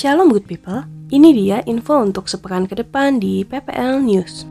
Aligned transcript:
Shalom 0.00 0.32
good 0.32 0.48
people, 0.48 0.80
ini 1.12 1.28
dia 1.36 1.60
info 1.68 2.00
untuk 2.00 2.24
sepekan 2.24 2.64
ke 2.64 2.72
depan 2.72 3.20
di 3.20 3.44
PPL 3.44 4.00
News. 4.00 4.48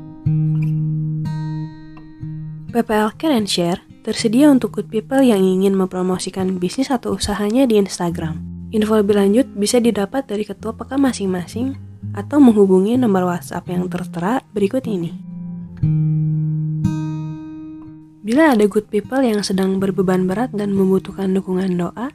PPL 2.70 3.18
Care 3.18 3.34
and 3.34 3.50
Share 3.50 3.82
tersedia 4.06 4.54
untuk 4.54 4.78
good 4.78 4.94
people 4.94 5.18
yang 5.26 5.42
ingin 5.42 5.74
mempromosikan 5.74 6.62
bisnis 6.62 6.94
atau 6.94 7.18
usahanya 7.18 7.66
di 7.66 7.82
Instagram. 7.82 8.38
Info 8.70 9.02
lebih 9.02 9.18
lanjut 9.18 9.50
bisa 9.58 9.82
didapat 9.82 10.30
dari 10.30 10.46
ketua 10.46 10.78
PK 10.78 11.02
masing-masing 11.02 11.74
atau 12.14 12.38
menghubungi 12.38 13.02
nomor 13.02 13.26
WhatsApp 13.34 13.74
yang 13.74 13.90
tertera 13.90 14.46
berikut 14.54 14.86
ini. 14.86 15.18
Bila 18.22 18.54
ada 18.54 18.70
good 18.70 18.86
people 18.94 19.26
yang 19.26 19.42
sedang 19.42 19.82
berbeban 19.82 20.30
berat 20.30 20.54
dan 20.54 20.78
membutuhkan 20.78 21.34
dukungan 21.34 21.74
doa, 21.74 22.14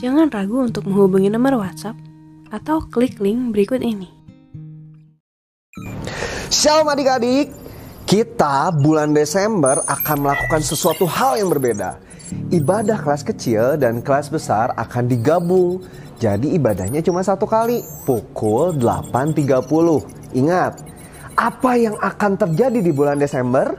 jangan 0.00 0.32
ragu 0.32 0.64
untuk 0.64 0.88
menghubungi 0.88 1.28
nomor 1.28 1.60
WhatsApp 1.60 2.05
atau 2.50 2.82
klik 2.86 3.18
link 3.18 3.54
berikut 3.54 3.82
ini. 3.82 4.10
Shalom 6.48 6.88
adik-adik, 6.88 7.52
kita 8.06 8.70
bulan 8.70 9.10
Desember 9.10 9.82
akan 9.84 10.16
melakukan 10.24 10.62
sesuatu 10.62 11.04
hal 11.04 11.42
yang 11.42 11.50
berbeda. 11.50 11.98
Ibadah 12.50 13.02
kelas 13.02 13.22
kecil 13.22 13.78
dan 13.78 14.02
kelas 14.02 14.30
besar 14.30 14.74
akan 14.78 15.10
digabung. 15.10 15.82
Jadi 16.16 16.54
ibadahnya 16.56 17.04
cuma 17.04 17.20
satu 17.20 17.44
kali, 17.44 17.84
pukul 18.08 18.74
8.30. 18.78 19.66
Ingat, 20.34 20.80
apa 21.36 21.70
yang 21.76 21.94
akan 22.00 22.32
terjadi 22.40 22.80
di 22.80 22.90
bulan 22.94 23.20
Desember? 23.20 23.76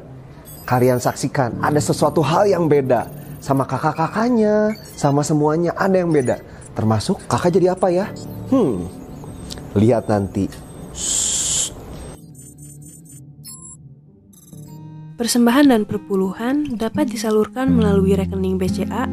Kalian 0.67 0.99
saksikan, 0.99 1.57
ada 1.63 1.79
sesuatu 1.79 2.19
hal 2.21 2.45
yang 2.45 2.67
beda. 2.67 3.07
Sama 3.39 3.63
kakak-kakaknya, 3.63 4.75
sama 4.93 5.23
semuanya 5.23 5.71
ada 5.79 6.03
yang 6.03 6.11
beda. 6.11 6.37
Termasuk 6.77 7.25
kakak 7.25 7.57
jadi 7.57 7.73
apa 7.73 7.89
ya? 7.89 8.05
Hmm, 8.53 8.85
lihat 9.73 10.05
nanti. 10.05 10.45
Persembahan 15.17 15.73
dan 15.73 15.89
perpuluhan 15.89 16.77
dapat 16.77 17.09
disalurkan 17.09 17.73
melalui 17.73 18.13
rekening 18.13 18.61
BCA 18.61 19.09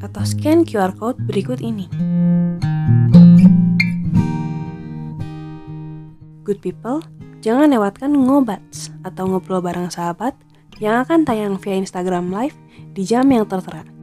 atau 0.00 0.22
scan 0.24 0.64
QR 0.64 0.96
code 0.96 1.20
berikut 1.28 1.60
ini. 1.60 1.84
Good 6.48 6.64
people, 6.64 7.04
jangan 7.44 7.68
lewatkan 7.68 8.16
ngobats 8.16 8.88
atau 9.04 9.28
ngobrol 9.28 9.60
bareng 9.60 9.92
sahabat 9.92 10.32
yang 10.80 11.04
akan 11.04 11.28
tayang 11.28 11.60
via 11.60 11.76
Instagram 11.76 12.32
Live 12.32 12.56
di 12.96 13.04
jam 13.04 13.28
yang 13.28 13.44
tertera. 13.44 13.97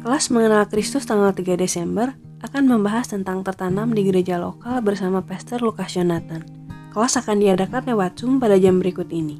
Kelas 0.00 0.32
mengenal 0.32 0.64
Kristus 0.64 1.04
tanggal 1.04 1.28
3 1.36 1.60
Desember 1.60 2.16
akan 2.40 2.72
membahas 2.72 3.12
tentang 3.12 3.44
tertanam 3.44 3.92
di 3.92 4.08
gereja 4.08 4.40
lokal 4.40 4.80
bersama 4.80 5.20
Pastor 5.20 5.60
Lukas 5.60 5.92
Jonathan. 5.92 6.40
Kelas 6.88 7.20
akan 7.20 7.36
diadakan 7.36 7.84
lewat 7.84 8.16
Zoom 8.16 8.40
pada 8.40 8.56
jam 8.56 8.80
berikut 8.80 9.12
ini. 9.12 9.36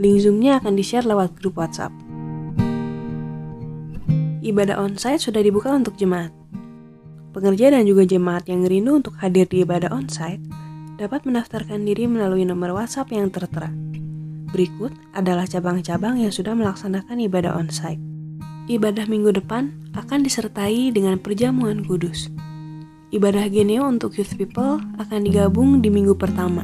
Link 0.00 0.24
Zoom-nya 0.24 0.64
akan 0.64 0.80
di-share 0.80 1.04
lewat 1.04 1.36
grup 1.36 1.60
WhatsApp. 1.60 1.92
Ibadah 4.40 4.80
onsite 4.80 5.20
sudah 5.20 5.44
dibuka 5.44 5.68
untuk 5.68 6.00
jemaat. 6.00 6.32
Pengerja 7.36 7.76
dan 7.76 7.84
juga 7.84 8.08
jemaat 8.08 8.48
yang 8.48 8.64
rindu 8.64 8.96
untuk 8.96 9.20
hadir 9.20 9.44
di 9.44 9.60
ibadah 9.60 9.92
onsite 9.92 10.40
dapat 10.96 11.28
mendaftarkan 11.28 11.84
diri 11.84 12.08
melalui 12.08 12.48
nomor 12.48 12.72
WhatsApp 12.80 13.12
yang 13.12 13.28
tertera. 13.28 13.68
Berikut 14.56 14.96
adalah 15.12 15.44
cabang-cabang 15.44 16.16
yang 16.16 16.32
sudah 16.32 16.56
melaksanakan 16.56 17.20
ibadah 17.28 17.60
onsite. 17.60 18.11
Ibadah 18.70 19.10
minggu 19.10 19.34
depan 19.34 19.90
akan 19.96 20.22
disertai 20.22 20.94
dengan 20.94 21.18
perjamuan 21.18 21.82
kudus. 21.82 22.30
Ibadah 23.10 23.50
Geneo 23.50 23.86
untuk 23.88 24.14
youth 24.14 24.38
people 24.38 24.78
akan 25.02 25.20
digabung 25.26 25.82
di 25.82 25.90
minggu 25.90 26.14
pertama. 26.14 26.62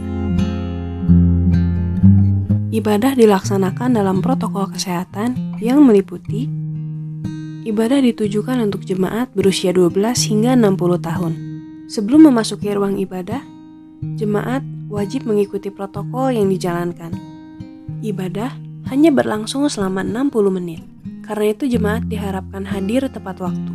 Ibadah 2.70 3.18
dilaksanakan 3.18 3.98
dalam 3.98 4.22
protokol 4.22 4.70
kesehatan 4.70 5.58
yang 5.58 5.82
meliputi 5.82 6.68
Ibadah 7.68 8.00
ditujukan 8.00 8.64
untuk 8.64 8.88
jemaat 8.88 9.28
berusia 9.36 9.76
12 9.76 9.92
hingga 10.32 10.56
60 10.56 11.04
tahun. 11.04 11.32
Sebelum 11.84 12.32
memasuki 12.32 12.72
ruang 12.72 12.96
ibadah, 12.96 13.44
jemaat 14.16 14.64
wajib 14.88 15.28
mengikuti 15.28 15.68
protokol 15.68 16.32
yang 16.32 16.48
dijalankan. 16.48 17.12
Ibadah 18.00 18.56
hanya 18.88 19.12
berlangsung 19.12 19.68
selama 19.68 20.00
60 20.00 20.48
menit. 20.48 20.80
Karena 21.28 21.52
itu 21.52 21.68
jemaat 21.68 22.08
diharapkan 22.08 22.64
hadir 22.64 23.04
tepat 23.12 23.36
waktu. 23.44 23.72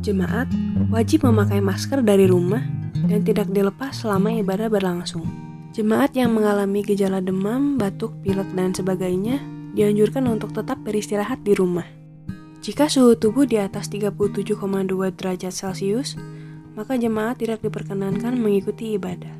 Jemaat 0.00 0.48
wajib 0.88 1.28
memakai 1.28 1.60
masker 1.60 2.00
dari 2.00 2.24
rumah 2.24 2.64
dan 3.04 3.20
tidak 3.28 3.52
dilepas 3.52 3.92
selama 3.92 4.32
ibadah 4.40 4.72
berlangsung. 4.72 5.28
Jemaat 5.76 6.16
yang 6.16 6.32
mengalami 6.32 6.80
gejala 6.80 7.20
demam, 7.20 7.76
batuk, 7.76 8.16
pilek, 8.24 8.48
dan 8.56 8.72
sebagainya 8.72 9.36
dianjurkan 9.76 10.24
untuk 10.32 10.56
tetap 10.56 10.80
beristirahat 10.80 11.44
di 11.44 11.52
rumah. 11.52 11.84
Jika 12.64 12.88
suhu 12.88 13.20
tubuh 13.20 13.44
di 13.44 13.60
atas 13.60 13.92
37,2 13.92 14.56
derajat 15.12 15.52
Celcius, 15.52 16.16
maka 16.72 16.96
jemaat 16.96 17.36
tidak 17.36 17.60
diperkenankan 17.60 18.32
mengikuti 18.32 18.96
ibadah. 18.96 19.36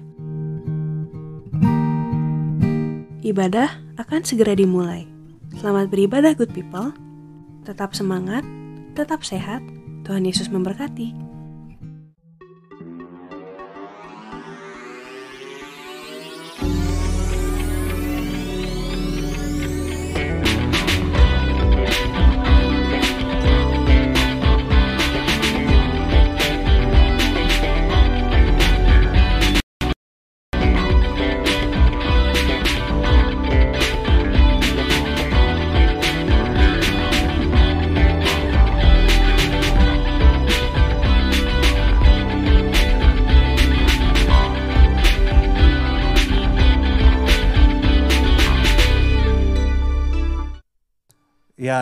Ibadah 3.24 3.96
akan 3.96 4.20
segera 4.20 4.52
dimulai. 4.52 5.08
Selamat 5.56 5.88
beribadah, 5.88 6.36
good 6.36 6.52
people. 6.52 7.07
Tetap 7.68 7.92
semangat, 7.92 8.48
tetap 8.96 9.20
sehat. 9.28 9.60
Tuhan 10.08 10.24
Yesus 10.24 10.48
memberkati. 10.48 11.27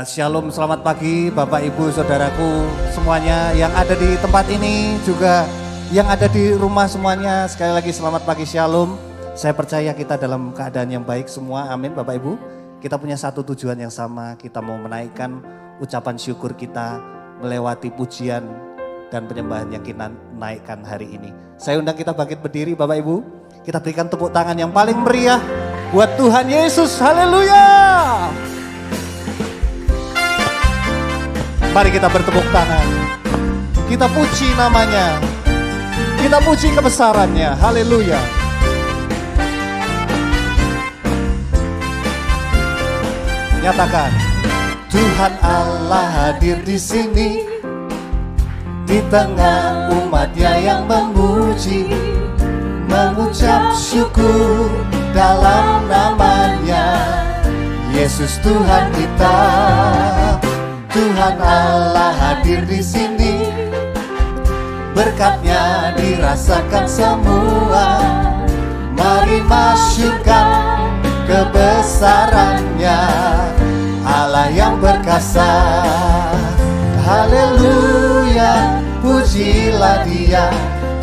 Shalom, 0.04 0.52
selamat 0.52 0.84
pagi 0.84 1.30
Bapak 1.32 1.62
Ibu 1.62 1.88
Saudaraku 1.94 2.68
semuanya 2.92 3.54
yang 3.56 3.72
ada 3.72 3.94
di 3.96 4.18
tempat 4.20 4.44
ini 4.52 5.00
juga 5.06 5.48
yang 5.94 6.10
ada 6.10 6.26
di 6.28 6.52
rumah 6.52 6.84
semuanya. 6.84 7.48
Sekali 7.48 7.72
lagi 7.72 7.94
selamat 7.94 8.26
pagi 8.26 8.44
shalom. 8.44 8.98
Saya 9.38 9.54
percaya 9.54 9.94
kita 9.96 10.20
dalam 10.20 10.52
keadaan 10.52 10.90
yang 10.90 11.04
baik 11.06 11.30
semua. 11.30 11.70
Amin 11.72 11.94
Bapak 11.96 12.18
Ibu. 12.18 12.36
Kita 12.82 13.00
punya 13.00 13.16
satu 13.16 13.46
tujuan 13.46 13.78
yang 13.78 13.94
sama. 13.94 14.36
Kita 14.36 14.60
mau 14.60 14.76
menaikkan 14.76 15.40
ucapan 15.80 16.18
syukur 16.20 16.52
kita 16.52 17.00
melewati 17.40 17.88
pujian 17.94 18.44
dan 19.08 19.24
penyembahan 19.24 19.70
yang 19.70 19.84
kita 19.86 20.12
naikkan 20.36 20.82
hari 20.82 21.14
ini. 21.14 21.30
Saya 21.56 21.80
undang 21.80 21.96
kita 21.96 22.12
bangkit 22.12 22.42
berdiri 22.44 22.76
Bapak 22.76 23.00
Ibu. 23.00 23.16
Kita 23.64 23.80
berikan 23.80 24.10
tepuk 24.10 24.28
tangan 24.34 24.58
yang 24.58 24.74
paling 24.74 24.98
meriah 25.00 25.40
buat 25.88 26.10
Tuhan 26.20 26.50
Yesus. 26.50 27.00
Haleluya. 27.00 27.64
Mari 31.76 31.92
kita 31.92 32.08
bertepuk 32.08 32.48
tangan. 32.56 32.88
Kita 33.84 34.08
puji 34.08 34.48
namanya. 34.56 35.20
Kita 36.16 36.40
puji 36.40 36.72
kebesarannya. 36.72 37.52
Haleluya. 37.52 38.16
Nyatakan. 43.60 44.08
Tuhan 44.88 45.32
Allah 45.44 46.08
hadir 46.16 46.64
di 46.64 46.80
sini. 46.80 47.44
Di 48.88 49.04
tengah 49.12 49.92
umatnya 49.92 50.56
yang 50.56 50.88
memuji. 50.88 51.92
Mengucap 52.88 53.76
syukur 53.76 54.72
dalam 55.12 55.84
namanya. 55.92 57.04
Yesus 57.92 58.40
Tuhan 58.40 58.88
kita. 58.96 59.36
Tuhan 60.96 61.36
Allah 61.44 62.16
hadir 62.16 62.64
di 62.64 62.80
sini. 62.80 63.52
Berkatnya 64.96 65.92
dirasakan 65.92 66.88
semua. 66.88 68.00
Mari 68.96 69.44
masyurkan 69.44 70.48
kebesarannya. 71.28 73.00
Allah 74.08 74.48
yang 74.48 74.80
perkasa. 74.80 75.84
Haleluya 77.04 78.80
pujilah 79.04 80.00
dia 80.08 80.48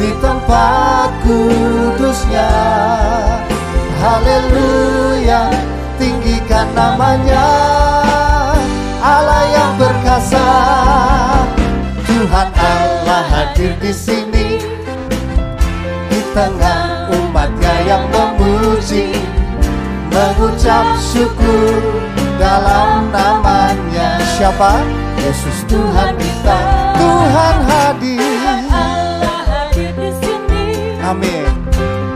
di 0.01 0.09
tempat 0.17 1.13
kudusnya. 1.21 2.49
Haleluya 4.01 5.53
tinggikan 6.01 6.65
namanya 6.73 7.45
Tuhan 12.33 12.49
Allah 12.49 13.29
hadir 13.29 13.77
di 13.77 13.93
sini. 13.93 14.57
Di 16.09 16.17
tengah 16.33 17.05
umatnya 17.13 17.85
yang 17.85 18.09
memuji 18.09 19.13
mengucap 20.09 20.97
syukur 20.97 21.77
dalam 22.41 23.13
namanya. 23.13 24.17
Siapa? 24.33 24.81
Yesus 25.21 25.61
Tuhan 25.69 26.17
kita. 26.17 26.57
Tuhan 26.97 27.69
hadir. 27.69 28.25
Amin. 31.05 31.53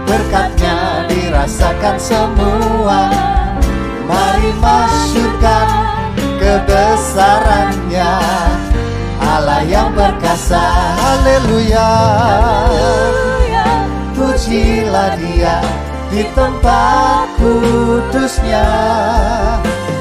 Berkatnya 0.10 1.06
dirasakan 1.14 2.02
semua. 2.02 3.14
Mari 4.10 4.50
masyurkan 4.58 5.70
kebesarannya 6.42 8.18
Allah 9.38 9.62
yang 9.70 9.94
perkasa 9.94 10.66
Haleluya. 10.98 11.90
Pujilah 14.18 15.14
dia 15.22 15.62
di 16.10 16.26
tempat 16.34 17.38
kudusnya. 17.38 18.66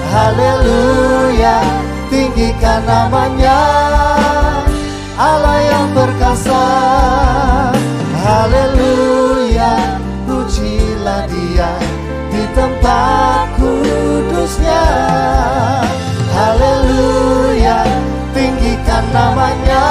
Haleluya. 0.09 1.61
Tinggikan 2.09 2.81
namanya. 2.89 3.61
Allah 5.21 5.61
yang 5.69 5.93
perkasa 5.93 6.65
Haleluya. 8.25 10.01
Pujilah 10.25 11.29
dia 11.29 11.77
di 12.33 12.43
tempat 12.57 13.53
kudusnya. 13.61 14.85
Haleluya 16.33 17.36
Tinggikan 18.87 19.11
namanya. 19.11 19.87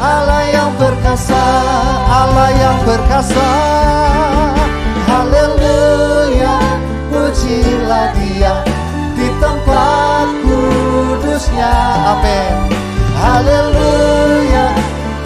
Allah 0.00 0.48
yang 0.48 0.72
perkasa 0.80 1.44
Allah 2.08 2.48
yang 2.56 2.78
perkasa. 2.88 3.48
Haleluya 5.04 6.56
Pujilah 7.12 8.16
dia. 8.16 8.64
Di 9.12 9.28
tempat 9.44 10.26
kudusnya 10.40 11.72
Amin. 12.16 12.56
Haleluya 13.20 14.66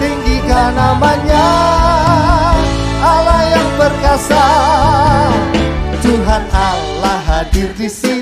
Tinggikan 0.02 0.74
namanya. 0.74 1.46
Allah 2.98 3.42
yang 3.46 3.68
perkasa. 3.78 4.46
Tuhan 6.02 6.42
Allah 6.50 7.18
hadir 7.30 7.70
di 7.78 7.86
sini 7.86 8.17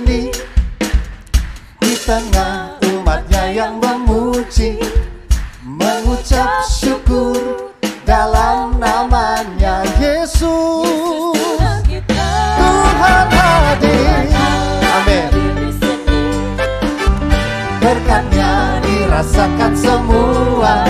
dirasakan 19.36 19.72
semua. 19.76 20.80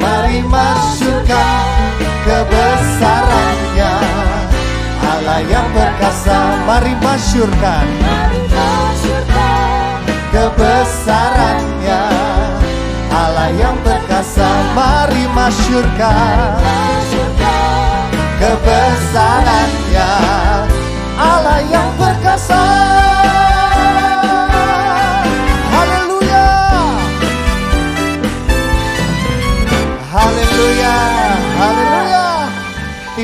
Mari 0.00 0.40
masyurkan 0.48 1.68
kebesarannya. 2.24 3.92
Allah 5.04 5.40
yang 5.44 5.68
perkasa 5.76 6.64
Mari 6.64 6.96
masyurkan 7.04 7.84
kebesarannya. 10.32 12.02
Allah 13.12 13.52
yang 13.60 13.76
perkasa 13.84 14.48
Mari 14.72 15.28
masyurkan 15.36 16.56
kebesarannya. 18.40 20.10
Allah 21.20 21.60
yang 21.68 21.91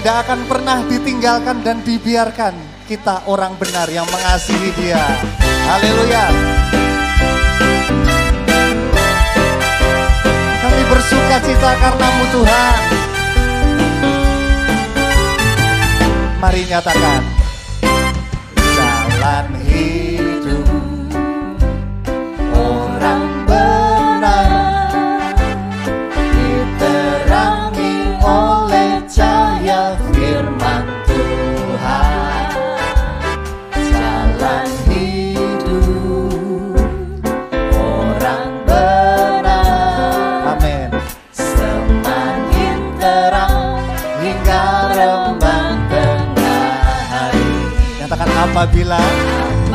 Tidak 0.08 0.24
akan 0.24 0.40
pernah 0.48 0.80
ditinggalkan 0.88 1.60
dan 1.60 1.84
dibiarkan 1.84 2.56
Kita 2.88 3.28
orang 3.28 3.60
benar 3.60 3.92
yang 3.92 4.08
mengasihi 4.08 4.72
dia. 4.80 5.04
Haleluya. 5.68 6.24
Kami 10.64 10.82
bersuka 10.88 11.36
cita 11.44 11.70
karenamu 11.76 12.24
Tuhan. 12.32 12.78
Mari 16.40 16.62
nyatakan 16.72 17.22
Jalan 18.56 19.57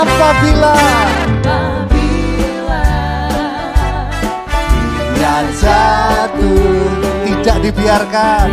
Nyatakan 0.00 0.16
apabila 0.16 0.80
dia 5.12 5.44
jatuh 5.60 6.88
Tidak 7.28 7.58
dibiarkan. 7.68 8.48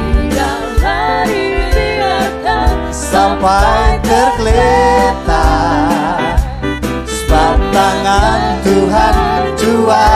Sampai 2.92 3.96
tergeletak. 4.04 5.24
Sebab 7.08 7.56
tangan 7.72 8.60
Tuhan 8.68 9.16
jua 9.56 10.08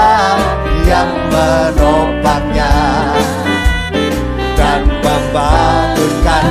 yang 0.84 1.12
menopangnya. 1.32 2.76
Dan 4.60 4.84
membangunkan 5.00 6.46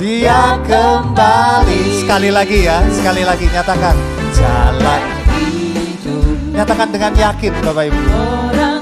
dia 0.00 0.56
kembali 0.64 1.65
Sekali 2.06 2.30
lagi 2.30 2.62
ya, 2.62 2.86
sekali 2.86 3.26
lagi 3.26 3.50
nyatakan. 3.50 3.98
Jalan 4.30 5.02
hidup. 5.42 6.38
Nyatakan 6.54 6.94
dengan 6.94 7.10
yakin 7.18 7.50
Bapak 7.66 7.90
Ibu. 7.90 7.98
Terima 7.98 8.75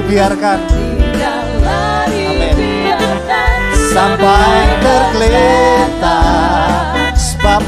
dibiarkan. 0.00 0.58
Amin. 0.64 2.56
biarkan 2.56 3.60
sampai 3.92 4.80
tergeletak. 4.80 6.16
Sebab 7.16 7.62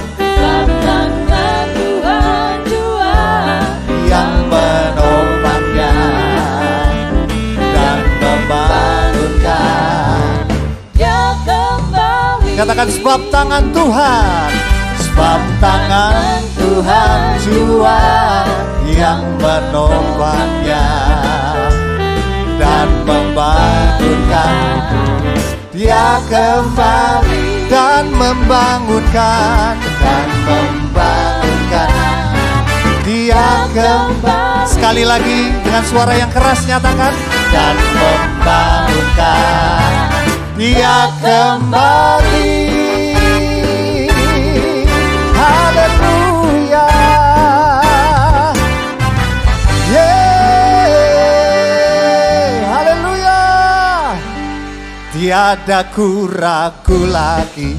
yang 4.08 4.32
menopangnya 4.48 5.92
dan 7.56 7.98
membangunkan. 8.20 10.44
Dia 10.96 11.36
kembali. 11.48 12.56
Katakan 12.56 12.88
sebab 12.92 13.20
tangan 13.32 13.64
Tuhan 13.72 14.72
sebab 15.12 15.40
tangan 15.60 16.40
Tuhan 16.56 17.20
jua 17.44 18.00
yang 18.96 19.20
menopangnya 19.36 20.88
membangunkan 24.32 25.12
dia 25.72 26.20
kembali 26.28 27.68
dan 27.68 28.08
membangunkan. 28.12 29.76
Dan 29.76 30.28
membangunkan. 30.44 31.90
Dia 33.04 33.68
kembali. 33.72 34.68
Sekali 34.68 35.04
lagi 35.04 35.48
dengan 35.64 35.84
suara 35.84 36.12
yang 36.16 36.30
keras 36.32 36.64
nyatakan. 36.68 37.12
Dan 37.52 37.76
membangunkan. 37.96 39.90
Dia 40.56 41.08
kembali 41.24 42.61
tiada 55.32 55.88
ku 55.88 56.28
ragu 56.28 57.08
lagi 57.08 57.72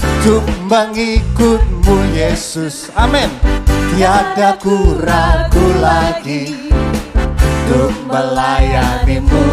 untuk 0.00 0.40
mengikutmu 0.64 2.16
Yesus. 2.16 2.88
Amin. 2.96 3.28
Tiada 3.92 4.56
ku 4.56 4.96
ragu 4.96 5.68
lagi 5.84 6.72
untuk 7.44 7.92
melayanimu. 8.08 9.44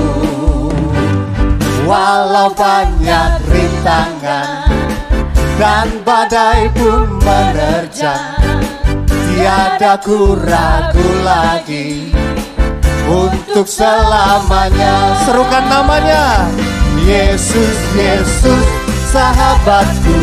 Walau 1.84 2.56
banyak 2.56 3.52
rintangan 3.52 4.72
dan 5.60 5.92
badai 6.08 6.72
pun 6.72 7.20
menerjang 7.20 8.40
tiada 9.04 10.00
ku 10.00 10.40
ragu 10.40 11.10
lagi 11.20 12.16
untuk 13.12 13.68
selamanya. 13.68 15.20
Serukan 15.28 15.68
namanya 15.68 16.48
Yesus 17.04 17.80
Yesus 18.00 18.64
sahabatku 19.12 20.18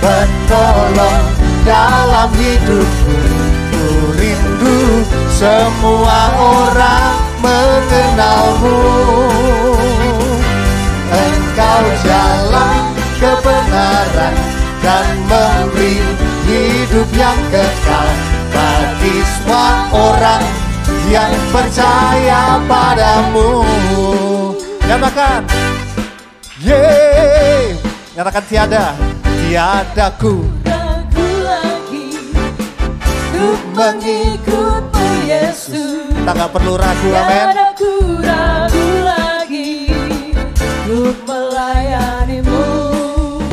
penolong 0.00 1.28
dalam 1.68 2.32
hidupku. 2.32 3.16
Ku 3.68 3.86
rindu 4.16 5.04
semua 5.28 6.32
orang 6.40 7.16
mengenalmu. 7.44 8.80
Engkau 11.12 11.84
jalan 12.00 12.82
kebenaran 13.20 14.34
dan 14.80 15.06
memberi 15.28 16.00
hidup 16.48 17.08
yang 17.12 17.38
kekal 17.52 18.08
bagi 18.50 19.16
semua 19.20 19.68
orang 19.92 20.44
yang 21.12 21.32
percaya 21.52 22.56
padamu. 22.64 23.68
Nyatakan, 24.88 25.71
yeay, 26.72 27.76
nyatakan 28.16 28.44
tiada, 28.48 28.84
tiada 29.44 30.08
ku 30.16 30.48
ragu 30.64 31.28
lagi 31.44 32.08
Untuk 33.36 33.60
mengikutmu 33.76 35.06
Yesus. 35.28 36.08
Kita 36.08 36.30
nggak 36.32 36.50
perlu 36.52 36.74
ragu, 36.80 37.08
amin. 37.12 37.46
Tiada 37.52 37.68
ku 37.76 37.92
ragu 38.24 38.86
lagi 39.04 39.92
Untuk 40.88 41.16
melayanimu. 41.28 42.64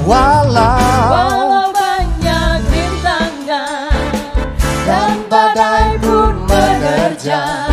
Walau 0.09 1.13
Walau 1.13 1.69
banyak 1.69 2.65
rintangan 2.73 3.93
Dan 4.89 5.21
badai 5.29 6.01
pun 6.01 6.33
menerjang 6.49 7.69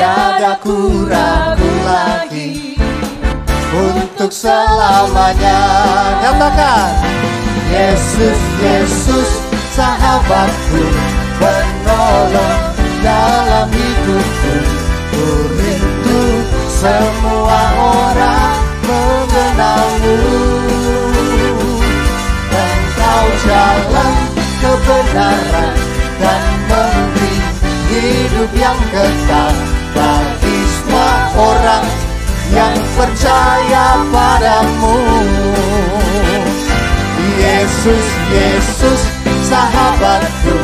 tiada 0.00 0.56
ku 0.60 1.08
ragu 1.08 1.72
lagi 1.84 2.76
untuk 3.70 4.09
selamanya. 4.28 5.60
Nyatakan, 6.20 6.92
Yesus, 7.72 8.40
Yesus, 8.60 9.30
sahabatku, 9.72 10.82
penolong 11.40 12.60
dalam 13.00 13.68
hidupku. 13.72 14.54
Ku 15.08 15.50
semua 16.80 17.60
orang 17.76 18.60
mengenalmu. 18.88 20.16
Engkau 22.50 23.26
jalan 23.44 24.14
kebenaran 24.64 25.76
dan 26.20 26.42
memberi 26.68 27.36
hidup 27.92 28.50
yang 28.56 28.80
kekal 28.92 29.54
bagi 29.92 30.58
semua 30.72 31.12
orang 31.36 32.09
yang 32.54 32.76
percaya 32.98 34.02
padamu. 34.10 34.96
Yesus, 37.40 38.06
Yesus, 38.30 39.00
sahabatku, 39.46 40.54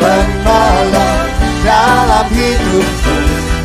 penolong 0.00 1.28
dalam 1.62 2.26
hidupku. 2.32 3.16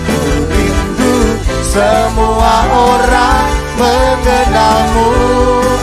Ku 0.06 0.20
rindu 0.52 1.18
semua 1.66 2.56
orang 2.70 3.50
mengenalmu. 3.80 5.10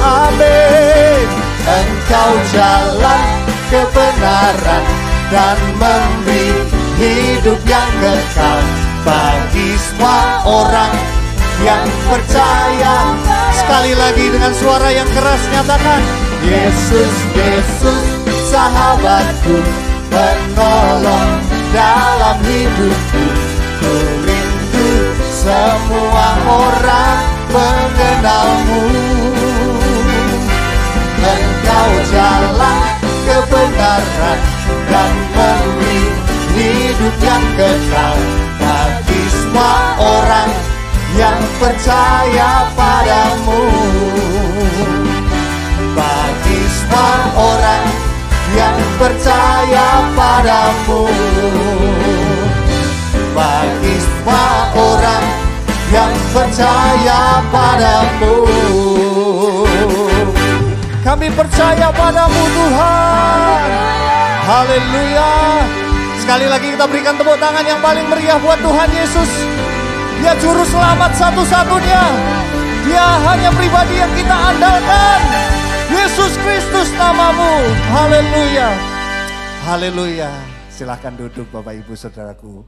Amin. 0.04 1.26
Engkau 1.68 2.32
jalan 2.54 3.22
kebenaran 3.68 4.84
dan 5.28 5.58
memberi 5.76 6.48
hidup 6.96 7.60
yang 7.68 7.92
kekal 8.00 8.60
bagi 9.04 9.76
semua 9.76 10.40
orang 10.48 11.17
yang 11.64 11.86
percaya. 12.06 12.96
Sekali 13.54 13.92
lagi 13.98 14.26
dengan 14.30 14.52
suara 14.54 14.88
yang 14.94 15.08
keras 15.10 15.42
nyatakan, 15.50 16.00
Yesus, 16.46 17.14
Yesus, 17.34 18.04
sahabatku, 18.50 19.56
penolong 20.08 21.32
dalam 21.74 22.38
hidupku. 22.46 23.24
Ku 23.78 23.94
rindu 24.26 24.90
semua 25.30 26.28
orang 26.46 27.20
mengenalmu. 27.50 28.82
Engkau 31.18 31.90
jalan 32.08 32.78
kebenaran 33.26 34.38
dan 34.88 35.12
memberi 35.36 36.00
hidup 36.56 37.14
yang 37.20 37.44
kekal 37.58 38.16
bagi 38.56 39.22
semua 39.28 39.76
orang 40.00 40.77
yang 41.16 41.40
percaya 41.56 42.68
padamu. 42.76 43.62
Bagi 45.96 46.60
semua 46.68 47.12
orang 47.38 47.86
yang 48.52 48.78
percaya 49.00 49.88
padamu. 50.12 51.02
Bagi 53.32 53.96
semua 54.02 54.46
orang 54.76 55.24
yang 55.88 56.12
percaya 56.36 57.20
padamu. 57.48 58.34
Kami 61.00 61.28
percaya 61.32 61.88
padamu 61.88 62.42
Tuhan. 62.52 63.60
Haleluya. 64.44 65.32
Sekali 66.20 66.44
lagi 66.44 66.76
kita 66.76 66.84
berikan 66.84 67.16
tepuk 67.16 67.40
tangan 67.40 67.64
yang 67.64 67.80
paling 67.80 68.04
meriah 68.12 68.36
buat 68.36 68.60
Tuhan 68.60 68.88
Yesus. 68.92 69.57
Dia 70.18 70.34
juru 70.42 70.66
selamat 70.66 71.14
satu-satunya. 71.14 72.02
Dia 72.88 73.06
hanya 73.30 73.50
pribadi 73.54 73.94
yang 74.02 74.12
kita 74.18 74.34
andalkan. 74.34 75.20
Yesus 75.88 76.34
Kristus 76.42 76.88
namamu. 76.98 77.62
Haleluya. 77.94 78.68
Haleluya. 79.62 80.30
Silahkan 80.72 81.14
duduk 81.14 81.46
Bapak 81.54 81.74
Ibu 81.80 81.94
Saudaraku. 81.94 82.66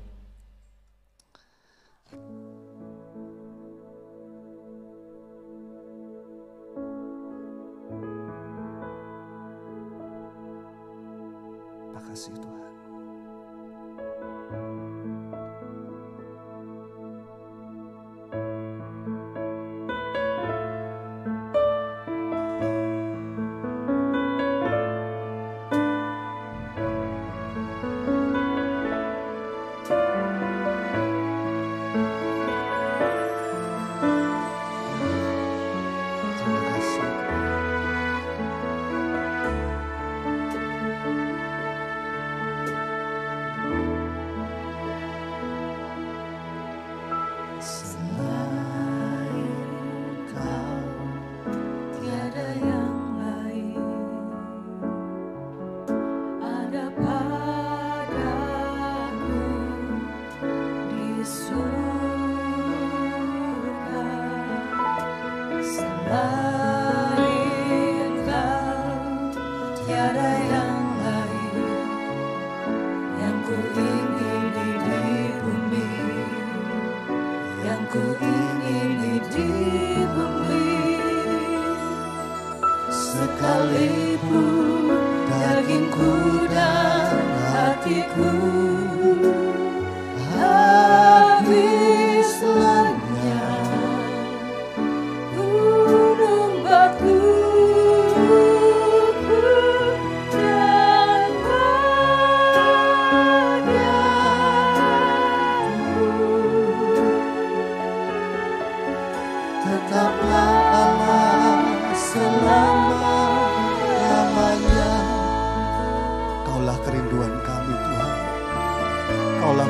Makasih 11.94 12.34
Tuhan. 12.38 12.49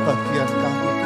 Kaulah 0.01 0.17
bagian 0.17 0.49
kami 0.49 0.81
Tuhan 0.81 1.00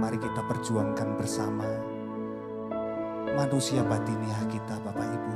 mari 0.00 0.16
kita 0.16 0.40
perjuangkan 0.46 1.18
bersama 1.18 1.68
manusia 3.34 3.80
batiniah 3.86 4.42
kita 4.50 4.80
Bapak 4.84 5.06
Ibu. 5.06 5.34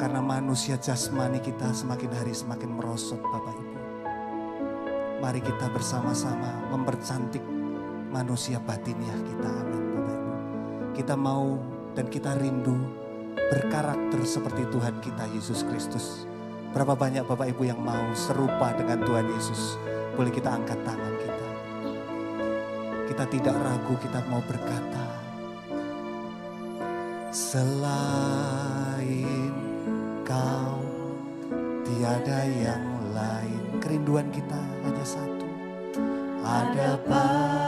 Karena 0.00 0.24
manusia 0.24 0.80
jasmani 0.80 1.44
kita 1.44 1.70
semakin 1.76 2.10
hari 2.14 2.32
semakin 2.32 2.70
merosot 2.72 3.20
Bapak 3.20 3.52
Ibu. 3.52 3.78
Mari 5.20 5.40
kita 5.44 5.68
bersama-sama 5.68 6.72
mempercantik 6.72 7.44
manusia 8.08 8.56
batiniah 8.62 9.18
kita. 9.28 9.50
Amin 9.50 9.84
Bapak 9.92 10.16
Ibu. 10.16 10.30
Kita 10.96 11.14
mau 11.18 11.60
dan 11.92 12.06
kita 12.08 12.38
rindu 12.40 12.80
berkarakter 13.50 14.22
seperti 14.24 14.62
Tuhan 14.72 14.98
kita 15.04 15.28
Yesus 15.36 15.66
Kristus. 15.68 16.24
Berapa 16.70 16.94
banyak 16.94 17.26
Bapak 17.26 17.50
Ibu 17.50 17.66
yang 17.66 17.82
mau 17.82 18.14
serupa 18.14 18.72
dengan 18.78 19.02
Tuhan 19.04 19.26
Yesus? 19.36 19.74
Boleh 20.14 20.30
kita 20.30 20.54
angkat 20.54 20.80
tangan 20.86 21.09
kita. 23.10 23.26
Tidak 23.26 23.56
ragu, 23.58 23.98
kita 23.98 24.22
mau 24.30 24.38
berkata. 24.46 25.04
Selain 27.34 29.02
kau 30.22 30.78
tiada 31.82 32.46
yang 32.46 32.86
lain. 33.10 33.82
Kerinduan 33.82 34.30
kita 34.30 34.62
hanya 34.86 35.02
satu. 35.02 35.48
Ada 36.46 36.98
padaku 37.06 37.59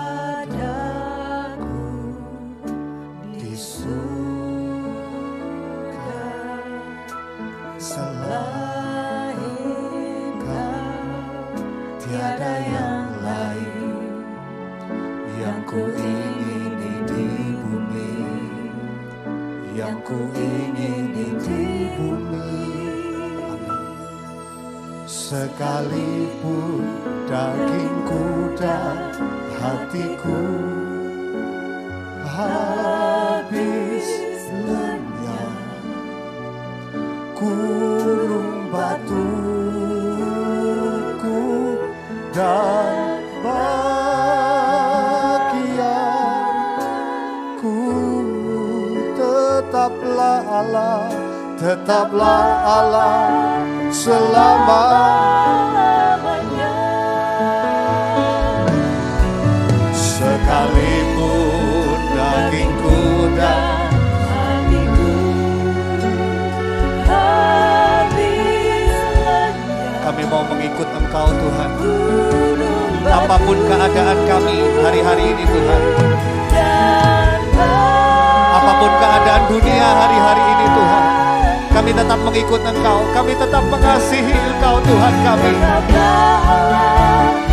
Engkau 82.72 83.04
kami 83.12 83.36
tetap 83.36 83.60
mengasihi 83.68 84.32
Engkau 84.32 84.80
Tuhan 84.80 85.14
kami. 85.20 85.54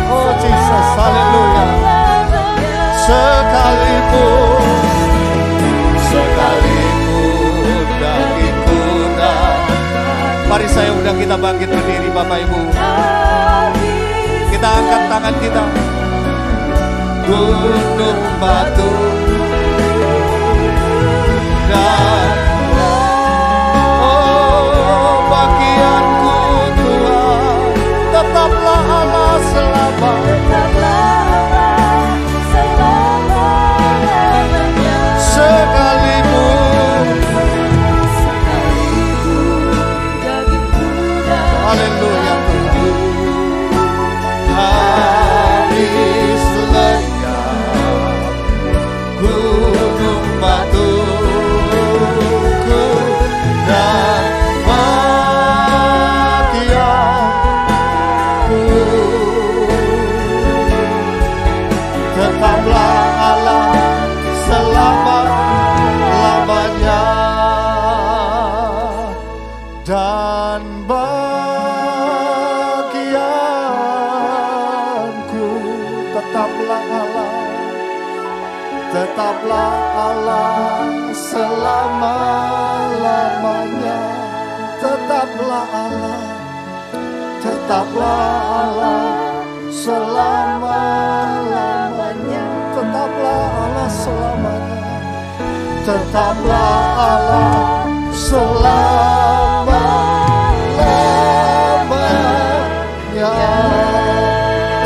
Oh 0.08 0.32
Jesus 0.40 0.88
haleluya 0.96 1.66
sekalipun 3.04 4.64
sekalipun 6.08 7.78
dan 8.00 8.32
mari 10.48 10.66
saya 10.72 10.90
undang 10.96 11.20
kita 11.20 11.36
bangkit 11.36 11.68
berdiri 11.68 12.08
Bapak 12.10 12.40
Ibu. 12.48 12.60
Kita 14.50 14.68
angkat 14.72 15.02
tangan 15.06 15.34
kita. 15.38 15.64
Gunung 17.28 18.22
batu 18.42 18.90
tetaplah 28.30 28.86
Allah 28.86 29.34
selama 29.50 30.29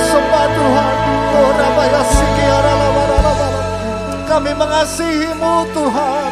sembah 0.05 0.47
Tuhan. 0.51 0.95
Oh 1.35 1.51
kami 4.35 4.51
mengasihimu 4.51 5.55
Tuhan. 5.71 6.31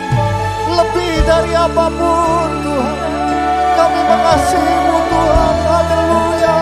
Lebih 0.72 1.22
dari 1.22 1.52
apa 1.54 1.86
pun 1.86 2.50
Tuhan. 2.66 2.96
Kami 3.78 4.00
mengasihimu 4.10 4.96
Tuhan. 5.06 5.56
Haleluya. 5.70 6.58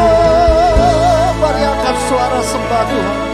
Oh, 0.00 1.30
mari 1.38 1.62
angkat 1.62 1.96
suara 2.10 2.40
sembah 2.42 2.84
Tuhan 2.90 3.29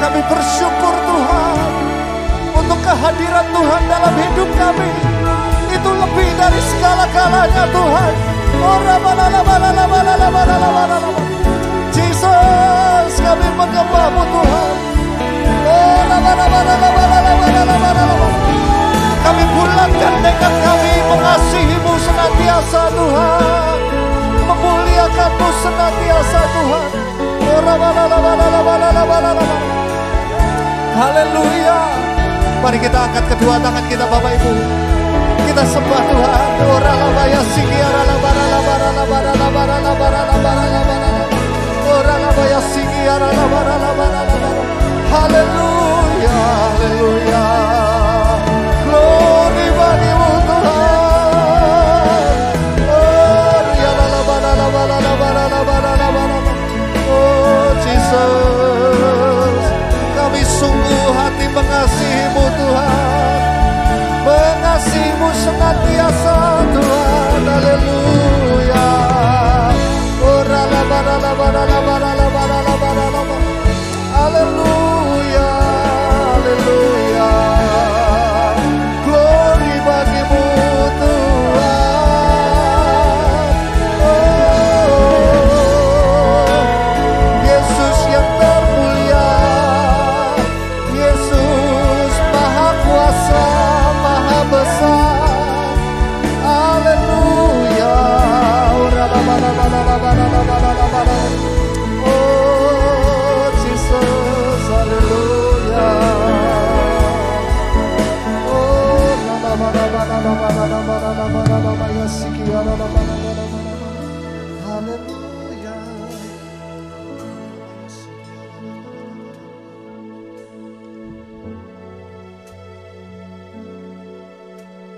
Kami 0.00 0.20
bersyukur 0.28 0.94
Tuhan 1.08 1.58
Untuk 2.56 2.78
kehadiran 2.84 3.46
Tuhan 3.52 3.82
dalam 3.88 4.14
hidup 4.16 4.50
kami 4.60 4.90
Itu 5.72 5.90
lebih 5.92 6.28
dari 6.36 6.60
segala-galanya 6.60 7.64
Tuhan 7.72 8.12
Jesus 11.94 13.12
kami 13.24 13.48
menyembahmu 13.56 14.22
Tuhan 14.28 14.76
kami 19.20 19.44
bulatkan 19.54 20.14
tekad 20.24 20.54
kami 20.66 20.92
mengasihimu 21.08 21.79
senantiasa 22.30 22.82
Tuhan 22.94 23.78
Memuliakanmu 24.50 25.48
senantiasa 25.62 26.40
Tuhan. 26.54 26.90
Haleluya. 30.90 31.78
Mari 32.60 32.78
kita 32.82 32.98
angkat 32.98 33.24
kedua 33.30 33.62
tangan 33.62 33.84
kita 33.86 34.04
Bapak 34.10 34.36
Ibu. 34.36 34.52
Kita 35.46 35.62
sembah 35.70 36.02
Tuhan. 36.10 36.50
Ora 36.66 36.92
Haleluya 45.10 46.34
Haleluya 46.34 47.79
Oh, 58.10 59.46
Jesus. 59.54 59.66
Kami 60.18 60.42
sungguh 60.42 61.06
hati 61.14 61.46
mengasihimu 61.46 62.44
Tuhan. 62.58 63.40
Mengasihimu 64.26 65.28
senantiasa 65.34 66.36
Tuhan. 66.74 67.42
Haleluya. 67.46 68.88
Oh, 70.26 70.42
la 70.42 70.62
bara. 70.66 71.20
Haleluya. 74.10 74.89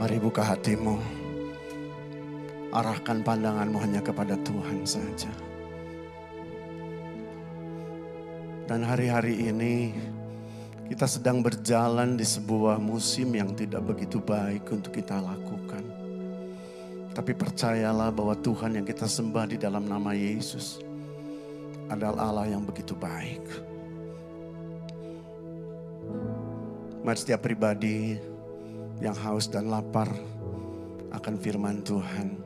Mari 0.03 0.19
buka 0.19 0.43
hatimu. 0.43 0.99
Arahkan 2.75 3.23
pandanganmu 3.23 3.79
hanya 3.79 4.03
kepada 4.03 4.35
Tuhan 4.43 4.83
saja. 4.83 5.31
Dan 8.67 8.83
hari-hari 8.83 9.47
ini 9.47 9.95
kita 10.91 11.07
sedang 11.07 11.39
berjalan 11.39 12.19
di 12.19 12.27
sebuah 12.27 12.83
musim 12.83 13.31
yang 13.31 13.55
tidak 13.55 13.87
begitu 13.87 14.19
baik 14.19 14.67
untuk 14.75 14.91
kita 14.91 15.23
lakukan. 15.23 15.87
Tapi 17.15 17.33
percayalah 17.39 18.11
bahwa 18.11 18.35
Tuhan 18.35 18.83
yang 18.83 18.87
kita 18.91 19.07
sembah 19.07 19.55
di 19.55 19.57
dalam 19.63 19.87
nama 19.87 20.19
Yesus 20.19 20.83
adalah 21.87 22.27
Allah 22.27 22.51
yang 22.51 22.67
begitu 22.67 22.99
baik. 22.99 23.47
Mari 27.07 27.19
setiap 27.23 27.47
pribadi 27.47 28.32
yang 29.03 29.19
haus 29.19 29.51
dan 29.51 29.67
lapar 29.67 30.07
akan 31.11 31.35
firman 31.43 31.83
Tuhan. 31.83 32.39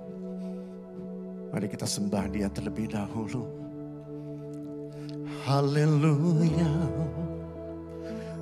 Mari 1.52 1.68
kita 1.68 1.84
sembah 1.84 2.24
dia 2.32 2.48
terlebih 2.48 2.88
dahulu. 2.88 3.44
Haleluya. 5.44 6.72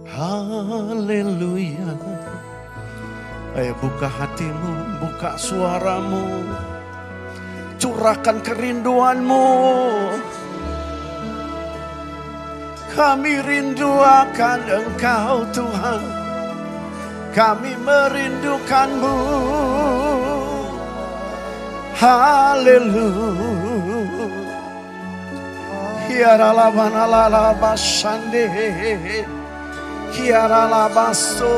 Haleluya. 0.07 1.91
Ayo 3.59 3.75
buka 3.83 4.07
hatimu, 4.07 4.73
buka 5.03 5.35
suaramu. 5.35 6.27
Curahkan 7.83 8.39
kerinduanmu. 8.47 9.47
Kami 12.95 13.43
rindu 13.43 13.91
akan 13.91 14.61
Engkau 14.71 15.43
Tuhan. 15.51 16.24
Kami 17.35 17.75
merindukanmu. 17.83 19.19
Haleluya. 21.99 23.43
Hiarala 26.07 26.71
banala 26.71 27.51
basande. 27.59 28.47
Hiarala 30.15 30.87
baso. 30.95 31.51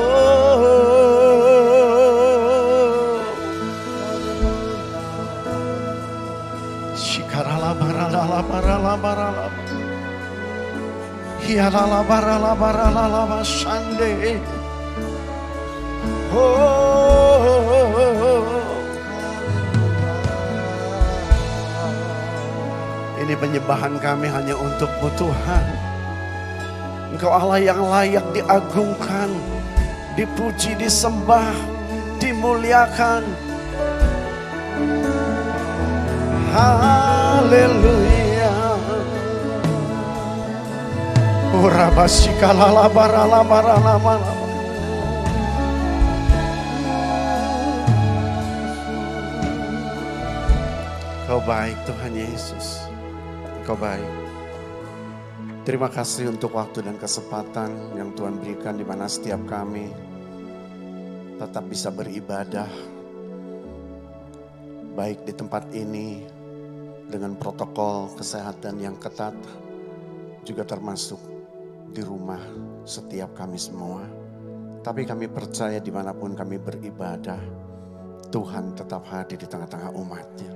Shikarala 6.96 7.76
barala 7.76 8.40
barala 8.48 8.96
Ini 23.26 23.34
penyembahan 23.34 23.98
kami 23.98 24.30
hanya 24.30 24.54
untukmu 24.54 25.10
Tuhan. 25.18 25.66
Engkau 27.10 27.26
Allah 27.26 27.58
yang 27.58 27.82
layak 27.82 28.22
diagungkan, 28.30 29.34
dipuji, 30.14 30.78
disembah, 30.78 31.50
dimuliakan. 32.22 33.26
Haleluya. 36.54 38.54
Ora 41.50 41.90
basikala 41.90 42.70
labara. 42.70 44.45
Baik 51.46 51.78
Tuhan 51.86 52.10
Yesus. 52.10 52.90
Kau 53.62 53.78
baik. 53.78 54.10
Terima 55.62 55.86
kasih 55.86 56.34
untuk 56.34 56.58
waktu 56.58 56.82
dan 56.82 56.98
kesempatan 56.98 57.94
yang 57.94 58.10
Tuhan 58.18 58.42
berikan 58.42 58.74
di 58.74 58.82
mana 58.82 59.06
setiap 59.06 59.46
kami 59.46 59.86
tetap 61.38 61.62
bisa 61.70 61.94
beribadah 61.94 62.66
baik 64.98 65.22
di 65.22 65.32
tempat 65.38 65.70
ini 65.70 66.26
dengan 67.06 67.38
protokol 67.38 68.10
kesehatan 68.18 68.82
yang 68.82 68.98
ketat 68.98 69.38
juga 70.42 70.66
termasuk 70.66 71.22
di 71.94 72.02
rumah 72.02 72.42
setiap 72.82 73.38
kami 73.38 73.54
semua. 73.54 74.02
Tapi 74.82 75.06
kami 75.06 75.30
percaya 75.30 75.78
di 75.78 75.94
mana 75.94 76.10
pun 76.10 76.34
kami 76.34 76.58
beribadah, 76.58 77.38
Tuhan 78.34 78.74
tetap 78.74 79.06
hadir 79.06 79.38
di 79.38 79.46
tengah-tengah 79.46 79.94
umatnya. 79.94 80.55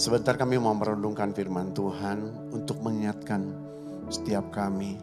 Sebentar 0.00 0.32
kami 0.32 0.56
mau 0.56 0.72
merenungkan 0.72 1.28
firman 1.36 1.76
Tuhan 1.76 2.48
untuk 2.56 2.80
mengingatkan 2.80 3.52
setiap 4.08 4.48
kami 4.48 4.96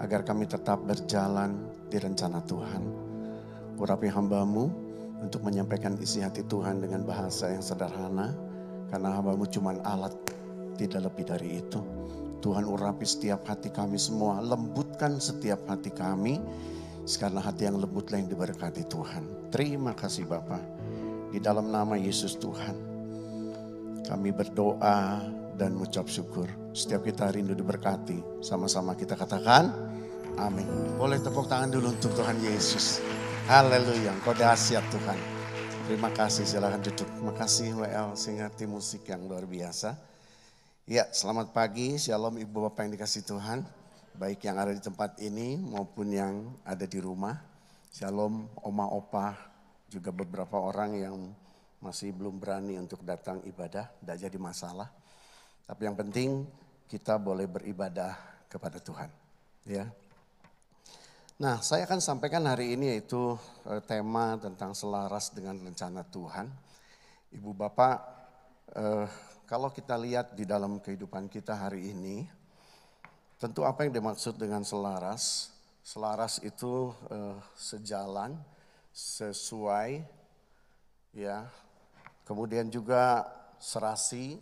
agar 0.00 0.24
kami 0.24 0.48
tetap 0.48 0.80
berjalan 0.80 1.68
di 1.92 2.00
rencana 2.00 2.40
Tuhan. 2.48 2.80
Urapi 3.76 4.08
hambamu 4.08 4.64
untuk 5.20 5.44
menyampaikan 5.44 5.92
isi 6.00 6.24
hati 6.24 6.40
Tuhan 6.48 6.80
dengan 6.80 7.04
bahasa 7.04 7.52
yang 7.52 7.60
sederhana 7.60 8.32
karena 8.88 9.12
hambamu 9.12 9.44
cuma 9.44 9.76
alat 9.84 10.16
tidak 10.80 11.12
lebih 11.12 11.28
dari 11.28 11.60
itu. 11.60 11.84
Tuhan 12.40 12.64
urapi 12.64 13.04
setiap 13.04 13.44
hati 13.44 13.68
kami 13.68 14.00
semua, 14.00 14.40
lembutkan 14.40 15.20
setiap 15.20 15.68
hati 15.68 15.92
kami 15.92 16.40
karena 17.04 17.44
hati 17.44 17.68
yang 17.68 17.76
lembutlah 17.76 18.16
yang 18.16 18.32
diberkati 18.32 18.88
Tuhan. 18.88 19.52
Terima 19.52 19.92
kasih 19.92 20.24
Bapak. 20.24 20.64
Di 21.28 21.36
dalam 21.44 21.68
nama 21.68 22.00
Yesus 22.00 22.40
Tuhan. 22.40 22.89
Kami 24.10 24.34
berdoa 24.34 25.22
dan 25.54 25.78
mengucap 25.78 26.10
syukur. 26.10 26.50
Setiap 26.74 27.06
kita 27.06 27.30
rindu 27.30 27.54
diberkati. 27.54 28.42
Sama-sama 28.42 28.98
kita 28.98 29.14
katakan 29.14 29.70
amin. 30.34 30.66
Boleh 30.98 31.22
tepuk 31.22 31.46
tangan 31.46 31.70
dulu 31.70 31.94
untuk 31.94 32.18
Tuhan 32.18 32.42
Yesus. 32.42 32.98
Haleluya. 33.46 34.10
Engkau 34.10 34.34
dahsyat 34.34 34.82
Tuhan. 34.90 35.14
Terima 35.86 36.10
kasih 36.10 36.42
silahkan 36.42 36.82
duduk. 36.82 37.06
Terima 37.06 37.34
kasih 37.38 37.70
WL 37.78 38.18
Singati 38.18 38.66
musik 38.66 39.06
yang 39.06 39.30
luar 39.30 39.46
biasa. 39.46 39.94
Ya 40.90 41.06
selamat 41.14 41.54
pagi. 41.54 41.94
Shalom 41.94 42.34
ibu 42.42 42.66
bapak 42.66 42.90
yang 42.90 42.98
dikasih 42.98 43.22
Tuhan. 43.22 43.62
Baik 44.18 44.42
yang 44.42 44.58
ada 44.58 44.74
di 44.74 44.82
tempat 44.82 45.22
ini 45.22 45.54
maupun 45.54 46.10
yang 46.10 46.50
ada 46.66 46.82
di 46.82 46.98
rumah. 46.98 47.38
Shalom 47.94 48.50
oma 48.66 48.90
opa 48.90 49.38
juga 49.86 50.10
beberapa 50.10 50.58
orang 50.58 50.98
yang 50.98 51.14
masih 51.80 52.12
belum 52.12 52.36
berani 52.36 52.76
untuk 52.76 53.00
datang 53.00 53.40
ibadah, 53.48 53.88
tidak 53.88 54.16
jadi 54.20 54.38
masalah. 54.38 54.88
Tapi 55.64 55.82
yang 55.88 55.96
penting 55.96 56.44
kita 56.84 57.16
boleh 57.16 57.48
beribadah 57.48 58.16
kepada 58.52 58.76
Tuhan. 58.76 59.08
Ya. 59.64 59.88
Nah, 61.40 61.64
saya 61.64 61.88
akan 61.88 62.04
sampaikan 62.04 62.44
hari 62.44 62.76
ini 62.76 62.92
yaitu 62.92 63.32
eh, 63.64 63.80
tema 63.88 64.36
tentang 64.36 64.76
selaras 64.76 65.32
dengan 65.32 65.56
rencana 65.56 66.04
Tuhan. 66.04 66.52
Ibu 67.32 67.56
Bapak, 67.56 67.96
eh, 68.76 69.08
kalau 69.48 69.72
kita 69.72 69.96
lihat 69.96 70.36
di 70.36 70.44
dalam 70.44 70.84
kehidupan 70.84 71.32
kita 71.32 71.56
hari 71.56 71.96
ini, 71.96 72.28
tentu 73.40 73.64
apa 73.64 73.88
yang 73.88 73.96
dimaksud 73.96 74.36
dengan 74.36 74.60
selaras? 74.68 75.48
Selaras 75.80 76.44
itu 76.44 76.92
eh, 77.08 77.40
sejalan, 77.56 78.36
sesuai, 78.92 80.04
ya 81.16 81.48
Kemudian 82.30 82.70
juga 82.70 83.26
serasi, 83.58 84.38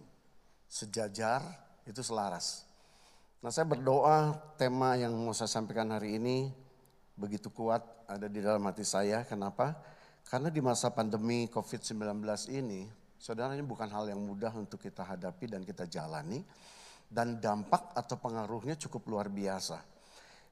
sejajar, 0.68 1.40
itu 1.88 2.04
selaras. 2.04 2.68
Nah 3.40 3.48
saya 3.48 3.64
berdoa 3.64 4.36
tema 4.60 4.92
yang 5.00 5.16
mau 5.16 5.32
saya 5.32 5.48
sampaikan 5.48 5.88
hari 5.96 6.20
ini 6.20 6.52
begitu 7.16 7.48
kuat 7.48 7.80
ada 8.04 8.28
di 8.28 8.44
dalam 8.44 8.60
hati 8.68 8.84
saya. 8.84 9.24
Kenapa? 9.24 9.72
Karena 10.28 10.52
di 10.52 10.60
masa 10.60 10.92
pandemi 10.92 11.48
COVID-19 11.48 12.20
ini, 12.52 12.84
saudara 13.16 13.56
ini 13.56 13.64
bukan 13.64 13.88
hal 13.88 14.12
yang 14.12 14.20
mudah 14.20 14.52
untuk 14.52 14.84
kita 14.84 15.08
hadapi 15.08 15.48
dan 15.48 15.64
kita 15.64 15.88
jalani. 15.88 16.44
Dan 17.08 17.40
dampak 17.40 17.96
atau 17.96 18.20
pengaruhnya 18.20 18.76
cukup 18.76 19.08
luar 19.08 19.32
biasa. 19.32 19.80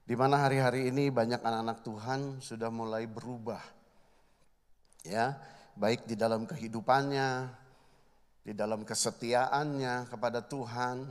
Di 0.08 0.16
mana 0.16 0.40
hari-hari 0.40 0.88
ini 0.88 1.12
banyak 1.12 1.44
anak-anak 1.44 1.84
Tuhan 1.84 2.20
sudah 2.40 2.72
mulai 2.72 3.04
berubah. 3.04 3.60
Ya, 5.04 5.36
baik 5.76 6.08
di 6.08 6.16
dalam 6.16 6.48
kehidupannya, 6.48 7.52
di 8.42 8.52
dalam 8.56 8.82
kesetiaannya 8.82 10.08
kepada 10.08 10.40
Tuhan, 10.40 11.04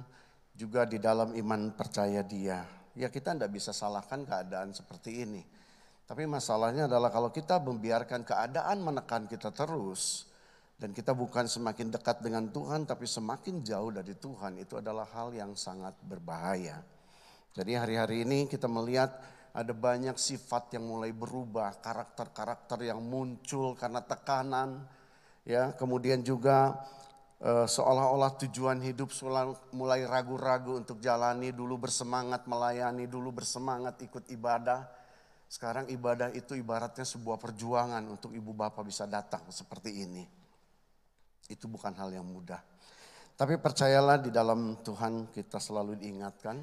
juga 0.58 0.89
di 0.89 0.97
dalam 0.97 1.38
iman 1.38 1.71
percaya 1.78 2.25
dia. 2.25 2.65
Ya 2.97 3.08
kita 3.13 3.38
tidak 3.38 3.54
bisa 3.54 3.71
salahkan 3.75 4.25
keadaan 4.25 4.73
seperti 4.73 5.23
ini. 5.23 5.43
Tapi 6.06 6.25
masalahnya 6.30 6.86
adalah 6.86 7.10
kalau 7.10 7.30
kita 7.34 7.62
membiarkan 7.62 8.25
keadaan 8.25 8.82
menekan 8.82 9.25
kita 9.25 9.49
terus, 9.49 10.30
dan 10.75 10.91
kita 10.91 11.15
bukan 11.15 11.47
semakin 11.47 11.88
dekat 11.88 12.19
dengan 12.19 12.51
Tuhan 12.51 12.84
tapi 12.84 13.08
semakin 13.08 13.63
jauh 13.63 13.95
dari 13.95 14.12
Tuhan 14.12 14.60
itu 14.60 14.75
adalah 14.75 15.08
hal 15.08 15.32
yang 15.32 15.56
sangat 15.56 15.95
berbahaya. 16.04 16.84
Jadi 17.56 17.71
hari-hari 17.80 18.28
ini 18.28 18.51
kita 18.51 18.67
melihat 18.67 19.15
ada 19.56 19.72
banyak 19.72 20.20
sifat 20.20 20.76
yang 20.76 20.84
mulai 20.84 21.15
berubah, 21.15 21.80
karakter-karakter 21.80 22.91
yang 22.91 23.00
muncul 23.00 23.72
karena 23.80 24.04
tekanan, 24.04 24.84
ya. 25.48 25.72
Kemudian 25.80 26.20
juga 26.28 26.76
e, 27.39 27.63
seolah-olah 27.63 28.36
tujuan 28.44 28.84
hidup 28.84 29.15
mulai 29.72 30.04
ragu-ragu 30.04 30.76
untuk 30.76 31.00
jalani, 31.00 31.56
dulu 31.56 31.88
bersemangat 31.88 32.44
melayani, 32.52 33.08
dulu 33.08 33.32
bersemangat 33.32 34.04
ikut 34.04 34.28
ibadah. 34.36 34.91
Sekarang 35.48 35.88
ibadah 35.88 36.36
itu 36.36 36.52
ibaratnya 36.60 37.08
sebuah 37.08 37.39
perjuangan 37.39 38.04
untuk 38.12 38.36
ibu 38.36 38.52
bapak 38.52 38.84
bisa 38.84 39.08
datang 39.08 39.48
seperti 39.56 40.04
ini. 40.04 40.28
Itu 41.48 41.72
bukan 41.72 41.96
hal 41.96 42.12
yang 42.12 42.28
mudah. 42.28 42.60
Tapi 43.39 43.56
percayalah 43.56 44.20
di 44.20 44.36
dalam 44.36 44.84
Tuhan 44.84 45.32
kita 45.32 45.63
selalu 45.63 45.96
diingatkan 45.96 46.60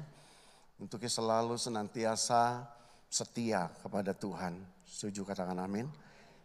untuk 0.77 1.01
selalu 1.05 1.57
senantiasa 1.57 2.65
setia 3.13 3.69
kepada 3.85 4.17
Tuhan. 4.17 4.57
Setuju 4.89 5.21
katakan 5.21 5.61
amin. 5.61 5.85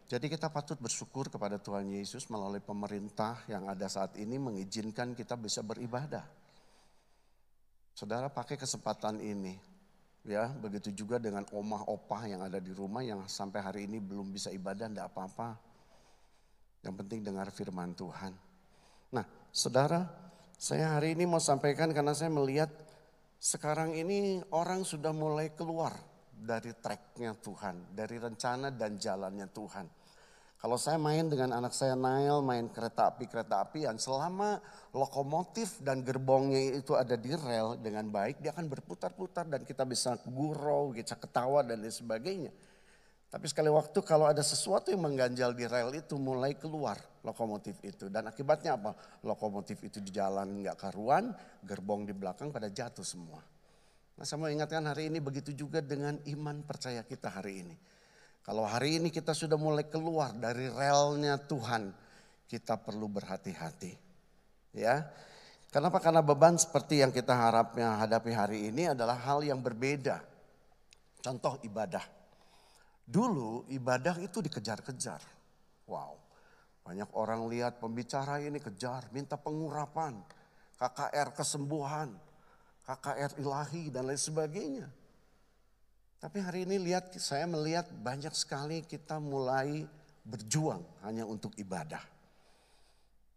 Jadi 0.04 0.28
kita 0.28 0.52
patut 0.52 0.76
bersyukur 0.76 1.32
kepada 1.32 1.56
Tuhan 1.56 1.88
Yesus 1.88 2.28
melalui 2.28 2.60
pemerintah 2.60 3.40
yang 3.48 3.72
ada 3.72 3.88
saat 3.88 4.20
ini 4.20 4.36
mengizinkan 4.36 5.16
kita 5.16 5.36
bisa 5.40 5.64
beribadah. 5.64 6.24
Saudara 7.96 8.28
pakai 8.28 8.60
kesempatan 8.60 9.24
ini. 9.24 9.56
Ya, 10.28 10.52
begitu 10.60 10.92
juga 10.92 11.16
dengan 11.16 11.48
omah 11.56 11.88
opah 11.88 12.28
yang 12.28 12.44
ada 12.44 12.60
di 12.60 12.68
rumah 12.76 13.00
yang 13.00 13.24
sampai 13.24 13.64
hari 13.64 13.80
ini 13.88 13.96
belum 13.96 14.28
bisa 14.28 14.52
ibadah, 14.52 14.92
tidak 14.92 15.08
apa-apa. 15.08 15.56
Yang 16.84 16.94
penting 17.00 17.20
dengar 17.24 17.48
firman 17.48 17.96
Tuhan. 17.96 18.36
Nah, 19.16 19.24
saudara, 19.48 20.04
saya 20.60 21.00
hari 21.00 21.16
ini 21.16 21.24
mau 21.24 21.40
sampaikan 21.40 21.96
karena 21.96 22.12
saya 22.12 22.28
melihat 22.28 22.68
sekarang 23.40 23.96
ini 23.96 24.44
orang 24.52 24.84
sudah 24.84 25.16
mulai 25.16 25.48
keluar 25.56 25.96
dari 26.38 26.70
tracknya 26.78 27.34
Tuhan, 27.38 27.94
dari 27.94 28.16
rencana 28.16 28.70
dan 28.70 28.94
jalannya 28.96 29.50
Tuhan. 29.50 29.86
Kalau 30.58 30.74
saya 30.74 30.98
main 30.98 31.30
dengan 31.30 31.54
anak 31.54 31.70
saya 31.70 31.94
Nail, 31.94 32.42
main 32.42 32.66
kereta 32.66 33.14
api 33.14 33.30
kereta 33.30 33.62
api 33.62 33.86
yang 33.86 33.94
selama 33.94 34.58
lokomotif 34.90 35.78
dan 35.86 36.02
gerbongnya 36.02 36.82
itu 36.82 36.98
ada 36.98 37.14
di 37.14 37.30
rel 37.30 37.78
dengan 37.78 38.10
baik, 38.10 38.42
dia 38.42 38.50
akan 38.50 38.66
berputar-putar 38.66 39.46
dan 39.46 39.62
kita 39.62 39.86
bisa 39.86 40.18
gurau, 40.26 40.90
bisa 40.90 41.14
ketawa 41.14 41.62
dan 41.62 41.78
lain 41.78 41.94
sebagainya. 41.94 42.50
Tapi 43.28 43.44
sekali 43.44 43.70
waktu 43.70 44.02
kalau 44.02 44.24
ada 44.26 44.40
sesuatu 44.40 44.88
yang 44.90 45.04
mengganjal 45.04 45.54
di 45.54 45.68
rel 45.68 45.94
itu 45.94 46.18
mulai 46.18 46.56
keluar 46.58 46.96
lokomotif 47.22 47.76
itu. 47.84 48.08
Dan 48.08 48.26
akibatnya 48.26 48.74
apa? 48.74 48.96
Lokomotif 49.22 49.78
itu 49.84 50.00
di 50.00 50.10
jalan 50.10 50.64
nggak 50.64 50.80
karuan, 50.80 51.30
gerbong 51.60 52.08
di 52.08 52.16
belakang 52.16 52.48
pada 52.48 52.72
jatuh 52.72 53.04
semua. 53.04 53.38
Nah 54.18 54.26
saya 54.26 54.42
mau 54.42 54.50
ingatkan 54.50 54.82
hari 54.82 55.06
ini 55.06 55.22
begitu 55.22 55.54
juga 55.54 55.78
dengan 55.78 56.18
iman 56.26 56.66
percaya 56.66 57.06
kita 57.06 57.30
hari 57.30 57.62
ini. 57.62 57.76
Kalau 58.42 58.66
hari 58.66 58.98
ini 58.98 59.14
kita 59.14 59.30
sudah 59.30 59.54
mulai 59.54 59.86
keluar 59.86 60.34
dari 60.34 60.66
relnya 60.66 61.38
Tuhan, 61.38 61.94
kita 62.50 62.82
perlu 62.82 63.06
berhati-hati. 63.06 63.94
Ya. 64.74 65.06
Kenapa? 65.70 66.02
Karena 66.02 66.24
beban 66.24 66.58
seperti 66.58 67.04
yang 67.04 67.14
kita 67.14 67.30
harapnya 67.30 68.00
hadapi 68.02 68.32
hari 68.34 68.58
ini 68.72 68.90
adalah 68.90 69.20
hal 69.20 69.44
yang 69.44 69.62
berbeda. 69.62 70.18
Contoh 71.22 71.60
ibadah. 71.62 72.02
Dulu 73.04 73.70
ibadah 73.70 74.18
itu 74.18 74.42
dikejar-kejar. 74.42 75.22
Wow. 75.86 76.18
Banyak 76.88 77.12
orang 77.14 77.46
lihat 77.52 77.78
pembicara 77.84 78.40
ini 78.40 78.58
kejar, 78.64 79.12
minta 79.12 79.36
pengurapan, 79.36 80.16
KKR 80.80 81.36
kesembuhan, 81.36 82.16
KKR 82.88 83.36
ilahi 83.36 83.92
dan 83.92 84.08
lain 84.08 84.16
sebagainya. 84.16 84.88
Tapi 86.18 86.40
hari 86.40 86.64
ini 86.64 86.80
lihat 86.80 87.12
saya 87.20 87.44
melihat 87.44 87.84
banyak 87.92 88.32
sekali 88.32 88.80
kita 88.80 89.20
mulai 89.20 89.84
berjuang 90.24 90.80
hanya 91.04 91.28
untuk 91.28 91.52
ibadah. 91.60 92.00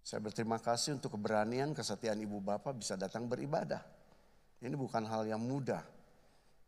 Saya 0.02 0.24
berterima 0.24 0.58
kasih 0.58 0.98
untuk 0.98 1.20
keberanian, 1.20 1.76
kesetiaan 1.76 2.24
ibu 2.24 2.40
bapak 2.40 2.80
bisa 2.80 2.96
datang 2.96 3.28
beribadah. 3.28 3.84
Ini 4.64 4.74
bukan 4.74 5.04
hal 5.06 5.28
yang 5.28 5.44
mudah. 5.44 5.84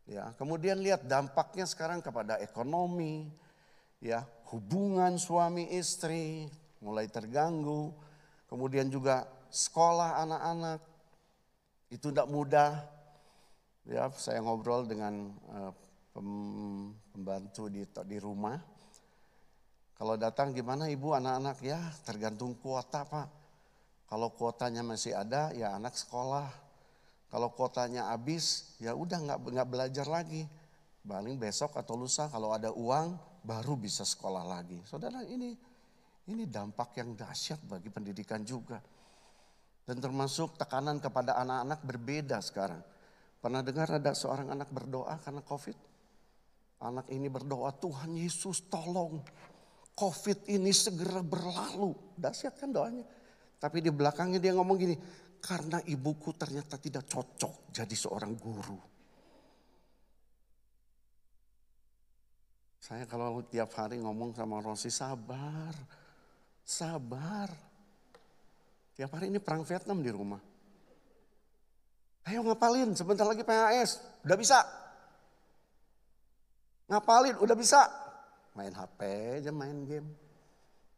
Ya, 0.03 0.35
kemudian 0.35 0.83
lihat 0.83 1.07
dampaknya 1.07 1.63
sekarang 1.63 2.03
kepada 2.03 2.35
ekonomi, 2.43 3.31
ya, 4.03 4.27
hubungan 4.51 5.15
suami 5.15 5.71
istri 5.71 6.51
mulai 6.83 7.07
terganggu. 7.07 7.95
Kemudian 8.51 8.91
juga 8.91 9.25
sekolah 9.49 10.19
anak-anak 10.27 10.92
itu 11.93 12.09
tidak 12.09 12.25
mudah. 12.25 12.81
Ya, 13.85 14.09
saya 14.17 14.41
ngobrol 14.41 14.89
dengan 14.89 15.29
uh, 15.53 15.71
pembantu 16.13 17.69
di 17.69 17.85
di 17.85 18.17
rumah. 18.17 18.57
Kalau 19.93 20.17
datang 20.17 20.51
gimana 20.51 20.89
ibu 20.89 21.13
anak-anak 21.13 21.57
ya 21.61 21.79
tergantung 22.01 22.57
kuota 22.57 23.05
pak. 23.05 23.29
Kalau 24.09 24.33
kuotanya 24.33 24.81
masih 24.81 25.13
ada 25.13 25.53
ya 25.53 25.77
anak 25.77 25.93
sekolah. 25.93 26.49
Kalau 27.29 27.49
kuotanya 27.53 28.13
habis 28.13 28.77
ya 28.77 28.93
udah 28.93 29.17
nggak 29.21 29.39
nggak 29.53 29.69
belajar 29.69 30.05
lagi. 30.09 30.49
Paling 31.03 31.35
besok 31.35 31.75
atau 31.75 31.99
lusa 31.99 32.31
kalau 32.31 32.55
ada 32.55 32.71
uang 32.71 33.19
baru 33.43 33.75
bisa 33.75 34.07
sekolah 34.07 34.43
lagi. 34.47 34.79
Saudara 34.87 35.21
ini 35.25 35.51
ini 36.31 36.43
dampak 36.47 36.95
yang 36.95 37.13
dahsyat 37.19 37.59
bagi 37.67 37.91
pendidikan 37.91 38.41
juga. 38.47 38.79
Dan 39.83 39.99
termasuk 39.99 40.55
tekanan 40.55 41.03
kepada 41.03 41.35
anak-anak 41.43 41.79
berbeda 41.83 42.39
sekarang. 42.39 42.79
Pernah 43.43 43.59
dengar 43.59 43.91
ada 43.91 44.15
seorang 44.15 44.47
anak 44.55 44.71
berdoa 44.71 45.19
karena 45.19 45.43
COVID? 45.43 45.77
Anak 46.83 47.07
ini 47.11 47.27
berdoa, 47.27 47.71
Tuhan 47.75 48.15
Yesus 48.15 48.67
tolong 48.71 49.19
COVID 49.95 50.47
ini 50.47 50.71
segera 50.71 51.19
berlalu. 51.19 51.91
Dahsyat 52.15 52.55
kan 52.55 52.71
doanya. 52.71 53.03
Tapi 53.59 53.79
di 53.79 53.91
belakangnya 53.91 54.39
dia 54.39 54.55
ngomong 54.55 54.77
gini, 54.79 54.95
karena 55.43 55.79
ibuku 55.83 56.31
ternyata 56.35 56.79
tidak 56.79 57.07
cocok 57.07 57.71
jadi 57.71 57.95
seorang 57.95 58.33
guru. 58.39 58.79
Saya 62.83 63.07
kalau 63.07 63.43
tiap 63.47 63.71
hari 63.79 63.99
ngomong 63.99 64.35
sama 64.35 64.59
Rosi, 64.59 64.91
sabar, 64.91 65.71
sabar. 66.63 67.72
Tiap 68.93 69.09
hari 69.17 69.33
ini 69.33 69.41
perang 69.41 69.65
Vietnam 69.65 70.05
di 70.05 70.13
rumah. 70.13 70.41
Ayo 72.29 72.39
ngapalin, 72.45 72.93
sebentar 72.95 73.27
lagi 73.27 73.43
PHS, 73.43 74.23
udah 74.23 74.37
bisa. 74.37 74.59
Ngapalin 76.87 77.35
udah 77.41 77.55
bisa. 77.57 77.81
Main 78.53 78.71
HP 78.71 78.99
aja 79.41 79.51
main 79.51 79.83
game. 79.83 80.07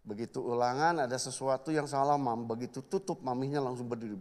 Begitu 0.05 0.37
ulangan 0.37 1.07
ada 1.07 1.17
sesuatu 1.17 1.73
yang 1.73 1.89
salah 1.89 2.19
mam. 2.19 2.45
Begitu 2.45 2.83
tutup 2.85 3.23
maminya 3.25 3.63
langsung 3.63 3.89
berdiri. 3.89 4.19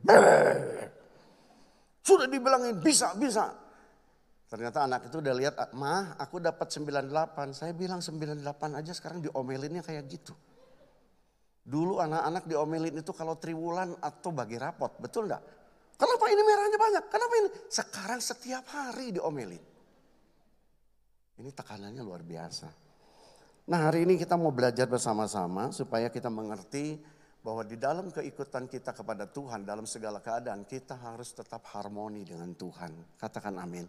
Sudah 2.06 2.30
dibilangin 2.30 2.80
bisa, 2.80 3.12
bisa. 3.18 3.52
Ternyata 4.48 4.86
anak 4.86 5.10
itu 5.10 5.18
udah 5.18 5.34
lihat, 5.34 5.54
mah 5.74 6.14
aku 6.16 6.38
dapat 6.38 6.70
98. 6.70 7.52
Saya 7.52 7.72
bilang 7.74 7.98
98 7.98 8.44
aja 8.80 8.92
sekarang 8.94 9.18
diomelinnya 9.18 9.82
kayak 9.82 10.06
gitu. 10.08 10.32
Dulu 11.64 11.96
anak-anak 11.96 12.44
diomelin 12.44 13.00
itu 13.00 13.12
kalau 13.16 13.40
triwulan 13.40 13.96
atau 14.04 14.30
bagi 14.36 14.60
rapot, 14.60 14.92
betul 15.00 15.24
enggak? 15.32 15.40
Kenapa 15.96 16.24
ini 16.28 16.42
merahnya 16.44 16.78
banyak? 16.78 17.04
Kenapa 17.08 17.34
ini? 17.40 17.48
Sekarang 17.72 18.20
setiap 18.20 18.64
hari 18.68 19.16
diomelin. 19.16 19.64
Ini 21.40 21.50
tekanannya 21.50 22.02
luar 22.04 22.20
biasa. 22.20 22.68
Nah 23.64 23.88
hari 23.88 24.04
ini 24.04 24.20
kita 24.20 24.36
mau 24.36 24.52
belajar 24.52 24.84
bersama-sama 24.84 25.72
supaya 25.72 26.12
kita 26.12 26.28
mengerti 26.28 27.00
bahwa 27.40 27.64
di 27.64 27.76
dalam 27.80 28.12
keikutan 28.12 28.68
kita 28.68 28.92
kepada 28.92 29.24
Tuhan 29.28 29.64
dalam 29.64 29.84
segala 29.88 30.20
keadaan 30.20 30.64
kita 30.68 30.96
harus 30.96 31.32
tetap 31.32 31.64
harmoni 31.72 32.24
dengan 32.24 32.52
Tuhan. 32.52 33.20
Katakan 33.20 33.56
amin. 33.60 33.84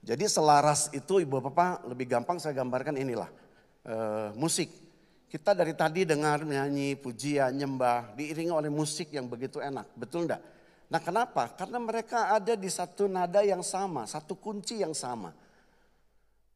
Jadi 0.00 0.24
selaras 0.30 0.88
itu 0.96 1.20
ibu 1.20 1.42
bapak 1.42 1.84
lebih 1.90 2.08
gampang 2.08 2.40
saya 2.40 2.56
gambarkan 2.56 2.96
inilah. 2.96 3.28
E, 3.84 3.94
musik. 4.38 4.70
Kita 5.30 5.54
dari 5.54 5.78
tadi 5.78 6.02
dengar 6.02 6.42
nyanyi, 6.42 6.98
pujian, 6.98 7.54
nyembah, 7.54 8.18
diiringi 8.18 8.50
oleh 8.50 8.66
musik 8.66 9.14
yang 9.14 9.30
begitu 9.30 9.62
enak. 9.62 9.86
Betul 9.94 10.26
enggak? 10.26 10.42
Nah 10.90 10.98
kenapa? 10.98 11.54
Karena 11.54 11.78
mereka 11.78 12.34
ada 12.34 12.58
di 12.58 12.66
satu 12.66 13.06
nada 13.06 13.38
yang 13.46 13.62
sama, 13.62 14.10
satu 14.10 14.34
kunci 14.34 14.82
yang 14.82 14.90
sama. 14.90 15.30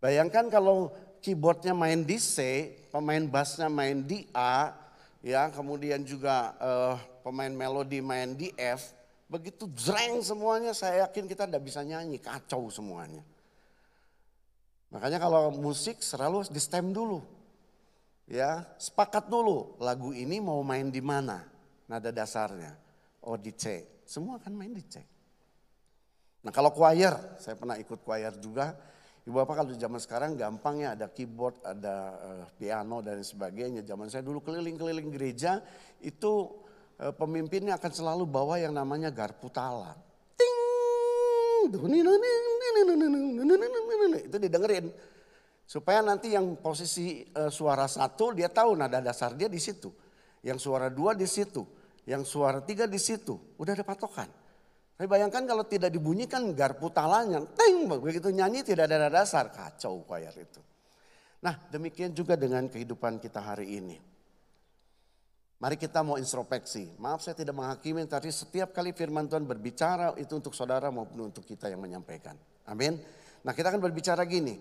Bayangkan 0.02 0.50
kalau 0.50 0.90
keyboardnya 1.22 1.70
main 1.70 2.02
di 2.02 2.18
C, 2.18 2.66
pemain 2.90 3.22
bassnya 3.30 3.70
main 3.70 4.02
di 4.02 4.26
A, 4.34 4.74
ya 5.22 5.54
kemudian 5.54 6.02
juga 6.02 6.58
uh, 6.58 6.98
pemain 7.22 7.54
melodi 7.54 8.02
main 8.02 8.34
di 8.34 8.50
F, 8.58 8.90
begitu 9.30 9.70
jreng 9.70 10.18
semuanya 10.18 10.74
saya 10.74 11.06
yakin 11.06 11.30
kita 11.30 11.46
tidak 11.46 11.62
bisa 11.62 11.86
nyanyi, 11.86 12.18
kacau 12.18 12.66
semuanya. 12.74 13.22
Makanya 14.90 15.22
kalau 15.22 15.54
musik 15.54 16.02
selalu 16.02 16.42
di 16.50 16.58
stem 16.58 16.90
dulu. 16.90 17.33
Ya, 18.24 18.64
sepakat 18.80 19.28
dulu 19.28 19.76
lagu 19.84 20.16
ini 20.16 20.40
mau 20.40 20.64
main 20.64 20.88
di 20.88 21.04
mana 21.04 21.44
nada 21.84 22.08
dasarnya. 22.08 22.72
Oh 23.20 23.36
di 23.36 23.52
C, 23.52 23.84
semua 24.08 24.40
akan 24.40 24.52
main 24.56 24.72
di 24.72 24.84
C. 24.84 25.00
Nah 26.44 26.52
kalau 26.52 26.72
choir, 26.72 27.12
saya 27.40 27.56
pernah 27.56 27.76
ikut 27.76 28.00
choir 28.04 28.32
juga, 28.40 28.76
Ibu 29.24 29.32
Bapak 29.40 29.64
kalau 29.64 29.72
zaman 29.72 30.00
sekarang 30.00 30.36
gampang 30.36 30.84
ya 30.84 30.92
ada 30.92 31.08
keyboard, 31.08 31.56
ada 31.64 31.94
uh, 32.20 32.44
piano 32.60 33.00
dan 33.00 33.24
sebagainya. 33.24 33.80
Zaman 33.80 34.12
saya 34.12 34.20
dulu 34.20 34.44
keliling-keliling 34.44 35.08
gereja 35.08 35.64
itu 36.04 36.52
uh, 37.00 37.12
pemimpinnya 37.16 37.80
akan 37.80 37.92
selalu 37.92 38.28
bawa 38.28 38.60
yang 38.60 38.76
namanya 38.76 39.08
garpu 39.08 39.48
tala. 39.48 39.96
Ting, 40.36 41.72
itu 44.28 44.36
didengerin. 44.36 44.92
Supaya 45.64 46.04
nanti 46.04 46.36
yang 46.36 46.60
posisi 46.60 47.24
uh, 47.34 47.48
suara 47.48 47.88
satu 47.88 48.36
dia 48.36 48.52
tahu 48.52 48.76
nada 48.76 49.00
dasar 49.00 49.32
dia 49.32 49.48
di 49.48 49.58
situ. 49.58 49.88
Yang 50.44 50.68
suara 50.68 50.92
dua 50.92 51.16
di 51.16 51.24
situ. 51.24 51.64
Yang 52.04 52.28
suara 52.28 52.60
tiga 52.60 52.84
di 52.84 53.00
situ. 53.00 53.56
Udah 53.56 53.72
ada 53.72 53.84
patokan. 53.84 54.28
Tapi 54.94 55.10
bayangkan 55.10 55.42
kalau 55.42 55.66
tidak 55.66 55.90
dibunyikan 55.90 56.54
garpu 56.54 56.86
talanya, 56.94 57.42
teng, 57.58 57.90
begitu 57.98 58.30
nyanyi 58.30 58.62
tidak 58.62 58.86
ada 58.86 59.10
dasar, 59.10 59.50
kacau 59.50 60.06
choir 60.06 60.30
itu. 60.38 60.62
Nah 61.42 61.58
demikian 61.66 62.14
juga 62.14 62.38
dengan 62.38 62.70
kehidupan 62.70 63.18
kita 63.18 63.42
hari 63.42 63.74
ini. 63.82 63.98
Mari 65.58 65.80
kita 65.80 66.04
mau 66.06 66.14
introspeksi. 66.14 66.94
Maaf 67.00 67.26
saya 67.26 67.34
tidak 67.34 67.58
menghakimi, 67.58 68.06
tapi 68.06 68.30
setiap 68.30 68.70
kali 68.70 68.94
firman 68.94 69.26
Tuhan 69.26 69.48
berbicara 69.48 70.14
itu 70.20 70.36
untuk 70.38 70.54
saudara 70.54 70.92
maupun 70.94 71.32
untuk 71.32 71.42
kita 71.42 71.72
yang 71.72 71.82
menyampaikan. 71.82 72.38
Amin. 72.70 73.00
Nah 73.42 73.52
kita 73.56 73.74
akan 73.74 73.82
berbicara 73.82 74.22
gini, 74.28 74.60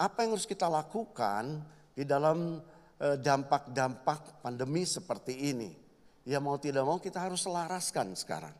apa 0.00 0.24
yang 0.24 0.32
harus 0.32 0.48
kita 0.48 0.64
lakukan 0.64 1.60
di 1.92 2.08
dalam 2.08 2.56
eh, 2.96 3.16
dampak-dampak 3.20 4.40
pandemi 4.40 4.88
seperti 4.88 5.52
ini. 5.52 5.70
Ya 6.24 6.40
mau 6.40 6.56
tidak 6.56 6.88
mau 6.88 6.96
kita 6.96 7.20
harus 7.20 7.44
selaraskan 7.44 8.16
sekarang. 8.16 8.56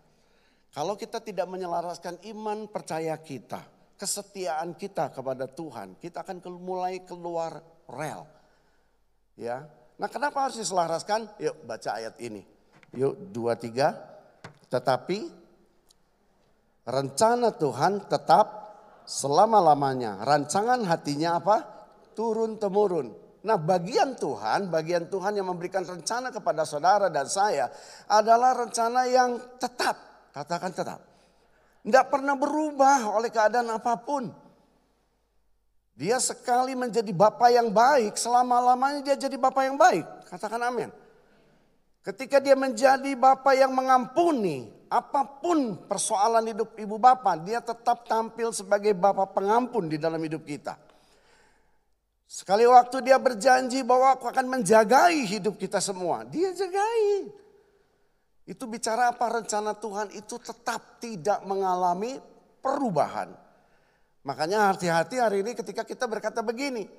Kalau 0.70 0.95
kita 0.95 1.18
tidak 1.24 1.49
menyelaraskan 1.49 2.20
iman 2.30 2.68
percaya 2.68 3.16
kita 3.18 3.80
kesetiaan 4.01 4.72
kita 4.80 5.12
kepada 5.12 5.45
Tuhan, 5.45 6.01
kita 6.01 6.24
akan 6.24 6.41
mulai 6.57 7.05
keluar 7.05 7.61
rel. 7.84 8.24
Ya. 9.36 9.68
Nah, 10.01 10.09
kenapa 10.09 10.49
harus 10.49 10.57
diselaraskan? 10.57 11.36
Yuk 11.36 11.68
baca 11.68 12.01
ayat 12.01 12.16
ini. 12.16 12.41
Yuk 12.97 13.28
dua 13.28 13.61
tiga. 13.61 13.93
Tetapi 14.72 15.28
rencana 16.88 17.53
Tuhan 17.53 18.09
tetap 18.09 18.59
selama-lamanya. 19.07 20.20
Rancangan 20.24 20.84
hatinya 20.86 21.40
apa? 21.40 21.57
Turun 22.16 22.61
temurun. 22.61 23.12
Nah 23.40 23.57
bagian 23.57 24.20
Tuhan, 24.20 24.68
bagian 24.68 25.09
Tuhan 25.09 25.40
yang 25.40 25.48
memberikan 25.48 25.80
rencana 25.80 26.28
kepada 26.28 26.68
saudara 26.68 27.09
dan 27.09 27.24
saya 27.24 27.72
adalah 28.05 28.53
rencana 28.53 29.09
yang 29.09 29.40
tetap. 29.57 29.96
Katakan 30.30 30.70
tetap. 30.76 31.01
Tidak 31.80 32.07
pernah 32.12 32.36
berubah 32.36 33.16
oleh 33.16 33.32
keadaan 33.32 33.72
apa 33.72 33.96
pun. 33.96 34.28
Dia 35.96 36.20
sekali 36.20 36.72
menjadi 36.76 37.12
bapak 37.12 37.51
yang 37.53 37.68
baik, 37.72 38.16
selama-lamanya 38.16 39.01
dia 39.05 39.16
jadi 39.16 39.36
bapak 39.36 39.62
yang 39.68 39.76
baik. 39.76 40.05
Katakan 40.28 40.61
amin. 40.61 40.88
Ketika 42.01 42.40
dia 42.40 42.57
menjadi 42.57 43.12
bapak 43.12 43.61
yang 43.61 43.72
mengampuni, 43.76 44.72
apa 44.91 45.22
pun 45.38 45.86
persoalan 45.86 46.51
hidup 46.51 46.74
ibu 46.74 46.99
bapak, 46.99 47.47
dia 47.47 47.62
tetap 47.62 48.11
tampil 48.11 48.51
sebagai 48.51 48.91
bapak 48.91 49.38
pengampun 49.38 49.86
di 49.86 50.03
dalam 50.03 50.18
hidup 50.18 50.43
kita. 50.43 50.74
Sekali 52.26 52.66
waktu 52.66 52.99
dia 53.07 53.18
berjanji 53.22 53.86
bahwa 53.86 54.18
aku 54.18 54.26
akan 54.26 54.51
menjagai 54.51 55.14
hidup 55.30 55.55
kita 55.55 55.78
semua. 55.78 56.26
Dia 56.26 56.51
jagai. 56.51 57.30
Itu 58.51 58.66
bicara 58.66 59.14
apa 59.14 59.30
rencana 59.30 59.78
Tuhan 59.78 60.11
itu 60.11 60.43
tetap 60.43 60.99
tidak 60.99 61.43
mengalami 61.47 62.18
perubahan. 62.59 63.30
Makanya 64.26 64.74
hati-hati 64.74 65.22
hari 65.22 65.47
ini 65.47 65.55
ketika 65.55 65.86
kita 65.86 66.11
berkata 66.11 66.43
begini. 66.43 66.91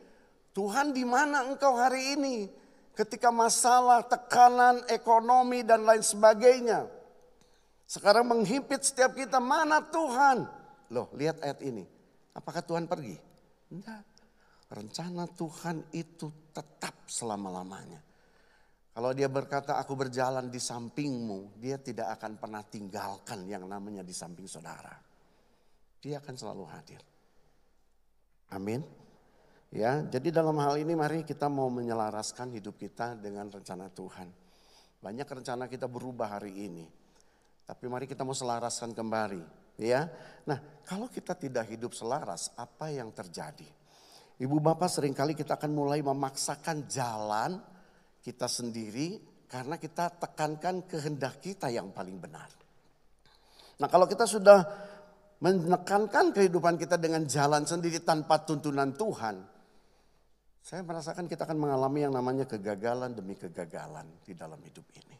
Tuhan 0.56 0.96
di 0.96 1.04
mana 1.04 1.48
engkau 1.48 1.76
hari 1.76 2.16
ini? 2.16 2.48
Ketika 2.92 3.32
masalah, 3.32 4.04
tekanan, 4.04 4.84
ekonomi 4.88 5.64
dan 5.64 5.84
lain 5.88 6.04
sebagainya. 6.04 7.01
Sekarang 7.92 8.24
menghimpit 8.24 8.88
setiap 8.88 9.12
kita, 9.12 9.44
mana 9.44 9.84
Tuhan? 9.84 10.48
Loh 10.96 11.12
lihat 11.20 11.44
ayat 11.44 11.60
ini. 11.60 11.84
Apakah 12.32 12.64
Tuhan 12.64 12.88
pergi? 12.88 13.20
Enggak 13.68 14.12
rencana 14.72 15.28
Tuhan 15.28 15.92
itu 15.92 16.32
tetap 16.56 17.06
selama-lamanya. 17.06 18.00
Kalau 18.92 19.12
dia 19.16 19.32
berkata 19.32 19.80
aku 19.80 19.96
berjalan 19.96 20.52
di 20.52 20.60
sampingmu, 20.60 21.60
dia 21.60 21.80
tidak 21.80 22.20
akan 22.20 22.36
pernah 22.40 22.64
tinggalkan 22.64 23.48
yang 23.48 23.64
namanya 23.68 24.04
di 24.04 24.12
samping 24.12 24.48
saudara. 24.48 24.92
Dia 26.02 26.20
akan 26.20 26.36
selalu 26.36 26.64
hadir. 26.72 27.02
Amin. 28.52 28.84
Ya, 29.72 30.04
jadi 30.04 30.36
dalam 30.36 30.60
hal 30.60 30.76
ini 30.76 30.92
mari 30.92 31.24
kita 31.24 31.48
mau 31.48 31.72
menyelaraskan 31.72 32.52
hidup 32.52 32.76
kita 32.76 33.16
dengan 33.16 33.48
rencana 33.48 33.88
Tuhan. 33.88 34.28
Banyak 35.00 35.28
rencana 35.28 35.72
kita 35.72 35.88
berubah 35.88 36.36
hari 36.36 36.68
ini. 36.68 36.84
Tapi 37.72 37.88
mari 37.88 38.04
kita 38.04 38.28
mau 38.28 38.36
selaraskan 38.36 38.92
kembali, 38.92 39.40
ya. 39.80 40.12
Nah, 40.44 40.84
kalau 40.84 41.08
kita 41.08 41.40
tidak 41.40 41.72
hidup 41.72 41.96
selaras, 41.96 42.52
apa 42.60 42.92
yang 42.92 43.16
terjadi? 43.16 43.64
Ibu 44.44 44.60
bapak 44.60 44.92
sering 44.92 45.16
kali 45.16 45.38
kita 45.38 45.56
akan 45.56 45.72
mulai 45.72 46.04
memaksakan 46.04 46.90
jalan 46.92 47.62
kita 48.20 48.50
sendiri 48.52 49.22
karena 49.46 49.78
kita 49.78 50.18
tekankan 50.18 50.90
kehendak 50.90 51.38
kita 51.40 51.70
yang 51.70 51.94
paling 51.94 52.18
benar. 52.18 52.50
Nah 53.78 53.86
kalau 53.86 54.10
kita 54.10 54.26
sudah 54.26 54.66
menekankan 55.46 56.34
kehidupan 56.34 56.82
kita 56.82 56.98
dengan 56.98 57.22
jalan 57.30 57.70
sendiri 57.70 58.02
tanpa 58.02 58.42
tuntunan 58.42 58.98
Tuhan. 58.98 59.46
Saya 60.62 60.86
merasakan 60.86 61.30
kita 61.30 61.46
akan 61.46 61.58
mengalami 61.58 62.06
yang 62.06 62.14
namanya 62.14 62.46
kegagalan 62.50 63.14
demi 63.14 63.34
kegagalan 63.34 64.10
di 64.26 64.34
dalam 64.38 64.62
hidup 64.62 64.86
ini. 64.98 65.18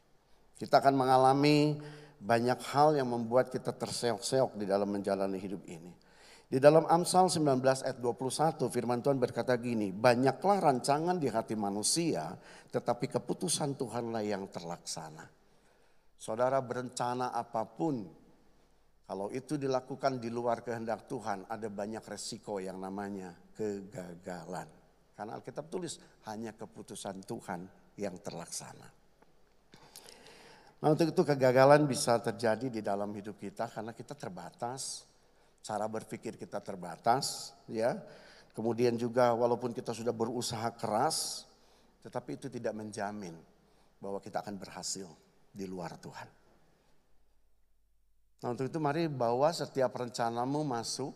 Kita 0.58 0.82
akan 0.82 0.94
mengalami 0.98 1.78
banyak 2.22 2.62
hal 2.70 2.94
yang 2.94 3.10
membuat 3.10 3.50
kita 3.50 3.74
terseok-seok 3.74 4.54
di 4.62 4.70
dalam 4.70 4.94
menjalani 4.94 5.42
hidup 5.42 5.66
ini. 5.66 5.90
Di 6.52 6.60
dalam 6.60 6.86
Amsal 6.86 7.32
19 7.32 7.64
ayat 7.64 7.98
21 7.98 8.68
firman 8.70 9.00
Tuhan 9.02 9.18
berkata 9.18 9.58
gini, 9.58 9.90
banyaklah 9.90 10.60
rancangan 10.62 11.18
di 11.18 11.32
hati 11.32 11.58
manusia 11.58 12.38
tetapi 12.70 13.10
keputusan 13.10 13.80
Tuhanlah 13.80 14.22
yang 14.22 14.46
terlaksana. 14.52 15.26
Saudara 16.20 16.62
berencana 16.62 17.34
apa 17.34 17.66
pun, 17.66 18.06
kalau 19.08 19.34
itu 19.34 19.58
dilakukan 19.58 20.22
di 20.22 20.30
luar 20.30 20.62
kehendak 20.62 21.10
Tuhan 21.10 21.50
ada 21.50 21.68
banyak 21.72 22.04
resiko 22.06 22.62
yang 22.62 22.78
namanya 22.78 23.34
kegagalan. 23.58 24.70
Karena 25.18 25.40
Alkitab 25.40 25.72
tulis 25.72 25.98
hanya 26.30 26.54
keputusan 26.54 27.26
Tuhan 27.26 27.66
yang 27.98 28.16
terlaksana. 28.22 29.01
Nah 30.82 30.98
untuk 30.98 31.14
itu 31.14 31.22
kegagalan 31.22 31.86
bisa 31.86 32.18
terjadi 32.18 32.74
di 32.74 32.82
dalam 32.82 33.14
hidup 33.14 33.38
kita 33.38 33.70
karena 33.70 33.94
kita 33.94 34.18
terbatas, 34.18 35.06
cara 35.62 35.86
berpikir 35.86 36.42
kita 36.42 36.58
terbatas, 36.58 37.54
ya. 37.70 38.02
Kemudian 38.52 38.98
juga 38.98 39.32
walaupun 39.32 39.72
kita 39.72 39.94
sudah 39.94 40.12
berusaha 40.12 40.74
keras, 40.74 41.46
tetapi 42.02 42.42
itu 42.42 42.50
tidak 42.50 42.74
menjamin 42.74 43.38
bahwa 44.02 44.18
kita 44.18 44.42
akan 44.42 44.58
berhasil 44.58 45.06
di 45.54 45.70
luar 45.70 45.96
Tuhan. 46.02 46.28
Nah 48.42 48.50
untuk 48.50 48.66
itu 48.66 48.82
mari 48.82 49.06
bawa 49.06 49.54
setiap 49.54 49.94
rencanamu 49.94 50.66
masuk, 50.66 51.14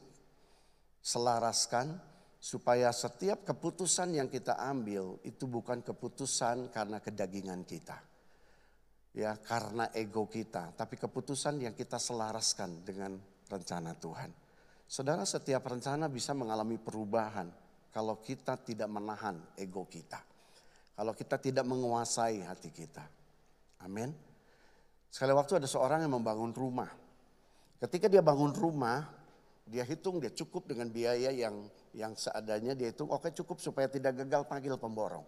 selaraskan, 1.01 1.97
supaya 2.37 2.93
setiap 2.93 3.41
keputusan 3.41 4.13
yang 4.13 4.29
kita 4.29 4.53
ambil 4.61 5.17
itu 5.25 5.49
bukan 5.49 5.81
keputusan 5.81 6.69
karena 6.69 7.01
kedagingan 7.01 7.65
kita. 7.65 7.97
Ya, 9.15 9.39
karena 9.39 9.87
ego 9.95 10.27
kita, 10.27 10.75
tapi 10.75 10.99
keputusan 10.99 11.63
yang 11.63 11.71
kita 11.71 11.95
selaraskan 11.95 12.83
dengan 12.83 13.15
rencana 13.47 13.95
Tuhan. 13.95 14.27
Saudara 14.85 15.23
setiap 15.23 15.63
rencana 15.63 16.11
bisa 16.11 16.35
mengalami 16.35 16.75
perubahan 16.75 17.47
kalau 17.95 18.19
kita 18.19 18.59
tidak 18.59 18.91
menahan 18.91 19.39
ego 19.55 19.87
kita. 19.87 20.19
Kalau 20.99 21.15
kita 21.15 21.39
tidak 21.39 21.63
menguasai 21.63 22.43
hati 22.43 22.75
kita. 22.75 23.07
Amin. 23.87 24.11
Sekali 25.07 25.31
waktu 25.31 25.63
ada 25.63 25.67
seorang 25.67 26.03
yang 26.03 26.11
membangun 26.11 26.51
rumah. 26.51 26.91
Ketika 27.79 28.11
dia 28.11 28.19
bangun 28.19 28.51
rumah, 28.51 29.07
dia 29.63 29.87
hitung 29.87 30.19
dia 30.19 30.31
cukup 30.35 30.67
dengan 30.67 30.91
biaya 30.91 31.31
yang 31.31 31.71
yang 31.95 32.13
seadanya 32.19 32.75
dia 32.75 32.91
hitung 32.91 33.07
oke 33.09 33.31
cukup 33.31 33.63
supaya 33.63 33.87
tidak 33.87 34.27
gagal 34.27 34.43
panggil 34.43 34.75
pemborong. 34.75 35.23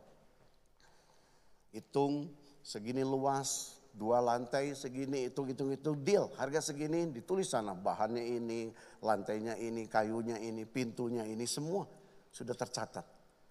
Hitung 1.71 2.31
segini 2.67 3.01
luas, 3.01 3.76
dua 3.97 4.21
lantai 4.21 4.77
segini, 4.77 5.25
hitung 5.25 5.49
hitung 5.49 5.73
itu 5.73 5.97
deal, 5.97 6.29
harga 6.37 6.69
segini 6.69 7.09
ditulis 7.09 7.49
sana, 7.49 7.73
bahannya 7.73 8.21
ini, 8.21 8.69
lantainya 9.01 9.57
ini, 9.57 9.89
kayunya 9.89 10.37
ini, 10.37 10.69
pintunya 10.69 11.25
ini, 11.25 11.49
semua 11.49 11.81
sudah 12.29 12.53
tercatat 12.53 13.01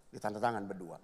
di 0.07 0.23
tanda 0.23 0.39
tangan 0.39 0.63
berdua. 0.71 1.03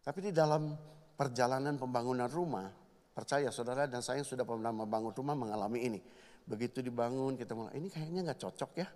Tapi 0.00 0.18
di 0.22 0.30
dalam 0.30 0.70
perjalanan 1.18 1.74
pembangunan 1.74 2.30
rumah, 2.30 2.70
percaya 3.10 3.50
saudara 3.50 3.90
dan 3.90 4.06
saya 4.06 4.22
yang 4.22 4.30
sudah 4.30 4.46
pernah 4.46 4.70
membangun 4.70 5.10
rumah 5.12 5.34
mengalami 5.34 5.90
ini. 5.90 6.00
Begitu 6.46 6.78
dibangun 6.78 7.34
kita 7.34 7.58
mulai, 7.58 7.74
ini 7.74 7.90
kayaknya 7.90 8.30
nggak 8.30 8.38
cocok 8.38 8.70
ya, 8.78 8.86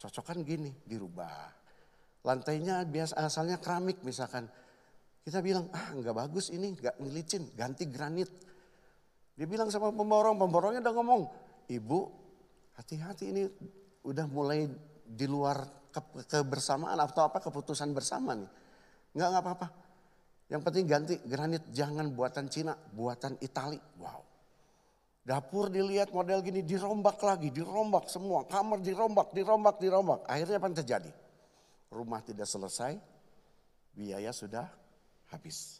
cocok 0.00 0.24
kan 0.32 0.38
gini, 0.40 0.72
dirubah. 0.88 1.60
Lantainya 2.24 2.88
biasa 2.88 3.20
asalnya 3.20 3.60
keramik 3.60 4.00
misalkan, 4.00 4.48
kita 5.20 5.44
bilang 5.44 5.68
ah 5.76 5.92
nggak 5.92 6.16
bagus 6.16 6.48
ini, 6.48 6.72
nggak 6.72 6.96
licin, 7.12 7.52
ganti 7.52 7.84
granit 7.84 8.49
dia 9.34 9.46
bilang 9.48 9.68
sama 9.72 9.90
pemborong, 9.94 10.36
pemborongnya 10.36 10.80
udah 10.84 10.94
ngomong, 10.94 11.22
ibu 11.70 11.98
hati-hati 12.76 13.24
ini 13.30 13.42
udah 14.04 14.26
mulai 14.30 14.64
di 15.04 15.26
luar 15.28 15.64
ke 15.90 16.00
kebersamaan 16.30 16.96
atau 16.96 17.26
apa 17.26 17.42
keputusan 17.42 17.90
bersama 17.90 18.38
nih. 18.38 18.50
Enggak, 19.16 19.28
enggak 19.28 19.44
apa-apa. 19.44 19.68
Yang 20.50 20.62
penting 20.66 20.84
ganti 20.86 21.14
granit 21.26 21.64
jangan 21.70 22.10
buatan 22.10 22.46
Cina, 22.50 22.74
buatan 22.74 23.38
Itali. 23.42 23.78
Wow. 23.98 24.22
Dapur 25.20 25.70
dilihat 25.70 26.10
model 26.10 26.42
gini 26.42 26.64
dirombak 26.66 27.20
lagi, 27.22 27.52
dirombak 27.54 28.10
semua. 28.10 28.48
Kamar 28.48 28.82
dirombak, 28.82 29.30
dirombak, 29.30 29.76
dirombak. 29.78 30.20
Akhirnya 30.26 30.58
apa 30.58 30.66
yang 30.66 30.78
terjadi? 30.80 31.10
Rumah 31.90 32.20
tidak 32.22 32.46
selesai, 32.46 32.98
biaya 33.94 34.30
sudah 34.30 34.66
habis. 35.30 35.79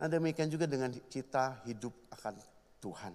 Nah 0.00 0.08
demikian 0.08 0.48
juga 0.48 0.64
dengan 0.64 0.88
kita 0.90 1.64
hidup 1.68 2.08
akan 2.16 2.34
Tuhan. 2.80 3.14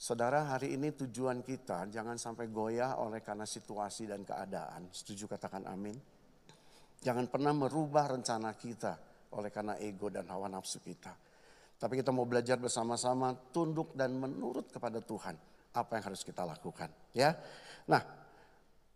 Saudara 0.00 0.48
hari 0.48 0.76
ini 0.76 0.92
tujuan 0.96 1.44
kita 1.44 1.88
jangan 1.88 2.16
sampai 2.16 2.48
goyah 2.48 3.00
oleh 3.00 3.20
karena 3.24 3.44
situasi 3.44 4.08
dan 4.08 4.24
keadaan. 4.24 4.88
Setuju 4.92 5.28
katakan 5.28 5.64
amin. 5.68 5.96
Jangan 7.00 7.28
pernah 7.32 7.56
merubah 7.56 8.12
rencana 8.12 8.52
kita 8.56 8.96
oleh 9.36 9.48
karena 9.48 9.80
ego 9.80 10.12
dan 10.12 10.28
hawa 10.28 10.48
nafsu 10.52 10.84
kita. 10.84 11.12
Tapi 11.80 11.96
kita 11.96 12.12
mau 12.12 12.28
belajar 12.28 12.60
bersama-sama 12.60 13.32
tunduk 13.48 13.96
dan 13.96 14.12
menurut 14.12 14.68
kepada 14.68 15.00
Tuhan. 15.00 15.36
Apa 15.72 15.96
yang 15.96 16.12
harus 16.12 16.20
kita 16.20 16.44
lakukan 16.44 16.92
ya. 17.16 17.32
Nah 17.88 18.20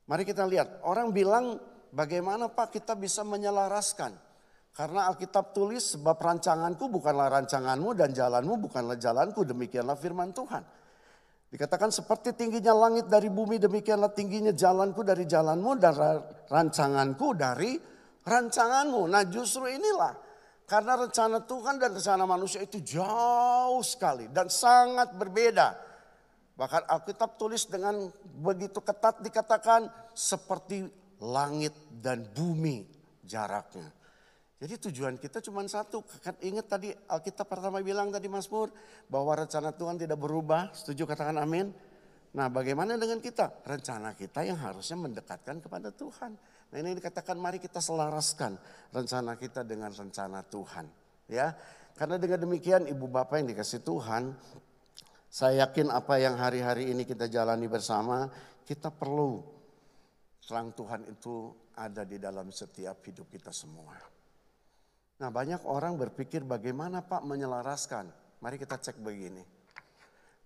Mari 0.04 0.22
kita 0.28 0.44
lihat, 0.44 0.84
orang 0.84 1.16
bilang 1.16 1.56
bagaimana 1.88 2.52
Pak 2.52 2.76
kita 2.76 2.92
bisa 2.92 3.24
menyelaraskan. 3.24 4.12
Karena 4.74 5.06
Alkitab 5.06 5.54
tulis 5.54 5.94
sebab 5.94 6.18
rancanganku 6.18 6.90
bukanlah 6.90 7.30
rancanganmu 7.30 7.94
dan 7.94 8.10
jalanmu 8.10 8.58
bukanlah 8.66 8.98
jalanku. 8.98 9.46
Demikianlah 9.46 9.94
firman 9.94 10.34
Tuhan. 10.34 10.66
Dikatakan 11.54 11.94
seperti 11.94 12.34
tingginya 12.34 12.74
langit 12.74 13.06
dari 13.06 13.30
bumi 13.30 13.62
demikianlah 13.62 14.10
tingginya 14.10 14.50
jalanku 14.50 15.06
dari 15.06 15.22
jalanmu 15.30 15.78
dan 15.78 15.94
rancanganku 16.50 17.38
dari 17.38 17.78
rancanganmu. 18.26 19.06
Nah 19.06 19.22
justru 19.30 19.70
inilah 19.70 20.10
karena 20.66 21.06
rencana 21.06 21.46
Tuhan 21.46 21.78
dan 21.78 21.94
rencana 21.94 22.26
manusia 22.26 22.58
itu 22.58 22.82
jauh 22.82 23.78
sekali 23.86 24.26
dan 24.34 24.50
sangat 24.50 25.14
berbeda. 25.14 25.78
Bahkan 26.58 26.90
Alkitab 26.90 27.38
tulis 27.38 27.70
dengan 27.70 28.10
begitu 28.42 28.82
ketat 28.82 29.22
dikatakan 29.22 29.86
seperti 30.10 30.82
langit 31.22 31.78
dan 32.02 32.26
bumi 32.34 32.82
jaraknya. 33.22 34.03
Jadi 34.64 34.80
tujuan 34.88 35.20
kita 35.20 35.44
cuma 35.44 35.60
satu. 35.68 36.00
Kan 36.24 36.40
ingat 36.40 36.72
tadi 36.72 36.88
Alkitab 36.88 37.44
pertama 37.44 37.84
bilang 37.84 38.08
tadi 38.08 38.32
Mas 38.32 38.48
Pur 38.48 38.72
bahwa 39.12 39.36
rencana 39.36 39.76
Tuhan 39.76 40.00
tidak 40.00 40.16
berubah. 40.16 40.72
Setuju 40.72 41.04
katakan 41.04 41.36
amin. 41.36 41.68
Nah 42.32 42.48
bagaimana 42.48 42.96
dengan 42.96 43.20
kita? 43.20 43.60
Rencana 43.60 44.16
kita 44.16 44.40
yang 44.40 44.56
harusnya 44.56 44.96
mendekatkan 44.96 45.60
kepada 45.60 45.92
Tuhan. 45.92 46.32
Nah 46.72 46.76
ini 46.80 46.96
dikatakan 46.96 47.36
mari 47.36 47.60
kita 47.60 47.84
selaraskan 47.84 48.56
rencana 48.88 49.36
kita 49.36 49.68
dengan 49.68 49.92
rencana 49.92 50.40
Tuhan. 50.48 50.88
Ya, 51.28 51.52
karena 52.00 52.16
dengan 52.16 52.48
demikian 52.48 52.88
ibu 52.88 53.04
bapak 53.04 53.44
yang 53.44 53.52
dikasih 53.52 53.84
Tuhan, 53.84 54.32
saya 55.28 55.68
yakin 55.68 55.92
apa 55.92 56.16
yang 56.16 56.40
hari-hari 56.40 56.88
ini 56.88 57.04
kita 57.04 57.28
jalani 57.28 57.68
bersama, 57.68 58.32
kita 58.64 58.88
perlu 58.88 59.44
terang 60.40 60.72
Tuhan 60.72 61.04
itu 61.12 61.52
ada 61.76 62.08
di 62.08 62.16
dalam 62.16 62.48
setiap 62.48 63.04
hidup 63.04 63.28
kita 63.28 63.52
semua. 63.52 64.13
Nah 65.22 65.30
banyak 65.30 65.62
orang 65.66 65.94
berpikir 65.94 66.42
bagaimana 66.42 67.04
Pak 67.04 67.22
menyelaraskan. 67.22 68.10
Mari 68.42 68.56
kita 68.58 68.80
cek 68.80 68.98
begini. 68.98 69.42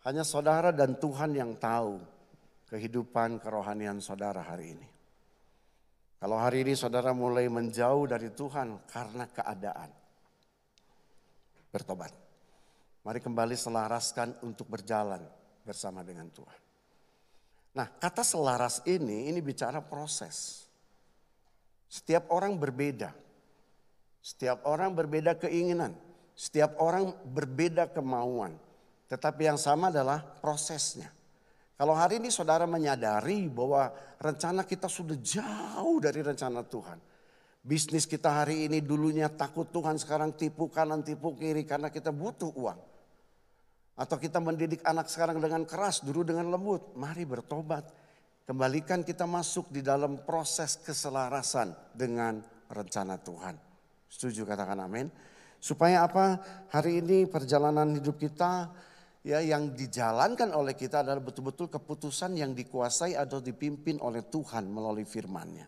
Hanya 0.04 0.22
saudara 0.22 0.70
dan 0.70 1.00
Tuhan 1.00 1.34
yang 1.34 1.56
tahu 1.56 1.98
kehidupan 2.68 3.40
kerohanian 3.40 3.98
saudara 3.98 4.44
hari 4.44 4.76
ini. 4.76 4.88
Kalau 6.18 6.36
hari 6.36 6.66
ini 6.66 6.74
saudara 6.74 7.14
mulai 7.14 7.46
menjauh 7.46 8.10
dari 8.10 8.28
Tuhan 8.34 8.90
karena 8.90 9.24
keadaan. 9.30 9.90
Bertobat. 11.70 12.12
Mari 13.06 13.20
kembali 13.24 13.56
selaraskan 13.56 14.44
untuk 14.44 14.68
berjalan 14.68 15.22
bersama 15.62 16.04
dengan 16.04 16.28
Tuhan. 16.28 16.60
Nah 17.78 17.86
kata 17.86 18.26
selaras 18.26 18.82
ini, 18.90 19.30
ini 19.30 19.38
bicara 19.38 19.78
proses. 19.78 20.66
Setiap 21.88 22.34
orang 22.34 22.58
berbeda. 22.58 23.27
Setiap 24.28 24.68
orang 24.68 24.92
berbeda 24.92 25.40
keinginan. 25.40 25.96
Setiap 26.36 26.76
orang 26.84 27.16
berbeda 27.32 27.88
kemauan. 27.88 28.60
Tetapi 29.08 29.48
yang 29.48 29.56
sama 29.56 29.88
adalah 29.88 30.20
prosesnya. 30.20 31.08
Kalau 31.80 31.96
hari 31.96 32.20
ini 32.20 32.28
saudara 32.28 32.68
menyadari 32.68 33.48
bahwa 33.48 33.88
rencana 34.20 34.68
kita 34.68 34.84
sudah 34.84 35.16
jauh 35.16 35.96
dari 35.96 36.20
rencana 36.20 36.60
Tuhan. 36.60 37.00
Bisnis 37.64 38.04
kita 38.04 38.44
hari 38.44 38.68
ini 38.68 38.84
dulunya 38.84 39.32
takut 39.32 39.72
Tuhan 39.72 39.96
sekarang 39.96 40.36
tipu 40.36 40.68
kanan 40.68 41.00
tipu 41.00 41.32
kiri 41.32 41.64
karena 41.64 41.88
kita 41.88 42.12
butuh 42.12 42.52
uang. 42.52 42.80
Atau 43.96 44.20
kita 44.20 44.44
mendidik 44.44 44.84
anak 44.84 45.08
sekarang 45.08 45.40
dengan 45.40 45.64
keras 45.64 46.04
dulu 46.04 46.20
dengan 46.20 46.52
lembut. 46.52 46.92
Mari 47.00 47.24
bertobat. 47.24 47.88
Kembalikan 48.44 49.00
kita 49.00 49.24
masuk 49.24 49.72
di 49.72 49.80
dalam 49.80 50.20
proses 50.20 50.76
keselarasan 50.84 51.72
dengan 51.96 52.44
rencana 52.68 53.16
Tuhan. 53.16 53.67
Setuju 54.08 54.48
katakan 54.48 54.80
amin. 54.80 55.12
Supaya 55.60 56.08
apa? 56.08 56.40
Hari 56.72 57.04
ini 57.04 57.28
perjalanan 57.28 57.92
hidup 57.94 58.16
kita 58.16 58.72
ya 59.26 59.42
yang 59.42 59.74
dijalankan 59.74 60.54
oleh 60.54 60.72
kita 60.72 61.04
adalah 61.04 61.20
betul-betul 61.20 61.68
keputusan 61.68 62.38
yang 62.38 62.56
dikuasai 62.56 63.18
atau 63.18 63.42
dipimpin 63.42 64.00
oleh 64.00 64.24
Tuhan 64.26 64.70
melalui 64.70 65.04
firman-Nya. 65.04 65.66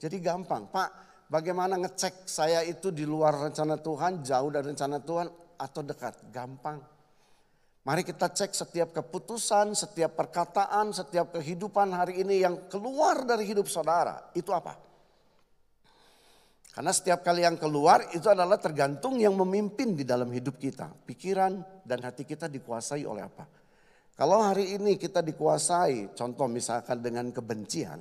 Jadi 0.00 0.16
gampang, 0.18 0.68
Pak, 0.68 0.90
bagaimana 1.30 1.78
ngecek 1.78 2.26
saya 2.26 2.60
itu 2.66 2.90
di 2.90 3.06
luar 3.06 3.48
rencana 3.48 3.78
Tuhan, 3.78 4.20
jauh 4.20 4.50
dari 4.50 4.66
rencana 4.74 4.98
Tuhan 5.00 5.28
atau 5.60 5.80
dekat? 5.84 6.32
Gampang. 6.32 6.80
Mari 7.80 8.04
kita 8.04 8.28
cek 8.28 8.52
setiap 8.52 8.92
keputusan, 8.92 9.72
setiap 9.72 10.12
perkataan, 10.12 10.92
setiap 10.92 11.32
kehidupan 11.32 11.96
hari 11.96 12.20
ini 12.20 12.44
yang 12.44 12.68
keluar 12.68 13.24
dari 13.24 13.48
hidup 13.48 13.64
saudara. 13.72 14.28
Itu 14.36 14.52
apa? 14.52 14.89
Karena 16.80 16.96
setiap 16.96 17.20
kali 17.20 17.44
yang 17.44 17.60
keluar 17.60 18.08
itu 18.16 18.24
adalah 18.32 18.56
tergantung 18.56 19.20
yang 19.20 19.36
memimpin 19.36 19.92
di 19.92 20.00
dalam 20.00 20.32
hidup 20.32 20.56
kita. 20.56 20.88
Pikiran 20.88 21.84
dan 21.84 22.00
hati 22.00 22.24
kita 22.24 22.48
dikuasai 22.48 23.04
oleh 23.04 23.20
apa? 23.20 23.44
Kalau 24.16 24.40
hari 24.40 24.80
ini 24.80 24.96
kita 24.96 25.20
dikuasai, 25.20 26.16
contoh 26.16 26.48
misalkan 26.48 27.04
dengan 27.04 27.28
kebencian, 27.36 28.00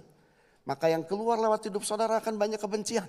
maka 0.64 0.88
yang 0.88 1.04
keluar 1.04 1.36
lewat 1.44 1.68
hidup 1.68 1.84
saudara 1.84 2.24
akan 2.24 2.40
banyak 2.40 2.56
kebencian. 2.56 3.04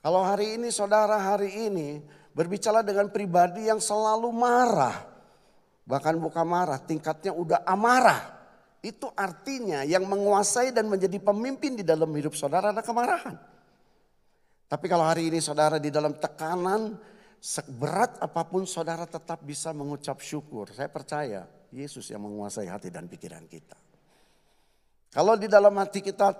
Kalau 0.00 0.24
hari 0.24 0.56
ini 0.56 0.72
saudara 0.72 1.20
hari 1.20 1.68
ini 1.68 2.00
berbicara 2.32 2.80
dengan 2.80 3.12
pribadi 3.12 3.68
yang 3.68 3.84
selalu 3.84 4.32
marah, 4.32 4.96
bahkan 5.84 6.16
bukan 6.16 6.48
marah, 6.48 6.80
tingkatnya 6.80 7.36
udah 7.36 7.68
amarah. 7.68 8.40
Itu 8.80 9.12
artinya 9.12 9.84
yang 9.84 10.08
menguasai 10.08 10.72
dan 10.72 10.88
menjadi 10.88 11.20
pemimpin 11.20 11.76
di 11.76 11.84
dalam 11.84 12.08
hidup 12.16 12.32
saudara 12.32 12.72
adalah 12.72 12.88
kemarahan. 12.88 13.57
Tapi 14.68 14.84
kalau 14.84 15.08
hari 15.08 15.32
ini 15.32 15.40
saudara 15.40 15.80
di 15.80 15.88
dalam 15.88 16.20
tekanan, 16.20 16.92
seberat 17.40 18.20
apa 18.20 18.44
pun 18.44 18.68
saudara 18.68 19.08
tetap 19.08 19.40
bisa 19.40 19.72
mengucap 19.72 20.20
syukur. 20.20 20.68
Saya 20.76 20.92
percaya 20.92 21.48
Yesus 21.72 22.12
yang 22.12 22.28
menguasai 22.28 22.68
hati 22.68 22.92
dan 22.92 23.08
pikiran 23.08 23.48
kita. 23.48 23.76
Kalau 25.08 25.40
di 25.40 25.48
dalam 25.48 25.72
hati 25.80 26.04
kita, 26.04 26.36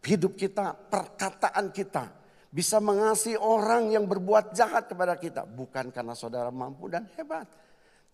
hidup 0.00 0.32
kita, 0.32 0.72
perkataan 0.72 1.68
kita 1.68 2.08
bisa 2.48 2.80
mengasihi 2.80 3.36
orang 3.36 3.92
yang 3.92 4.08
berbuat 4.08 4.56
jahat 4.56 4.88
kepada 4.88 5.20
kita. 5.20 5.44
Bukan 5.44 5.92
karena 5.92 6.16
saudara 6.16 6.48
mampu 6.48 6.88
dan 6.88 7.04
hebat. 7.20 7.44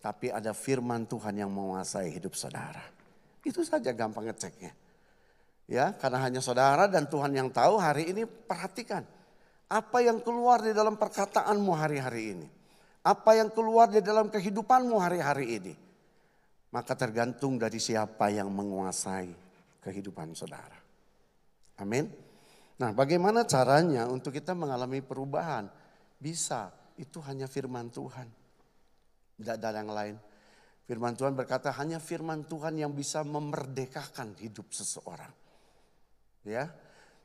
Tapi 0.03 0.29
ada 0.29 0.51
firman 0.51 1.07
Tuhan 1.07 1.33
yang 1.39 1.49
menguasai 1.49 2.11
hidup 2.11 2.35
saudara. 2.35 2.83
Itu 3.41 3.63
saja 3.63 3.95
gampang 3.95 4.27
ngeceknya. 4.27 4.75
Ya, 5.65 5.97
karena 5.97 6.21
hanya 6.21 6.43
saudara 6.43 6.85
dan 6.85 7.09
Tuhan 7.09 7.33
yang 7.33 7.49
tahu 7.49 7.81
hari 7.81 8.13
ini 8.13 8.27
perhatikan. 8.27 9.14
Apa 9.65 10.05
yang 10.05 10.21
keluar 10.21 10.61
di 10.61 10.71
dalam 10.77 10.93
perkataanmu 10.93 11.71
hari-hari 11.73 12.23
ini? 12.37 12.47
Apa 13.05 13.37
yang 13.37 13.49
keluar 13.53 13.89
di 13.89 14.01
dalam 14.01 14.29
kehidupanmu 14.29 14.97
hari-hari 14.97 15.45
ini? 15.57 15.73
Maka 16.73 16.93
tergantung 16.93 17.57
dari 17.57 17.77
siapa 17.81 18.29
yang 18.29 18.49
menguasai 18.49 19.29
kehidupan 19.81 20.33
saudara. 20.37 20.77
Amin. 21.81 22.09
Nah 22.81 22.91
bagaimana 22.91 23.47
caranya 23.47 24.09
untuk 24.09 24.33
kita 24.35 24.51
mengalami 24.51 24.99
perubahan? 24.99 25.69
Bisa, 26.19 26.73
itu 26.97 27.21
hanya 27.23 27.45
firman 27.45 27.89
Tuhan. 27.93 28.27
Tidak 29.37 29.55
ada 29.55 29.69
yang 29.75 29.91
lain. 29.91 30.15
Firman 30.85 31.17
Tuhan 31.17 31.33
berkata 31.33 31.73
hanya 31.81 31.97
firman 31.97 32.45
Tuhan 32.45 32.77
yang 32.77 32.93
bisa 32.93 33.25
memerdekakan 33.25 34.37
hidup 34.37 34.69
seseorang. 34.69 35.33
Ya, 36.45 36.69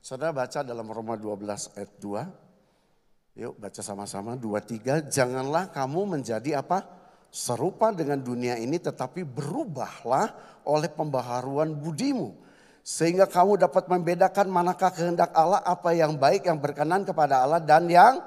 Saudara 0.00 0.32
baca 0.32 0.64
dalam 0.64 0.88
Roma 0.88 1.14
12 1.20 1.76
ayat 1.76 1.92
2. 2.00 3.40
Yuk 3.40 3.54
baca 3.60 3.80
sama-sama 3.84 4.34
2 4.34 4.80
3 4.80 5.12
janganlah 5.12 5.68
kamu 5.70 6.18
menjadi 6.18 6.60
apa? 6.60 7.00
serupa 7.30 7.94
dengan 7.94 8.18
dunia 8.18 8.58
ini 8.58 8.82
tetapi 8.82 9.22
berubahlah 9.22 10.34
oleh 10.66 10.90
pembaharuan 10.90 11.78
budimu 11.78 12.34
sehingga 12.82 13.30
kamu 13.30 13.54
dapat 13.54 13.86
membedakan 13.86 14.50
manakah 14.50 14.90
kehendak 14.90 15.30
Allah 15.30 15.62
apa 15.62 15.94
yang 15.94 16.18
baik 16.18 16.50
yang 16.50 16.58
berkenan 16.58 17.06
kepada 17.06 17.46
Allah 17.46 17.62
dan 17.62 17.86
yang 17.86 18.18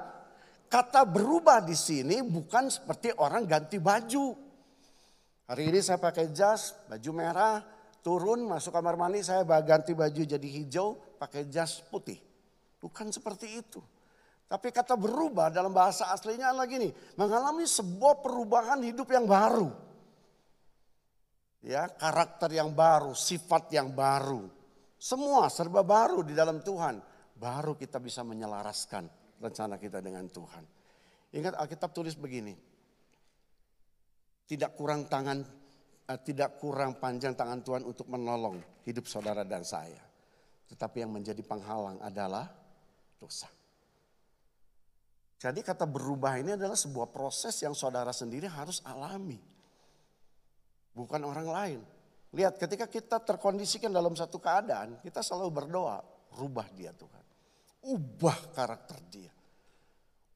kata 0.72 1.04
berubah 1.04 1.60
di 1.60 1.76
sini 1.76 2.24
bukan 2.24 2.72
seperti 2.72 3.12
orang 3.20 3.44
ganti 3.44 3.76
baju. 3.76 4.32
Hari 5.44 5.62
ini 5.68 5.84
saya 5.84 6.00
pakai 6.00 6.32
jas, 6.32 6.72
baju 6.88 7.10
merah, 7.12 7.60
turun 8.00 8.48
masuk 8.48 8.72
kamar 8.72 8.96
mandi 8.96 9.20
saya 9.20 9.44
ganti 9.60 9.92
baju 9.92 10.22
jadi 10.24 10.48
hijau, 10.48 10.96
pakai 11.24 11.48
jas 11.48 11.80
putih. 11.88 12.20
Bukan 12.76 13.08
seperti 13.08 13.64
itu. 13.64 13.80
Tapi 14.44 14.68
kata 14.68 14.92
berubah 14.92 15.48
dalam 15.48 15.72
bahasa 15.72 16.12
aslinya 16.12 16.52
lagi 16.52 16.76
nih, 16.76 16.92
mengalami 17.16 17.64
sebuah 17.64 18.20
perubahan 18.20 18.84
hidup 18.84 19.08
yang 19.08 19.24
baru. 19.24 19.72
Ya, 21.64 21.88
karakter 21.88 22.52
yang 22.52 22.76
baru, 22.76 23.16
sifat 23.16 23.72
yang 23.72 23.96
baru. 23.96 24.44
Semua 25.00 25.48
serba 25.48 25.80
baru 25.80 26.20
di 26.20 26.36
dalam 26.36 26.60
Tuhan. 26.60 27.00
Baru 27.34 27.72
kita 27.72 27.96
bisa 28.04 28.20
menyelaraskan 28.20 29.08
rencana 29.40 29.80
kita 29.80 30.04
dengan 30.04 30.28
Tuhan. 30.28 30.64
Ingat 31.40 31.56
Alkitab 31.56 31.96
tulis 31.96 32.14
begini. 32.20 32.52
Tidak 34.44 34.76
kurang 34.76 35.08
tangan, 35.08 35.40
eh, 36.04 36.20
tidak 36.20 36.60
kurang 36.60 37.00
panjang 37.00 37.32
tangan 37.32 37.64
Tuhan 37.64 37.82
untuk 37.88 38.12
menolong 38.12 38.60
hidup 38.84 39.08
saudara 39.08 39.40
dan 39.40 39.64
saya. 39.64 40.03
Tetapi 40.74 41.06
yang 41.06 41.14
menjadi 41.14 41.38
penghalang 41.46 42.02
adalah 42.02 42.50
dosa. 43.14 43.46
Jadi 45.38 45.62
kata 45.62 45.86
berubah 45.86 46.34
ini 46.34 46.58
adalah 46.58 46.74
sebuah 46.74 47.14
proses 47.14 47.54
yang 47.62 47.78
saudara 47.78 48.10
sendiri 48.10 48.50
harus 48.50 48.82
alami. 48.82 49.38
Bukan 50.90 51.22
orang 51.22 51.46
lain. 51.46 51.80
Lihat 52.34 52.58
ketika 52.58 52.90
kita 52.90 53.22
terkondisikan 53.22 53.94
dalam 53.94 54.18
satu 54.18 54.42
keadaan, 54.42 54.98
kita 54.98 55.22
selalu 55.22 55.62
berdoa, 55.62 56.02
rubah 56.34 56.66
dia 56.74 56.90
Tuhan. 56.90 57.24
Ubah 57.94 58.50
karakter 58.50 58.98
dia. 59.06 59.30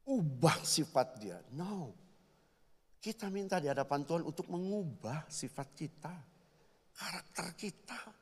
Ubah 0.07 0.63
sifat 0.63 1.09
dia. 1.19 1.43
No. 1.51 1.91
Kita 3.03 3.27
minta 3.27 3.59
di 3.59 3.67
hadapan 3.67 4.07
Tuhan 4.07 4.23
untuk 4.23 4.47
mengubah 4.47 5.27
sifat 5.27 5.69
kita. 5.75 6.15
Karakter 6.95 7.59
kita. 7.59 8.18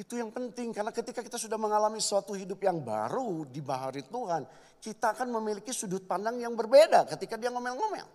Itu 0.00 0.16
yang 0.16 0.32
penting 0.32 0.72
karena 0.72 0.88
ketika 0.96 1.20
kita 1.20 1.36
sudah 1.36 1.60
mengalami 1.60 2.00
suatu 2.00 2.32
hidup 2.32 2.56
yang 2.64 2.80
baru 2.80 3.44
di 3.44 3.60
bahari 3.60 4.00
Tuhan, 4.08 4.48
kita 4.80 5.12
akan 5.12 5.28
memiliki 5.28 5.76
sudut 5.76 6.08
pandang 6.08 6.40
yang 6.40 6.56
berbeda 6.56 7.04
ketika 7.04 7.36
dia 7.36 7.52
ngomel-ngomel. 7.52 8.08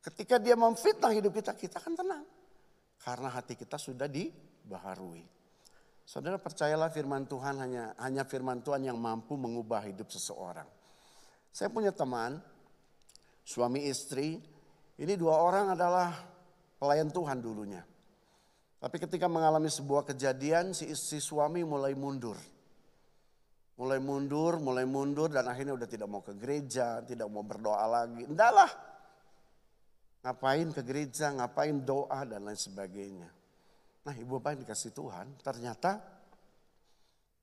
Ketika 0.00 0.40
dia 0.40 0.56
memfitnah 0.56 1.12
hidup 1.12 1.36
kita, 1.36 1.52
kita 1.52 1.84
akan 1.84 1.94
tenang. 2.00 2.24
Karena 2.96 3.28
hati 3.28 3.60
kita 3.60 3.76
sudah 3.76 4.08
dibaharui. 4.08 5.20
Saudara 6.08 6.40
percayalah 6.40 6.88
firman 6.88 7.28
Tuhan 7.28 7.60
hanya 7.60 7.92
hanya 8.00 8.24
firman 8.24 8.64
Tuhan 8.64 8.80
yang 8.80 8.96
mampu 8.96 9.36
mengubah 9.36 9.84
hidup 9.84 10.08
seseorang. 10.08 10.66
Saya 11.52 11.68
punya 11.68 11.92
teman, 11.92 12.40
suami 13.44 13.84
istri, 13.84 14.40
ini 14.96 15.12
dua 15.20 15.44
orang 15.44 15.76
adalah 15.76 16.08
pelayan 16.80 17.12
Tuhan 17.12 17.36
dulunya. 17.44 17.84
Tapi 18.82 18.98
ketika 18.98 19.30
mengalami 19.30 19.70
sebuah 19.70 20.02
kejadian, 20.10 20.74
si 20.74 20.90
istri 20.90 21.22
suami 21.22 21.62
mulai 21.62 21.94
mundur. 21.94 22.34
Mulai 23.78 24.02
mundur, 24.02 24.58
mulai 24.58 24.82
mundur 24.82 25.30
dan 25.30 25.46
akhirnya 25.46 25.78
udah 25.78 25.86
tidak 25.86 26.10
mau 26.10 26.18
ke 26.18 26.34
gereja, 26.34 26.98
tidak 27.06 27.30
mau 27.30 27.46
berdoa 27.46 27.86
lagi. 27.86 28.26
Entahlah. 28.26 28.66
Ngapain 30.26 30.74
ke 30.74 30.82
gereja, 30.82 31.30
ngapain 31.30 31.78
doa 31.82 32.26
dan 32.26 32.42
lain 32.42 32.58
sebagainya. 32.58 33.30
Nah 34.02 34.14
ibu 34.18 34.38
bapak 34.38 34.58
yang 34.58 34.60
dikasih 34.66 34.90
Tuhan, 34.90 35.26
ternyata 35.46 36.02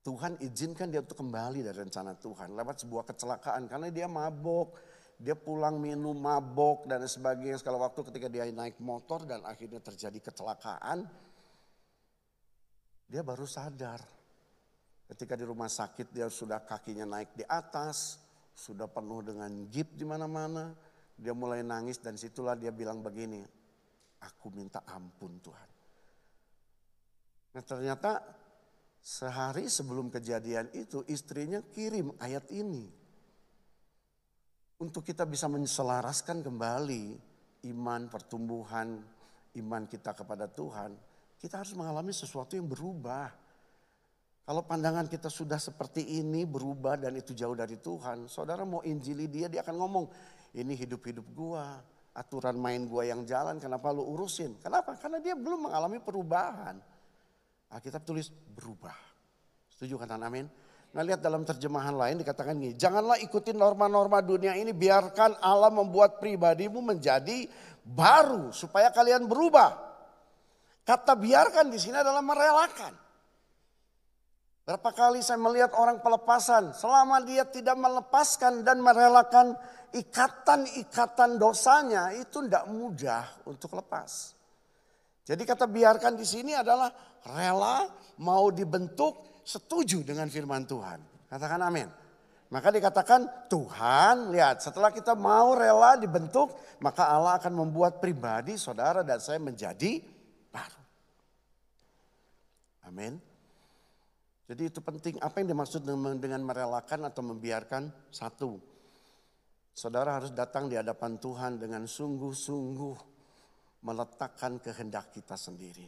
Tuhan 0.03 0.39
izinkan 0.43 0.91
dia 0.91 1.03
untuk 1.03 1.19
kembali 1.19 1.63
dari 1.63 1.75
rencana 1.75 2.15
Tuhan 2.19 2.55
lewat 2.55 2.83
sebuah 2.83 3.03
kecelakaan 3.07 3.67
karena 3.67 3.87
dia 3.91 4.07
mabok, 4.07 4.79
dia 5.19 5.35
pulang 5.35 5.75
minum 5.75 6.15
mabok 6.15 6.87
dan 6.87 7.03
sebagainya. 7.03 7.59
Sekali 7.59 7.79
waktu 7.79 7.99
ketika 8.11 8.27
dia 8.31 8.47
naik 8.47 8.79
motor 8.79 9.27
dan 9.27 9.43
akhirnya 9.43 9.83
terjadi 9.83 10.31
kecelakaan, 10.31 11.03
dia 13.09 13.25
baru 13.25 13.49
sadar. 13.49 13.97
Ketika 15.09 15.33
di 15.33 15.41
rumah 15.41 15.65
sakit 15.65 16.13
dia 16.13 16.29
sudah 16.29 16.61
kakinya 16.61 17.09
naik 17.09 17.33
di 17.33 17.41
atas, 17.49 18.21
sudah 18.53 18.85
penuh 18.85 19.25
dengan 19.25 19.49
gip 19.73 19.97
di 19.97 20.05
mana-mana. 20.05 20.69
Dia 21.17 21.33
mulai 21.33 21.65
nangis 21.65 21.97
dan 21.99 22.15
situlah 22.15 22.55
dia 22.55 22.69
bilang 22.69 23.01
begini, 23.01 23.41
aku 24.21 24.53
minta 24.53 24.85
ampun 24.85 25.41
Tuhan. 25.41 25.69
Nah 27.57 27.63
ternyata 27.65 28.21
sehari 29.01 29.65
sebelum 29.67 30.13
kejadian 30.13 30.69
itu 30.77 31.01
istrinya 31.09 31.59
kirim 31.73 32.13
ayat 32.21 32.45
ini. 32.53 32.87
Untuk 34.79 35.03
kita 35.03 35.27
bisa 35.27 35.51
menselaraskan 35.51 36.39
kembali 36.39 37.03
iman, 37.67 38.07
pertumbuhan, 38.07 38.95
iman 39.59 39.83
kita 39.91 40.15
kepada 40.15 40.47
Tuhan 40.47 41.08
kita 41.39 41.63
harus 41.63 41.71
mengalami 41.71 42.11
sesuatu 42.11 42.59
yang 42.59 42.67
berubah. 42.67 43.31
Kalau 44.43 44.65
pandangan 44.65 45.07
kita 45.07 45.31
sudah 45.31 45.55
seperti 45.55 46.19
ini 46.19 46.43
berubah 46.43 46.99
dan 46.99 47.15
itu 47.15 47.31
jauh 47.31 47.55
dari 47.55 47.79
Tuhan. 47.79 48.27
Saudara 48.27 48.67
mau 48.67 48.83
injili 48.83 49.31
dia, 49.31 49.47
dia 49.47 49.63
akan 49.63 49.75
ngomong, 49.79 50.05
ini 50.59 50.75
hidup-hidup 50.75 51.23
gua. 51.31 51.79
Aturan 52.11 52.59
main 52.59 52.83
gua 52.89 53.07
yang 53.07 53.23
jalan, 53.23 53.61
kenapa 53.61 53.93
lu 53.95 54.03
urusin? 54.03 54.59
Kenapa? 54.59 54.97
Karena 54.99 55.23
dia 55.23 55.37
belum 55.37 55.71
mengalami 55.71 56.03
perubahan. 56.03 56.75
Alkitab 57.71 58.03
tulis 58.03 58.27
berubah. 58.33 58.97
Setuju 59.69 59.95
kata 59.95 60.17
amin? 60.17 60.49
Nah 60.89 61.05
lihat 61.05 61.21
dalam 61.21 61.45
terjemahan 61.45 61.93
lain 61.93 62.17
dikatakan 62.17 62.57
gini, 62.57 62.73
janganlah 62.73 63.21
ikuti 63.21 63.53
norma-norma 63.53 64.25
dunia 64.25 64.57
ini, 64.57 64.73
biarkan 64.73 65.37
Allah 65.39 65.69
membuat 65.69 66.17
pribadimu 66.17 66.81
menjadi 66.81 67.45
baru 67.85 68.49
supaya 68.49 68.89
kalian 68.89 69.29
berubah. 69.29 69.88
Kata 70.89 71.13
biarkan 71.13 71.69
di 71.69 71.77
sini 71.77 72.01
adalah 72.01 72.25
merelakan. 72.25 72.97
Berapa 74.65 74.89
kali 74.89 75.21
saya 75.21 75.37
melihat 75.37 75.69
orang 75.77 76.01
pelepasan, 76.01 76.73
selama 76.73 77.21
dia 77.21 77.45
tidak 77.45 77.77
melepaskan 77.77 78.65
dan 78.65 78.81
merelakan 78.81 79.53
ikatan-ikatan 79.93 81.37
dosanya, 81.37 82.09
itu 82.17 82.41
tidak 82.41 82.65
mudah 82.73 83.21
untuk 83.45 83.77
lepas. 83.77 84.33
Jadi 85.29 85.45
kata 85.45 85.69
biarkan 85.69 86.17
di 86.17 86.25
sini 86.25 86.57
adalah 86.57 86.89
rela, 87.21 87.85
mau 88.25 88.49
dibentuk, 88.49 89.45
setuju 89.45 90.01
dengan 90.01 90.25
firman 90.25 90.65
Tuhan. 90.65 91.29
Katakan 91.29 91.61
amin. 91.69 91.85
Maka 92.49 92.73
dikatakan 92.73 93.45
Tuhan, 93.45 94.33
lihat 94.33 94.65
setelah 94.65 94.89
kita 94.89 95.13
mau 95.13 95.53
rela 95.53 96.01
dibentuk, 96.01 96.49
maka 96.81 97.13
Allah 97.13 97.37
akan 97.37 97.53
membuat 97.61 98.01
pribadi 98.01 98.57
saudara 98.57 99.05
dan 99.05 99.21
saya 99.21 99.37
menjadi 99.37 100.01
Amin. 102.89 103.13
Jadi 104.49 104.65
itu 104.65 104.81
penting. 104.81 105.21
Apa 105.21 105.45
yang 105.45 105.53
dimaksud 105.53 105.85
dengan 105.85 106.41
merelakan 106.41 107.05
atau 107.05 107.21
membiarkan? 107.21 108.09
Satu, 108.09 108.57
saudara 109.77 110.17
harus 110.17 110.33
datang 110.33 110.65
di 110.65 110.73
hadapan 110.73 111.21
Tuhan 111.21 111.61
dengan 111.61 111.85
sungguh-sungguh 111.85 112.97
meletakkan 113.85 114.57
kehendak 114.57 115.13
kita 115.13 115.37
sendiri. 115.37 115.85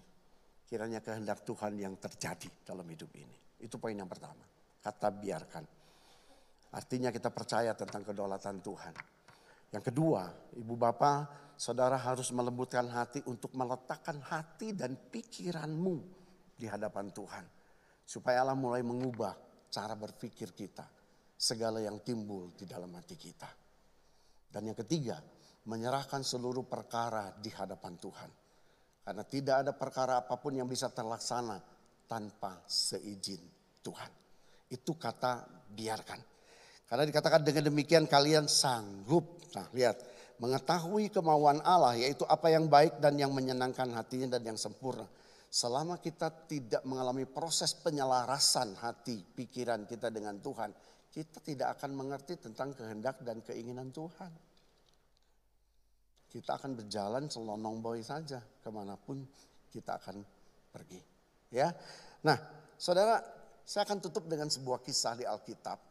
Kiranya 0.70 1.02
kehendak 1.02 1.42
Tuhan 1.42 1.74
yang 1.76 1.98
terjadi 1.98 2.62
dalam 2.62 2.86
hidup 2.86 3.10
ini. 3.18 3.66
Itu 3.66 3.82
poin 3.82 3.98
yang 3.98 4.08
pertama. 4.08 4.46
Kata 4.78 5.10
biarkan. 5.10 5.66
Artinya 6.72 7.10
kita 7.10 7.34
percaya 7.34 7.74
tentang 7.74 8.06
kedaulatan 8.06 8.62
Tuhan. 8.62 8.94
Yang 9.74 9.84
kedua, 9.92 10.30
ibu 10.56 10.78
bapak, 10.78 11.52
saudara 11.58 11.98
harus 11.98 12.30
melembutkan 12.32 12.88
hati 12.88 13.26
untuk 13.26 13.52
meletakkan 13.58 14.22
hati 14.22 14.72
dan 14.72 14.96
pikiranmu 14.96 16.21
di 16.62 16.70
hadapan 16.70 17.10
Tuhan. 17.10 17.46
Supaya 18.06 18.46
Allah 18.46 18.54
mulai 18.54 18.86
mengubah 18.86 19.34
cara 19.74 19.98
berpikir 19.98 20.54
kita. 20.54 20.86
Segala 21.34 21.82
yang 21.82 22.06
timbul 22.06 22.54
di 22.54 22.70
dalam 22.70 22.94
hati 22.94 23.18
kita. 23.18 23.50
Dan 24.46 24.70
yang 24.70 24.78
ketiga, 24.78 25.18
menyerahkan 25.66 26.22
seluruh 26.22 26.70
perkara 26.70 27.34
di 27.42 27.50
hadapan 27.50 27.98
Tuhan. 27.98 28.30
Karena 29.02 29.24
tidak 29.26 29.56
ada 29.66 29.74
perkara 29.74 30.22
apa 30.22 30.38
pun 30.38 30.54
yang 30.54 30.70
bisa 30.70 30.94
terlaksana 30.94 31.58
tanpa 32.06 32.62
seizin 32.70 33.42
Tuhan. 33.82 34.12
Itu 34.70 34.94
kata 34.94 35.66
biarkan. 35.74 36.20
Karena 36.86 37.04
dikatakan 37.10 37.42
dengan 37.42 37.74
demikian 37.74 38.06
kalian 38.06 38.46
sanggup. 38.46 39.42
Nah 39.58 39.66
lihat, 39.74 39.98
mengetahui 40.38 41.10
kemauan 41.10 41.64
Allah 41.66 41.98
yaitu 41.98 42.28
apa 42.30 42.52
yang 42.54 42.70
baik 42.70 43.02
dan 43.02 43.18
yang 43.18 43.34
menyenangkan 43.34 43.90
hatinya 43.98 44.38
dan 44.38 44.54
yang 44.54 44.60
sempurna. 44.60 45.08
Selama 45.52 46.00
kita 46.00 46.32
tidak 46.48 46.80
mengalami 46.88 47.28
proses 47.28 47.76
penyelarasan 47.76 48.72
hati, 48.80 49.20
pikiran 49.20 49.84
kita 49.84 50.08
dengan 50.08 50.40
Tuhan, 50.40 50.72
kita 51.12 51.44
tidak 51.44 51.76
akan 51.76 51.92
mengerti 51.92 52.40
tentang 52.40 52.72
kehendak 52.72 53.20
dan 53.20 53.44
keinginan 53.44 53.92
Tuhan. 53.92 54.32
Kita 56.32 56.56
akan 56.56 56.72
berjalan 56.80 57.28
selonong 57.28 57.84
boy 57.84 58.00
saja 58.00 58.40
ke 58.40 58.70
mana 58.72 58.96
pun 58.96 59.20
kita 59.68 60.00
akan 60.00 60.24
pergi. 60.72 61.04
Ya, 61.52 61.76
nah, 62.24 62.40
saudara, 62.80 63.20
saya 63.68 63.84
akan 63.84 64.00
tutup 64.00 64.32
dengan 64.32 64.48
sebuah 64.48 64.80
kisah 64.80 65.20
di 65.20 65.28
Alkitab. 65.28 65.84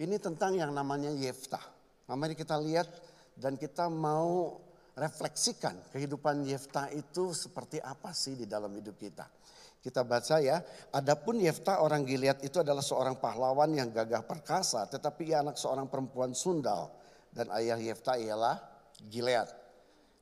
Ini 0.00 0.16
tentang 0.16 0.56
yang 0.56 0.72
namanya 0.72 1.12
Yeftah. 1.12 1.60
Namanya 2.08 2.32
kita 2.32 2.56
lihat 2.56 2.88
dan 3.36 3.60
kita 3.60 3.92
mau 3.92 4.56
refleksikan 4.98 5.90
kehidupan 5.92 6.42
Yefta 6.46 6.90
itu 6.90 7.30
seperti 7.34 7.78
apa 7.78 8.10
sih 8.10 8.34
di 8.34 8.46
dalam 8.46 8.70
hidup 8.74 8.96
kita. 8.98 9.26
Kita 9.80 10.04
baca 10.04 10.36
ya, 10.44 10.60
adapun 10.92 11.40
Yefta 11.40 11.80
orang 11.80 12.04
Gilead 12.04 12.44
itu 12.44 12.60
adalah 12.60 12.84
seorang 12.84 13.16
pahlawan 13.16 13.72
yang 13.72 13.88
gagah 13.88 14.28
perkasa, 14.28 14.84
tetapi 14.84 15.32
ia 15.32 15.40
anak 15.40 15.56
seorang 15.56 15.88
perempuan 15.88 16.36
sundal 16.36 16.92
dan 17.32 17.48
ayah 17.56 17.80
Yefta 17.80 18.20
ialah 18.20 18.60
Gilead. 19.08 19.48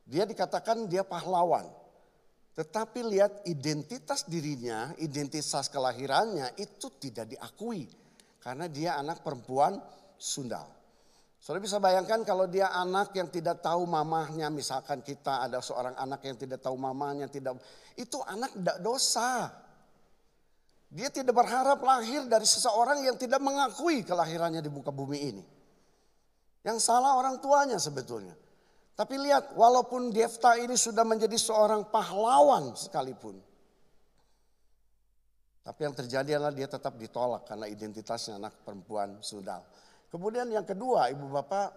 Dia 0.06 0.22
dikatakan 0.24 0.86
dia 0.86 1.02
pahlawan. 1.02 1.66
Tetapi 2.54 3.00
lihat 3.06 3.46
identitas 3.50 4.26
dirinya, 4.26 4.94
identitas 4.98 5.70
kelahirannya 5.70 6.54
itu 6.58 6.90
tidak 6.98 7.30
diakui. 7.30 7.86
Karena 8.38 8.70
dia 8.70 8.94
anak 8.98 9.26
perempuan 9.26 9.78
sundal. 10.18 10.77
Saudara 11.48 11.64
bisa 11.64 11.80
bayangkan 11.80 12.20
kalau 12.28 12.44
dia 12.44 12.68
anak 12.76 13.16
yang 13.16 13.32
tidak 13.32 13.64
tahu 13.64 13.88
mamahnya, 13.88 14.52
misalkan 14.52 15.00
kita 15.00 15.48
ada 15.48 15.64
seorang 15.64 15.96
anak 15.96 16.20
yang 16.28 16.36
tidak 16.36 16.60
tahu 16.60 16.76
mamahnya, 16.76 17.24
tidak 17.32 17.56
itu 17.96 18.20
anak 18.20 18.52
tidak 18.52 18.76
dosa. 18.84 19.48
Dia 20.92 21.08
tidak 21.08 21.32
berharap 21.32 21.80
lahir 21.80 22.28
dari 22.28 22.44
seseorang 22.44 23.00
yang 23.00 23.16
tidak 23.16 23.40
mengakui 23.40 24.04
kelahirannya 24.04 24.60
di 24.60 24.68
muka 24.68 24.92
bumi 24.92 25.18
ini. 25.24 25.40
Yang 26.68 26.84
salah 26.84 27.16
orang 27.16 27.40
tuanya 27.40 27.80
sebetulnya. 27.80 28.36
Tapi 28.92 29.16
lihat, 29.16 29.56
walaupun 29.56 30.12
Defta 30.12 30.52
ini 30.60 30.76
sudah 30.76 31.08
menjadi 31.08 31.40
seorang 31.40 31.88
pahlawan 31.88 32.76
sekalipun. 32.76 33.40
Tapi 35.64 35.80
yang 35.80 35.96
terjadi 35.96 36.36
adalah 36.36 36.52
dia 36.52 36.68
tetap 36.68 36.92
ditolak 37.00 37.48
karena 37.48 37.72
identitasnya 37.72 38.36
anak 38.36 38.60
perempuan 38.68 39.24
sudal. 39.24 39.64
Kemudian 40.08 40.48
yang 40.48 40.64
kedua, 40.64 41.12
ibu 41.12 41.28
bapak, 41.28 41.68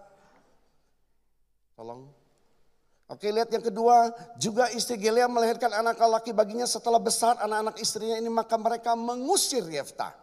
tolong. 1.76 2.08
Oke 3.12 3.28
lihat 3.28 3.52
yang 3.52 3.60
kedua, 3.60 4.08
juga 4.40 4.72
istri 4.72 4.96
Gelea 4.96 5.28
melahirkan 5.28 5.68
anak 5.68 6.00
laki 6.00 6.32
baginya 6.32 6.64
setelah 6.64 6.96
besar 6.96 7.36
anak-anak 7.44 7.76
istrinya 7.76 8.16
ini 8.16 8.32
maka 8.32 8.56
mereka 8.56 8.96
mengusir 8.96 9.68
Yefta. 9.68 10.16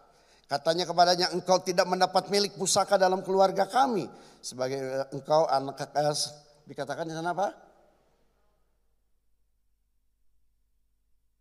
Katanya 0.49 0.89
kepadanya 0.89 1.29
engkau 1.29 1.61
tidak 1.61 1.85
mendapat 1.85 2.33
milik 2.33 2.57
pusaka 2.57 2.97
dalam 2.97 3.21
keluarga 3.21 3.69
kami. 3.69 4.09
Sebagai 4.41 4.81
eh, 4.81 5.05
engkau 5.13 5.45
anak 5.45 5.77
eh, 5.93 6.17
Dikatakan 6.69 7.09
di 7.09 7.13
sana 7.17 7.33
apa? 7.33 7.49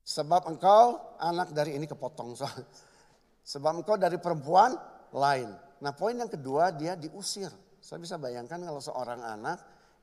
Sebab 0.08 0.48
engkau 0.48 0.96
anak 1.20 1.52
dari 1.52 1.76
ini 1.76 1.84
kepotong. 1.84 2.32
Sebab 3.52 3.84
engkau 3.84 4.00
dari 4.00 4.16
perempuan 4.16 4.72
lain. 5.12 5.67
Nah 5.78 5.94
poin 5.94 6.14
yang 6.18 6.30
kedua 6.30 6.74
dia 6.74 6.98
diusir. 6.98 7.50
Saya 7.78 8.02
bisa 8.02 8.18
bayangkan 8.18 8.58
kalau 8.58 8.82
seorang 8.82 9.22
anak 9.22 9.58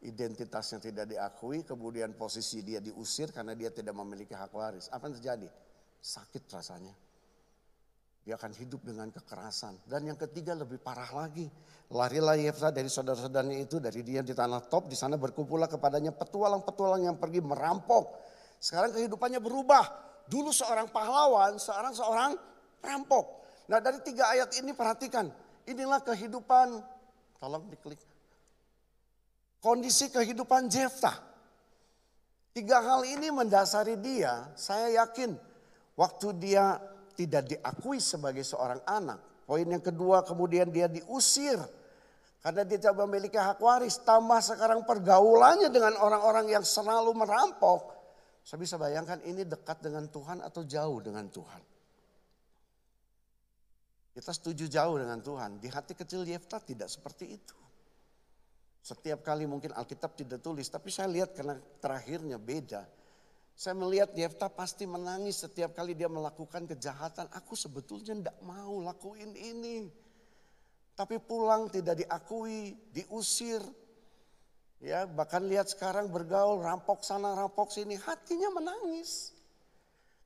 identitasnya 0.05 0.80
tidak 0.80 1.11
diakui, 1.11 1.65
kemudian 1.67 2.15
posisi 2.15 2.63
dia 2.63 2.80
diusir 2.80 3.34
karena 3.36 3.57
dia 3.57 3.73
tidak 3.73 3.95
memiliki 3.97 4.32
hak 4.32 4.51
waris. 4.53 4.88
Apa 4.93 5.11
yang 5.11 5.15
terjadi? 5.19 5.47
Sakit 5.99 6.43
rasanya. 6.51 6.95
Dia 8.26 8.41
akan 8.41 8.57
hidup 8.57 8.82
dengan 8.82 9.13
kekerasan. 9.13 9.86
Dan 9.86 10.09
yang 10.09 10.17
ketiga 10.17 10.57
lebih 10.57 10.82
parah 10.82 11.13
lagi. 11.13 11.45
Larilah 11.93 12.34
Yefta 12.34 12.73
dari 12.73 12.89
saudara-saudaranya 12.89 13.61
itu, 13.61 13.78
dari 13.78 14.01
dia 14.01 14.26
di 14.26 14.34
tanah 14.34 14.65
top, 14.65 14.89
di 14.89 14.97
sana 14.97 15.13
berkumpullah 15.13 15.69
kepadanya 15.69 16.09
petualang-petualang 16.09 17.05
yang 17.05 17.17
pergi 17.21 17.45
merampok. 17.45 18.17
Sekarang 18.57 18.97
kehidupannya 18.97 19.38
berubah. 19.38 19.86
Dulu 20.26 20.49
seorang 20.49 20.89
pahlawan, 20.89 21.61
sekarang 21.61 21.93
seorang 21.93 22.34
perampok. 22.82 23.45
Nah 23.69 23.78
dari 23.78 24.01
tiga 24.01 24.34
ayat 24.34 24.57
ini 24.57 24.73
perhatikan. 24.73 25.30
Inilah 25.66 26.01
kehidupan, 26.05 26.78
tolong 27.41 27.66
diklik. 27.70 27.97
Kondisi 29.57 30.13
kehidupan 30.13 30.70
Jefta. 30.70 31.13
Tiga 32.55 32.80
hal 32.80 33.03
ini 33.03 33.34
mendasari 33.34 33.99
dia, 33.99 34.47
saya 34.55 35.03
yakin 35.03 35.36
waktu 35.97 36.28
dia 36.38 36.80
tidak 37.18 37.51
diakui 37.51 37.99
sebagai 37.99 38.45
seorang 38.45 38.80
anak. 38.88 39.20
Poin 39.43 39.66
yang 39.66 39.82
kedua 39.84 40.24
kemudian 40.24 40.70
dia 40.70 40.89
diusir 40.89 41.59
karena 42.45 42.61
dia 42.61 42.78
tidak 42.78 42.95
memiliki 43.01 43.41
hak 43.41 43.57
waris. 43.57 43.99
Tambah 44.05 44.38
sekarang 44.38 44.86
pergaulannya 44.86 45.74
dengan 45.74 45.97
orang-orang 45.97 46.53
yang 46.53 46.61
selalu 46.61 47.11
merampok. 47.18 47.93
Saya 48.45 48.61
bisa 48.61 48.78
bayangkan 48.78 49.18
ini 49.26 49.41
dekat 49.41 49.82
dengan 49.82 50.05
Tuhan 50.13 50.45
atau 50.45 50.61
jauh 50.61 51.01
dengan 51.01 51.26
Tuhan. 51.26 51.74
Kita 54.16 54.32
setuju 54.32 54.72
jauh 54.72 54.95
dengan 54.95 55.20
Tuhan. 55.20 55.59
Di 55.59 55.68
hati 55.68 55.91
kecil 55.91 56.24
Yefta 56.24 56.63
tidak 56.63 56.88
seperti 56.88 57.36
itu. 57.36 57.57
Setiap 58.80 59.28
kali 59.28 59.43
mungkin 59.43 59.76
Alkitab 59.76 60.16
tidak 60.16 60.39
tulis, 60.39 60.72
tapi 60.72 60.88
saya 60.88 61.11
lihat 61.11 61.36
karena 61.36 61.59
terakhirnya 61.84 62.39
beda. 62.39 62.88
Saya 63.59 63.76
melihat 63.76 64.16
Yefta 64.16 64.47
pasti 64.47 64.88
menangis 64.88 65.43
setiap 65.43 65.76
kali 65.76 65.99
dia 65.99 66.07
melakukan 66.07 66.63
kejahatan. 66.63 67.28
Aku 67.36 67.59
sebetulnya 67.59 68.16
tidak 68.16 68.38
mau 68.39 68.80
lakuin 68.80 69.36
ini. 69.36 69.91
Tapi 70.95 71.20
pulang 71.20 71.68
tidak 71.68 71.99
diakui, 71.99 72.72
diusir. 72.95 73.59
Ya, 74.80 75.03
bahkan 75.03 75.43
lihat 75.43 75.68
sekarang 75.68 76.07
bergaul 76.07 76.63
rampok 76.63 77.03
sana 77.03 77.36
rampok 77.36 77.68
sini, 77.68 77.99
hatinya 77.99 78.47
menangis. 78.47 79.35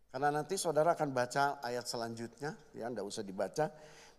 Karena 0.09 0.33
nanti 0.33 0.57
saudara 0.57 0.97
akan 0.97 1.09
baca 1.13 1.61
ayat 1.61 1.85
selanjutnya, 1.85 2.57
ya 2.73 2.89
tidak 2.89 3.05
usah 3.05 3.21
dibaca. 3.21 3.69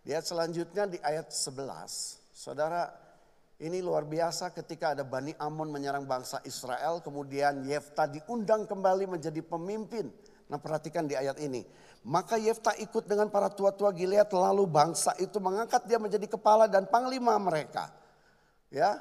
Di 0.01 0.15
ayat 0.15 0.23
selanjutnya 0.23 0.83
di 0.87 0.97
ayat 1.03 1.29
11, 1.29 2.31
saudara 2.31 2.87
ini 3.61 3.77
luar 3.77 4.09
biasa 4.09 4.49
ketika 4.57 4.97
ada 4.97 5.05
Bani 5.05 5.37
Amon 5.37 5.69
menyerang 5.69 6.09
bangsa 6.09 6.41
Israel. 6.49 6.97
Kemudian 7.05 7.61
Yefta 7.61 8.09
diundang 8.09 8.65
kembali 8.65 9.05
menjadi 9.05 9.37
pemimpin. 9.45 10.09
Nah 10.49 10.57
perhatikan 10.57 11.05
di 11.05 11.13
ayat 11.13 11.37
ini. 11.37 11.61
Maka 12.01 12.41
Yefta 12.41 12.73
ikut 12.81 13.05
dengan 13.05 13.29
para 13.29 13.53
tua-tua 13.53 13.93
Gilead 13.93 14.33
lalu 14.33 14.65
bangsa 14.65 15.13
itu 15.21 15.37
mengangkat 15.37 15.85
dia 15.85 16.01
menjadi 16.01 16.25
kepala 16.25 16.65
dan 16.65 16.89
panglima 16.89 17.37
mereka. 17.37 17.93
Ya. 18.73 18.97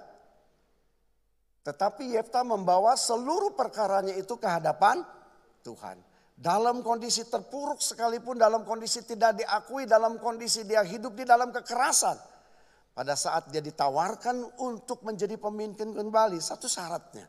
Tetapi 1.64 2.20
Yefta 2.20 2.44
membawa 2.44 2.92
seluruh 3.00 3.56
perkaranya 3.56 4.12
itu 4.12 4.36
ke 4.36 4.44
hadapan 4.44 5.00
Tuhan. 5.64 6.09
Dalam 6.40 6.80
kondisi 6.80 7.28
terpuruk 7.28 7.84
sekalipun, 7.84 8.40
dalam 8.40 8.64
kondisi 8.64 9.04
tidak 9.04 9.44
diakui, 9.44 9.84
dalam 9.84 10.16
kondisi 10.16 10.64
dia 10.64 10.80
hidup 10.80 11.12
di 11.12 11.28
dalam 11.28 11.52
kekerasan. 11.52 12.16
Pada 12.96 13.12
saat 13.12 13.52
dia 13.52 13.60
ditawarkan 13.60 14.56
untuk 14.64 15.04
menjadi 15.04 15.36
pemimpin 15.36 15.92
kembali, 15.92 16.40
satu 16.40 16.64
syaratnya. 16.64 17.28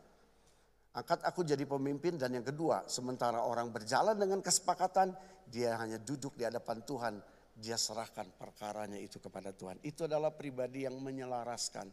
Angkat 0.96 1.28
aku 1.28 1.44
jadi 1.44 1.60
pemimpin 1.68 2.16
dan 2.16 2.32
yang 2.32 2.44
kedua, 2.44 2.88
sementara 2.88 3.44
orang 3.44 3.68
berjalan 3.68 4.16
dengan 4.16 4.40
kesepakatan, 4.40 5.12
dia 5.44 5.76
hanya 5.76 6.00
duduk 6.00 6.32
di 6.32 6.48
hadapan 6.48 6.80
Tuhan. 6.80 7.14
Dia 7.52 7.76
serahkan 7.76 8.32
perkaranya 8.40 8.96
itu 8.96 9.20
kepada 9.20 9.52
Tuhan. 9.52 9.76
Itu 9.84 10.08
adalah 10.08 10.32
pribadi 10.32 10.88
yang 10.88 10.96
menyelaraskan 10.96 11.84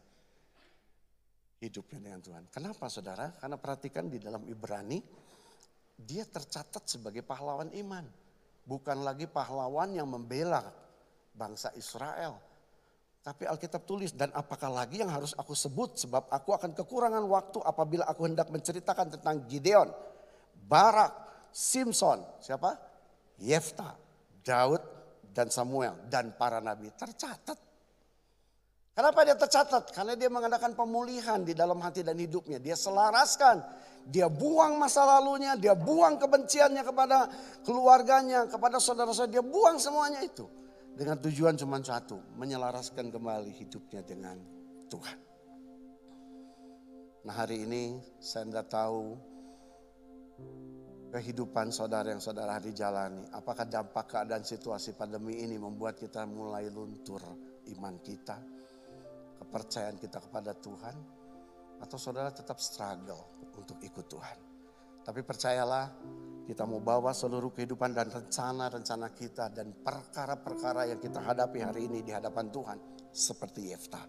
hidupnya 1.60 2.00
dengan 2.00 2.24
Tuhan. 2.24 2.44
Kenapa 2.48 2.88
saudara? 2.88 3.36
Karena 3.36 3.60
perhatikan 3.60 4.08
di 4.08 4.24
dalam 4.24 4.48
Ibrani, 4.48 5.04
dia 6.00 6.24
tercatat 6.24 6.88
sebagai 6.88 7.22
pahlawan 7.22 7.70
iman. 7.76 8.08
Bukan 8.64 9.04
lagi 9.04 9.28
pahlawan 9.28 9.92
yang 9.98 10.08
membela 10.08 10.64
bangsa 11.36 11.74
Israel 11.76 12.50
tapi 13.20 13.44
Alkitab 13.44 13.84
tulis 13.84 14.16
dan 14.16 14.32
apakah 14.32 14.72
lagi 14.72 15.04
yang 15.04 15.12
harus 15.12 15.36
aku 15.36 15.52
sebut 15.52 16.00
sebab 16.00 16.32
aku 16.32 16.56
akan 16.56 16.72
kekurangan 16.72 17.22
waktu 17.28 17.60
apabila 17.62 18.08
aku 18.08 18.32
hendak 18.32 18.48
menceritakan 18.48 19.20
tentang 19.20 19.44
Gideon, 19.46 19.92
Barak, 20.56 21.12
Simpson, 21.52 22.24
siapa? 22.40 22.80
Yefta, 23.44 24.00
Daud 24.40 24.80
dan 25.36 25.52
Samuel 25.52 26.00
dan 26.08 26.32
para 26.34 26.64
nabi 26.64 26.90
tercatat. 26.96 27.60
Kenapa 28.96 29.20
dia 29.22 29.36
tercatat? 29.36 29.92
Karena 29.96 30.16
dia 30.16 30.28
mengadakan 30.32 30.76
pemulihan 30.76 31.40
di 31.44 31.56
dalam 31.56 31.80
hati 31.80 32.04
dan 32.04 32.20
hidupnya. 32.20 32.60
Dia 32.60 32.76
selaraskan, 32.76 33.64
dia 34.08 34.32
buang 34.32 34.80
masa 34.80 35.04
lalunya, 35.04 35.60
dia 35.60 35.76
buang 35.76 36.16
kebenciannya 36.16 36.84
kepada 36.86 37.28
keluarganya, 37.66 38.48
kepada 38.48 38.80
saudara-saudara, 38.80 39.34
dia 39.40 39.44
buang 39.44 39.82
semuanya 39.82 40.24
itu. 40.24 40.48
Dengan 40.96 41.20
tujuan 41.20 41.56
cuma 41.56 41.80
satu, 41.80 42.20
menyelaraskan 42.36 43.12
kembali 43.12 43.56
hidupnya 43.56 44.04
dengan 44.04 44.36
Tuhan. 44.92 45.20
Nah 47.24 47.36
hari 47.36 47.68
ini 47.68 48.00
saya 48.20 48.48
tidak 48.48 48.68
tahu 48.72 49.16
kehidupan 51.10 51.74
saudara 51.74 52.14
yang 52.14 52.24
saudara 52.24 52.58
hari 52.58 52.72
jalani. 52.72 53.26
Apakah 53.34 53.66
dampak 53.66 54.12
keadaan 54.12 54.46
situasi 54.46 54.94
pandemi 54.94 55.42
ini 55.42 55.58
membuat 55.58 55.98
kita 55.98 56.24
mulai 56.30 56.70
luntur 56.70 57.22
iman 57.76 57.96
kita, 58.02 58.38
kepercayaan 59.42 59.98
kita 59.98 60.22
kepada 60.22 60.54
Tuhan, 60.58 60.96
atau 61.80 61.98
saudara 62.00 62.32
tetap 62.32 62.60
struggle 62.60 63.52
untuk 63.56 63.80
ikut 63.84 64.06
Tuhan. 64.08 64.38
Tapi 65.04 65.26
percayalah 65.26 65.86
kita 66.46 66.66
mau 66.66 66.82
bawa 66.82 67.14
seluruh 67.14 67.54
kehidupan 67.54 67.94
dan 67.94 68.10
rencana-rencana 68.10 69.14
kita 69.14 69.54
dan 69.54 69.74
perkara-perkara 69.80 70.90
yang 70.90 71.00
kita 71.02 71.22
hadapi 71.22 71.62
hari 71.62 71.86
ini 71.88 72.02
di 72.02 72.12
hadapan 72.14 72.50
Tuhan 72.50 72.78
seperti 73.14 73.74
Yefta. 73.74 74.02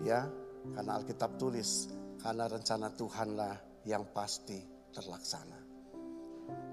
Ya, 0.00 0.24
karena 0.72 0.96
Alkitab 0.96 1.36
tulis, 1.36 1.88
karena 2.20 2.48
rencana 2.48 2.92
Tuhanlah 2.92 3.84
yang 3.84 4.08
pasti 4.12 4.60
terlaksana. 4.92 5.60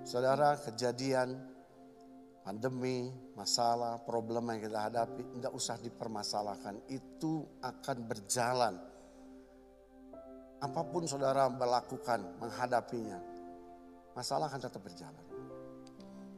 Saudara, 0.08 0.56
kejadian 0.64 1.36
pandemi, 2.48 3.12
masalah, 3.36 4.00
problem 4.08 4.56
yang 4.56 4.72
kita 4.72 4.80
hadapi, 4.88 5.36
tidak 5.36 5.52
usah 5.52 5.76
dipermasalahkan. 5.84 6.88
Itu 6.88 7.60
akan 7.60 7.98
berjalan. 8.08 8.80
Apa 10.58 10.82
pun 10.89 11.05
saudara 11.05 11.45
melakukan, 11.53 12.41
menghadapinya, 12.41 13.22
masalah 14.18 14.49
akan 14.49 14.62
tetap 14.62 14.82
berjalan. 14.82 15.26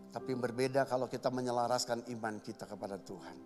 Tapi 0.10 0.34
berbeda 0.34 0.90
kalau 0.90 1.06
kita 1.06 1.30
menyelaraskan 1.30 2.10
iman 2.18 2.42
kita 2.42 2.66
kepada 2.66 2.98
Tuhan. 2.98 3.38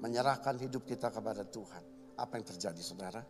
Menyerahkan 0.00 0.54
hidup 0.62 0.86
kita 0.86 1.10
kepada 1.10 1.42
Tuhan. 1.42 1.82
Apa 2.16 2.38
yang 2.38 2.46
terjadi 2.46 2.78
saudara? 2.80 3.20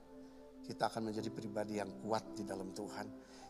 Kita 0.63 0.93
akan 0.93 1.11
menjadi 1.11 1.31
pribadi 1.33 1.81
yang 1.81 1.91
kuat 2.05 2.37
di 2.37 2.45
dalam 2.45 2.71
Tuhan. 2.77 3.07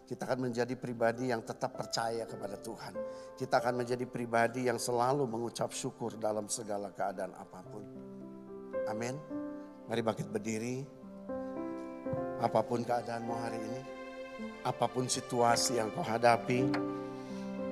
Kita 0.07 0.23
akan 0.23 0.49
menjadi 0.49 0.79
pribadi 0.79 1.35
yang 1.35 1.43
tetap 1.43 1.75
percaya 1.75 2.23
kepada 2.31 2.55
Tuhan. 2.63 2.95
Kita 3.35 3.59
akan 3.59 3.83
menjadi 3.83 4.07
pribadi 4.07 4.71
yang 4.71 4.79
selalu 4.79 5.27
mengucap 5.27 5.75
syukur 5.75 6.15
dalam 6.15 6.47
segala 6.47 6.95
keadaan 6.95 7.35
apa 7.35 7.61
pun. 7.67 7.83
Amin. 8.87 9.19
Mari 9.91 10.01
bangkit 10.07 10.31
berdiri. 10.31 10.96
Apa 12.37 12.61
pun 12.61 12.85
keadaanmu 12.85 13.33
hari 13.33 13.57
ini, 13.57 13.81
apa 14.61 14.85
pun 14.93 15.09
situasi 15.09 15.81
yang 15.81 15.89
kau 15.97 16.05
hadapi, 16.05 16.69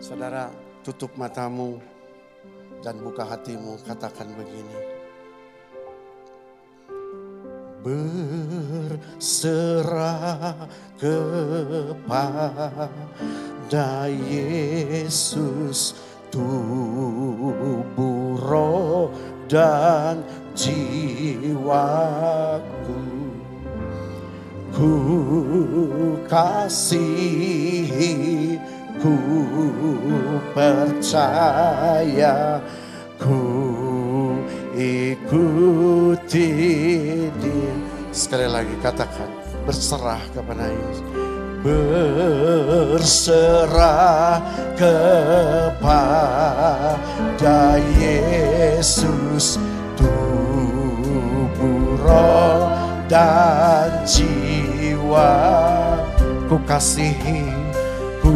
saudara 0.01 0.49
tutup 0.81 1.12
matamu 1.21 1.77
dan 2.81 2.97
buka 3.01 3.29
hatimu, 3.29 3.77
katakan 3.85 4.33
begini. 4.33 4.97
Berserah 9.05 9.45
kepada 10.97 12.09
Yesus 14.09 15.93
tubuh 16.33 17.95
roh 18.41 19.12
dan 19.45 20.25
jiwaku 20.57 21.55
ku 24.75 26.18
kasihi 26.27 28.11
ku 28.99 29.14
percaya 30.51 32.35
ku 33.14 33.39
ikuti 34.75 36.51
dia. 37.39 37.75
Sekali 38.11 38.51
lagi 38.51 38.75
katakan 38.83 39.31
berserah 39.62 40.18
kepada 40.35 40.66
Yesus. 40.66 41.07
Berserah 42.93 43.14
kepada 44.75 45.89
Yesus 47.95 49.57
tubuh 49.97 51.95
roh 52.03 52.68
dan 53.07 54.03
jiwa 54.05 54.54
ku 56.49 56.57
kasihi 56.65 57.45
ku 58.25 58.33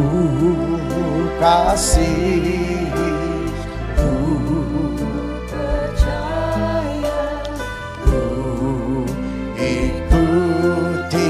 kasihi 1.41 2.93
ku 3.97 4.13
ku 8.05 8.21
ikuti 9.57 11.29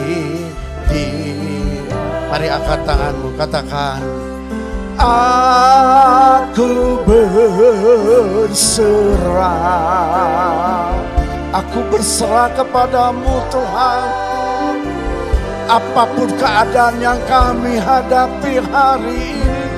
mari 2.27 2.51
angkat 2.51 2.83
tanganmu 2.83 3.31
katakan 3.39 4.03
Aku 4.99 6.99
berserah. 7.07 7.71
Aku 11.55 11.87
berserah 11.87 12.51
kepadamu 12.51 13.47
Tuhan 13.47 14.28
Apa 15.69 16.09
pun 16.17 16.33
keadaan 16.41 16.97
yang 16.97 17.21
kami 17.29 17.77
hadapi 17.77 18.57
hari 18.73 19.37
ini 19.37 19.77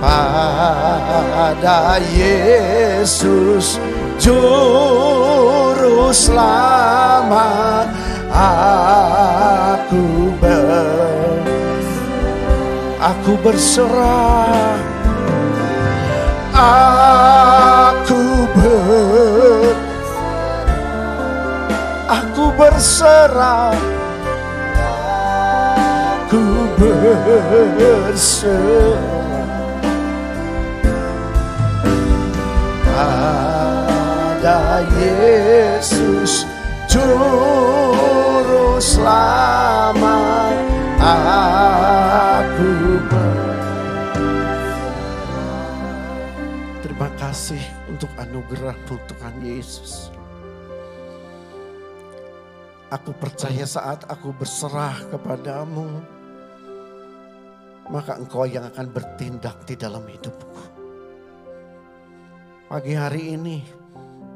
Pada 0.00 2.00
Yesus 2.08 3.76
Juru 4.16 6.08
selamat 6.08 7.92
Aku 8.32 10.32
ber 10.40 11.36
Aku 13.04 13.36
berserah. 13.44 14.80
Aku 16.56 18.48
ber 18.56 19.76
Aku 22.08 22.48
berserah 22.56 23.76
Pada 26.84 27.00
Yesus 34.92 36.44
Juru 36.84 38.76
selamat 38.76 40.52
Aku 41.00 43.00
Terima 46.84 47.08
kasih 47.16 47.64
untuk 47.88 48.12
anugerah 48.20 48.76
Tuhan 48.84 49.40
Yesus. 49.40 50.12
Aku 52.92 53.16
percaya 53.16 53.64
saat 53.64 54.04
aku 54.06 54.30
berserah 54.36 55.00
kepadamu, 55.08 56.04
maka 57.92 58.16
engkau 58.16 58.48
yang 58.48 58.64
akan 58.68 58.86
bertindak 58.92 59.60
di 59.68 59.74
dalam 59.76 60.04
hidupku. 60.08 60.60
Pagi 62.70 62.94
hari 62.96 63.36
ini, 63.36 63.60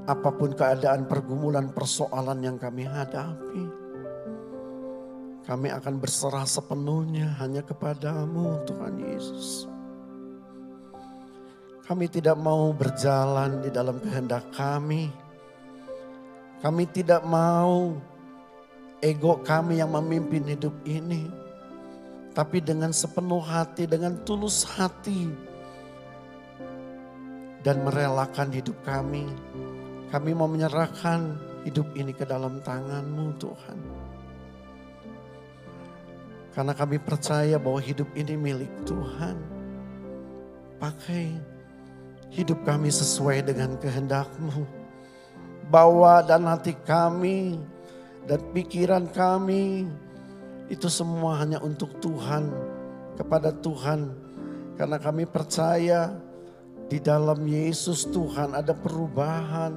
apa 0.05 0.29
pun 0.33 0.53
keadaan 0.53 1.09
pergumulan 1.09 1.73
persoalan 1.73 2.45
yang 2.45 2.57
kami 2.61 2.85
hadapi, 2.85 3.89
kami 5.49 5.73
akan 5.73 5.97
berserah 5.97 6.45
sepenuhnya 6.45 7.33
hanya 7.41 7.65
kepadamu 7.65 8.69
Tuhan 8.69 9.01
Yesus. 9.01 9.65
Kami 11.89 12.05
tidak 12.05 12.37
mau 12.37 12.69
berjalan 12.77 13.65
di 13.65 13.73
dalam 13.73 13.97
kehendak 13.97 14.45
kami. 14.53 15.09
Kami 16.61 16.85
tidak 16.93 17.25
mau 17.25 17.97
ego 19.01 19.41
kami 19.41 19.81
yang 19.81 19.97
memimpin 19.97 20.45
hidup 20.45 20.77
ini. 20.85 21.38
Tapi 22.39 22.63
dengan 22.63 22.95
sepenuh 22.95 23.43
hati, 23.43 23.91
dengan 23.91 24.15
tulus 24.23 24.63
hati. 24.63 25.27
Dan 27.67 27.83
merelakan 27.83 28.55
hidup 28.55 28.79
kami. 28.87 29.27
Kami 30.15 30.31
mau 30.39 30.47
menyerahkan 30.47 31.35
hidup 31.67 31.91
ini 31.99 32.15
ke 32.15 32.23
dalam 32.23 32.63
tanganmu 32.63 33.35
Tuhan. 33.43 33.79
Karena 36.55 36.79
kami 36.79 37.03
percaya 37.03 37.59
bahwa 37.59 37.83
hidup 37.83 38.07
ini 38.15 38.39
milik 38.39 38.71
Tuhan. 38.87 39.35
Pakai 40.79 41.35
hidup 42.31 42.63
kami 42.63 42.95
sesuai 42.95 43.51
dengan 43.51 43.75
kehendak-Mu. 43.83 44.63
Bawa 45.75 46.23
dan 46.23 46.47
hati 46.47 46.79
kami 46.87 47.59
dan 48.31 48.39
pikiran 48.55 49.11
kami 49.11 49.91
itu 50.69 50.89
semua 50.93 51.41
hanya 51.41 51.61
untuk 51.65 51.97
Tuhan, 52.01 52.53
kepada 53.17 53.51
Tuhan. 53.51 54.13
Karena 54.77 55.01
kami 55.01 55.27
percaya 55.27 56.15
di 56.87 57.03
dalam 57.03 57.43
Yesus 57.45 58.07
Tuhan 58.09 58.55
ada 58.55 58.77
perubahan. 58.77 59.75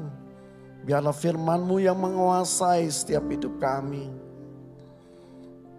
Biarlah 0.85 1.13
firman-Mu 1.15 1.81
yang 1.81 1.97
menguasai 1.97 2.85
setiap 2.91 3.25
hidup 3.31 3.57
kami. 3.57 4.11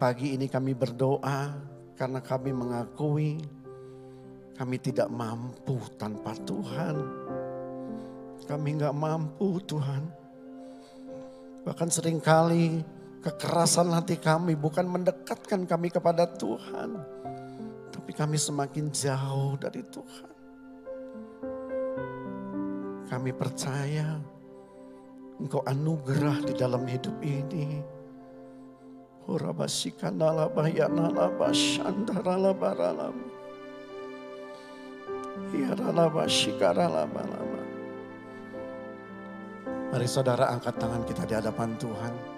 Pagi 0.00 0.34
ini 0.34 0.50
kami 0.50 0.74
berdoa 0.74 1.54
karena 1.94 2.18
kami 2.18 2.50
mengakui 2.50 3.38
kami 4.58 4.76
tidak 4.78 5.08
mampu 5.08 5.80
tanpa 5.96 6.36
Tuhan. 6.44 6.96
Kami 8.46 8.68
nggak 8.78 8.94
mampu 8.94 9.58
Tuhan. 9.64 10.02
Bahkan 11.62 11.88
sering 11.90 12.18
kali 12.18 12.82
kekerasan 13.22 13.94
hati 13.94 14.18
kami 14.18 14.58
bukan 14.58 14.84
mendekatkan 14.90 15.62
kami 15.64 15.88
kepada 15.94 16.26
Tuhan. 16.26 16.98
Tapi 17.94 18.10
kami 18.12 18.34
semakin 18.34 18.90
jauh 18.90 19.54
dari 19.56 19.80
Tuhan. 19.86 20.30
Kami 23.06 23.30
percaya 23.30 24.18
Engkau 25.38 25.62
anugerah 25.66 26.42
di 26.42 26.54
dalam 26.54 26.82
hidup 26.86 27.18
ini. 27.22 27.82
Mari 39.92 40.08
saudara 40.08 40.50
angkat 40.50 40.74
tangan 40.78 41.02
kita 41.04 41.22
di 41.28 41.34
hadapan 41.36 41.76
Tuhan. 41.76 42.31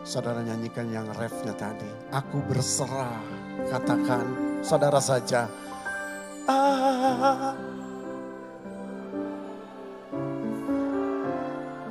Saudara 0.00 0.40
nyanyikan 0.40 0.88
yang 0.88 1.06
refnya 1.12 1.52
tadi. 1.52 1.88
Aku 2.08 2.40
berserah. 2.48 3.20
Katakan 3.68 4.24
saudara 4.64 4.98
saja. 4.98 5.44
Ah. 6.48 7.52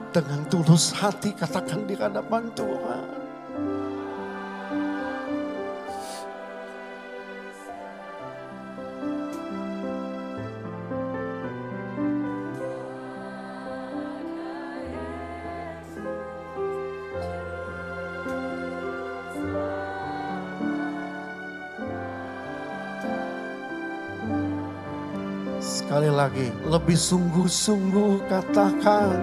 Dengan 0.09 0.41
tulus 0.49 0.89
hati 0.97 1.37
katakan 1.37 1.85
di 1.85 1.93
hadapan 1.93 2.49
Tuhan. 2.57 3.28
Lagi, 26.19 26.51
lebih 26.67 26.99
sungguh-sungguh 26.99 28.27
katakan. 28.27 29.15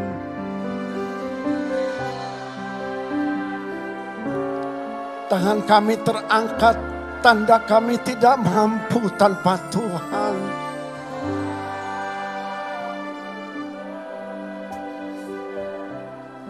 Tangan 5.29 5.61
kami 5.69 6.01
terangkat, 6.01 6.77
tanda 7.21 7.61
kami 7.69 8.01
tidak 8.01 8.41
mampu 8.41 9.13
tanpa 9.21 9.61
Tuhan. 9.69 10.35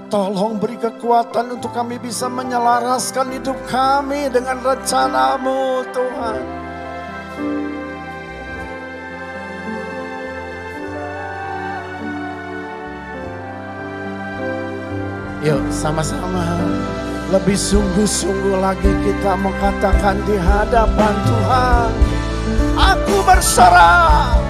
Tolong 0.07 0.63
beri 0.63 0.79
kekuatan 0.79 1.59
untuk 1.59 1.75
kami 1.75 1.99
bisa 1.99 2.31
menyelaraskan 2.31 3.35
hidup 3.35 3.59
kami 3.67 4.31
dengan 4.31 4.63
rencanamu 4.63 5.83
Tuhan. 5.91 6.66
Yuk 15.47 15.63
sama-sama 15.71 16.43
lebih 17.31 17.55
sungguh-sungguh 17.55 18.59
lagi 18.59 18.91
kita 19.07 19.39
mengatakan 19.39 20.19
di 20.27 20.35
hadapan 20.35 21.15
Tuhan. 21.23 21.87
Aku 22.75 23.23
berserah. 23.23 24.43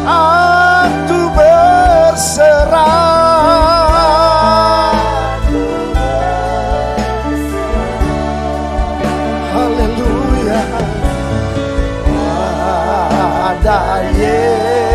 Aku 0.09 1.29
berserah. 1.37 3.05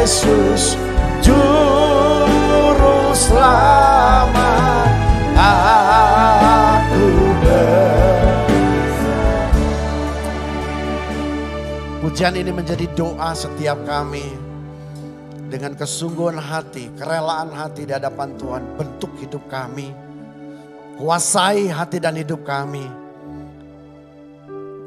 Yesus 0.01 0.81
juru 1.21 3.13
selamat 3.13 4.89
aku 5.37 7.05
Pujian 12.01 12.33
ini 12.33 12.49
menjadi 12.49 12.89
doa 12.97 13.37
setiap 13.37 13.77
kami. 13.85 14.25
Dengan 15.53 15.77
kesungguhan 15.77 16.41
hati, 16.41 16.89
kerelaan 16.97 17.53
hati 17.53 17.85
di 17.85 17.93
hadapan 17.93 18.41
Tuhan, 18.41 18.81
bentuk 18.81 19.13
hidup 19.21 19.45
kami, 19.53 19.93
kuasai 20.97 21.69
hati 21.69 22.01
dan 22.01 22.17
hidup 22.17 22.41
kami. 22.49 22.89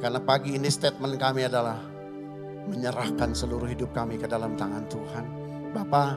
Karena 0.02 0.18
pagi 0.18 0.58
ini 0.58 0.74
statement 0.74 1.22
kami 1.22 1.46
adalah 1.46 1.93
menyerahkan 2.68 3.36
seluruh 3.36 3.68
hidup 3.68 3.92
kami 3.92 4.16
ke 4.20 4.28
dalam 4.28 4.56
tangan 4.56 4.86
Tuhan. 4.88 5.26
Bapa, 5.74 6.16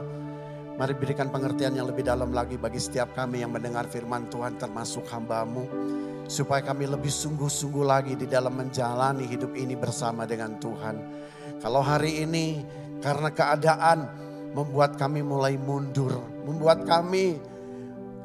mari 0.77 0.93
berikan 0.95 1.27
pengertian 1.33 1.75
yang 1.75 1.89
lebih 1.89 2.05
dalam 2.05 2.31
lagi 2.31 2.55
bagi 2.55 2.79
setiap 2.79 3.11
kami 3.17 3.43
yang 3.43 3.51
mendengar 3.51 3.89
firman 3.89 4.29
Tuhan 4.31 4.55
termasuk 4.55 5.07
hambamu. 5.11 5.65
Supaya 6.27 6.59
kami 6.59 6.91
lebih 6.91 7.07
sungguh-sungguh 7.07 7.87
lagi 7.87 8.13
di 8.19 8.27
dalam 8.27 8.51
menjalani 8.51 9.23
hidup 9.23 9.55
ini 9.55 9.79
bersama 9.79 10.27
dengan 10.27 10.59
Tuhan. 10.59 10.95
Kalau 11.63 11.79
hari 11.79 12.27
ini 12.27 12.67
karena 12.99 13.31
keadaan 13.31 14.11
membuat 14.51 14.99
kami 14.99 15.23
mulai 15.23 15.55
mundur. 15.55 16.19
Membuat 16.43 16.83
kami 16.83 17.39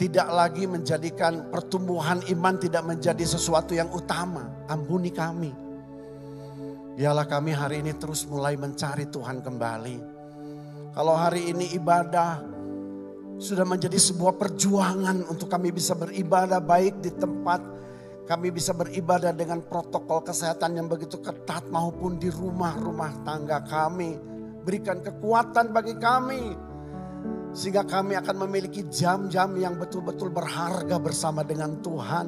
tidak 0.02 0.28
lagi 0.34 0.66
menjadikan 0.66 1.46
pertumbuhan 1.52 2.18
iman 2.26 2.58
tidak 2.58 2.82
menjadi 2.82 3.22
sesuatu 3.22 3.70
yang 3.70 3.86
utama. 3.94 4.50
Ampuni 4.66 5.14
kami. 5.14 5.54
Biarlah 6.93 7.24
kami 7.24 7.57
hari 7.57 7.80
ini 7.80 7.97
terus 7.97 8.28
mulai 8.28 8.57
mencari 8.61 9.09
Tuhan 9.09 9.40
kembali. 9.40 9.97
Kalau 10.93 11.16
hari 11.16 11.49
ini 11.49 11.72
ibadah 11.72 12.45
sudah 13.40 13.64
menjadi 13.64 13.97
sebuah 13.97 14.36
perjuangan 14.36 15.24
untuk 15.24 15.49
kami 15.49 15.72
bisa 15.72 15.97
beribadah 15.97 16.61
baik 16.61 17.01
di 17.01 17.11
tempat 17.16 17.64
kami 18.22 18.55
bisa 18.55 18.70
beribadah 18.70 19.34
dengan 19.34 19.61
protokol 19.66 20.22
kesehatan 20.22 20.78
yang 20.78 20.86
begitu 20.86 21.18
ketat 21.18 21.66
maupun 21.74 22.22
di 22.22 22.30
rumah-rumah 22.30 23.26
tangga 23.26 23.61
kami. 23.66 24.14
Berikan 24.62 25.03
kekuatan 25.03 25.74
bagi 25.74 25.99
kami. 25.99 26.55
Sehingga 27.53 27.82
kami 27.82 28.16
akan 28.16 28.47
memiliki 28.47 28.86
jam-jam 28.88 29.53
yang 29.59 29.74
betul-betul 29.76 30.30
berharga 30.30 30.97
bersama 31.03 31.43
dengan 31.43 31.82
Tuhan. 31.82 32.26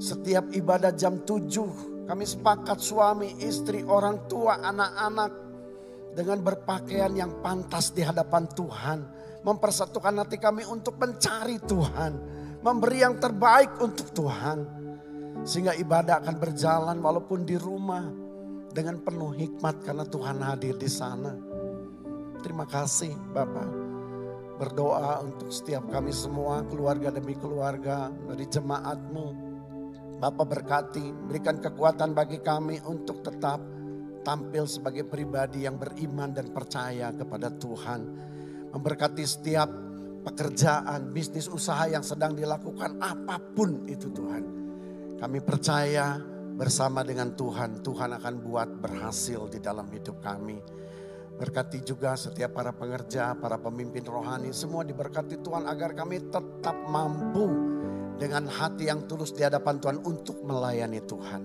Setiap 0.00 0.54
ibadah 0.56 0.94
jam 0.94 1.20
7 1.26 1.99
kami 2.10 2.26
sepakat 2.26 2.82
suami, 2.82 3.38
istri, 3.38 3.86
orang 3.86 4.26
tua, 4.26 4.58
anak-anak. 4.58 5.32
Dengan 6.10 6.42
berpakaian 6.42 7.14
yang 7.14 7.38
pantas 7.38 7.94
di 7.94 8.02
hadapan 8.02 8.50
Tuhan. 8.50 8.98
Mempersatukan 9.46 10.18
hati 10.18 10.42
kami 10.42 10.66
untuk 10.66 10.98
mencari 10.98 11.62
Tuhan. 11.62 12.12
Memberi 12.66 12.98
yang 13.06 13.14
terbaik 13.22 13.78
untuk 13.78 14.10
Tuhan. 14.10 14.58
Sehingga 15.46 15.78
ibadah 15.78 16.18
akan 16.18 16.36
berjalan 16.42 16.98
walaupun 16.98 17.46
di 17.46 17.54
rumah 17.54 18.10
dengan 18.74 18.98
penuh 19.06 19.30
hikmat 19.38 19.86
karena 19.86 20.02
Tuhan 20.02 20.42
hadir 20.42 20.74
di 20.74 20.90
sana. 20.90 21.30
Terima 22.42 22.66
kasih 22.66 23.14
Bapak. 23.30 23.70
Berdoa 24.58 25.22
untuk 25.22 25.54
setiap 25.54 25.86
kami 25.88 26.10
semua, 26.10 26.66
keluarga 26.66 27.14
demi 27.14 27.38
keluarga 27.38 28.10
dari 28.28 28.44
jemaatmu. 28.50 29.49
Bapak 30.20 30.52
berkati, 30.52 31.16
berikan 31.32 31.64
kekuatan 31.64 32.12
bagi 32.12 32.44
kami 32.44 32.76
untuk 32.84 33.24
tetap 33.24 33.56
tampil 34.20 34.68
sebagai 34.68 35.08
pribadi 35.08 35.64
yang 35.64 35.80
beriman 35.80 36.28
dan 36.36 36.52
percaya 36.52 37.08
kepada 37.16 37.48
Tuhan. 37.48 38.00
Memberkati 38.68 39.24
setiap 39.24 39.72
pekerjaan, 40.20 41.08
bisnis 41.08 41.48
usaha 41.48 41.88
yang 41.88 42.04
sedang 42.04 42.36
dilakukan 42.36 43.00
apa 43.00 43.40
pun 43.40 43.88
itu 43.88 44.12
Tuhan. 44.12 44.44
Kami 45.16 45.40
percaya 45.40 46.20
bersama 46.52 47.00
dengan 47.00 47.32
Tuhan, 47.32 47.80
Tuhan 47.80 48.20
akan 48.20 48.34
buat 48.44 48.68
berhasil 48.76 49.48
di 49.48 49.56
dalam 49.56 49.88
hidup 49.88 50.20
kami. 50.20 50.60
Berkati 51.40 51.80
juga 51.80 52.12
setiap 52.20 52.60
para 52.60 52.76
pengerja, 52.76 53.32
para 53.40 53.56
pemimpin 53.56 54.04
rohani, 54.04 54.52
semua 54.52 54.84
diberkati 54.84 55.40
Tuhan 55.40 55.64
agar 55.64 55.96
kami 55.96 56.28
tetap 56.28 56.76
mampu 56.92 57.79
dengan 58.20 58.44
hati 58.44 58.92
yang 58.92 59.08
tulus 59.08 59.32
di 59.32 59.40
hadapan 59.40 59.80
Tuhan 59.80 60.04
untuk 60.04 60.44
melayani 60.44 61.00
Tuhan. 61.08 61.42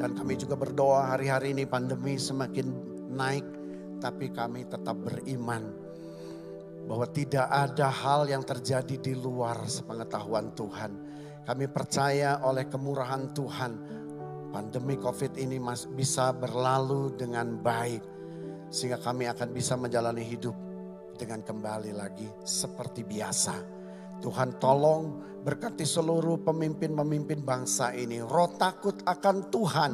Dan 0.00 0.16
kami 0.16 0.40
juga 0.40 0.56
berdoa 0.56 1.12
hari-hari 1.12 1.52
ini 1.52 1.68
pandemi 1.68 2.16
semakin 2.16 2.72
naik, 3.12 3.44
tapi 4.00 4.32
kami 4.32 4.64
tetap 4.64 4.96
beriman 4.96 5.68
bahwa 6.88 7.04
tidak 7.12 7.44
ada 7.52 7.92
hal 7.92 8.24
yang 8.24 8.40
terjadi 8.40 8.96
di 8.96 9.12
luar 9.12 9.68
sepengetahuan 9.68 10.56
Tuhan. 10.56 10.92
Kami 11.44 11.66
percaya 11.68 12.40
oleh 12.42 12.64
kemurahan 12.66 13.30
Tuhan, 13.36 13.72
pandemi 14.50 14.96
COVID 14.96 15.36
ini 15.36 15.60
bisa 15.92 16.32
berlalu 16.32 17.12
dengan 17.12 17.60
baik. 17.60 18.02
Sehingga 18.66 18.98
kami 18.98 19.30
akan 19.30 19.48
bisa 19.54 19.78
menjalani 19.78 20.26
hidup 20.26 20.56
dengan 21.14 21.40
kembali 21.44 21.92
lagi 21.94 22.26
seperti 22.42 23.06
biasa. 23.06 23.54
Tuhan 24.20 24.58
tolong 24.58 25.35
berkati 25.46 25.86
seluruh 25.86 26.42
pemimpin-pemimpin 26.42 27.46
bangsa 27.46 27.94
ini. 27.94 28.18
Roh 28.18 28.50
takut 28.58 28.98
akan 29.06 29.46
Tuhan 29.46 29.92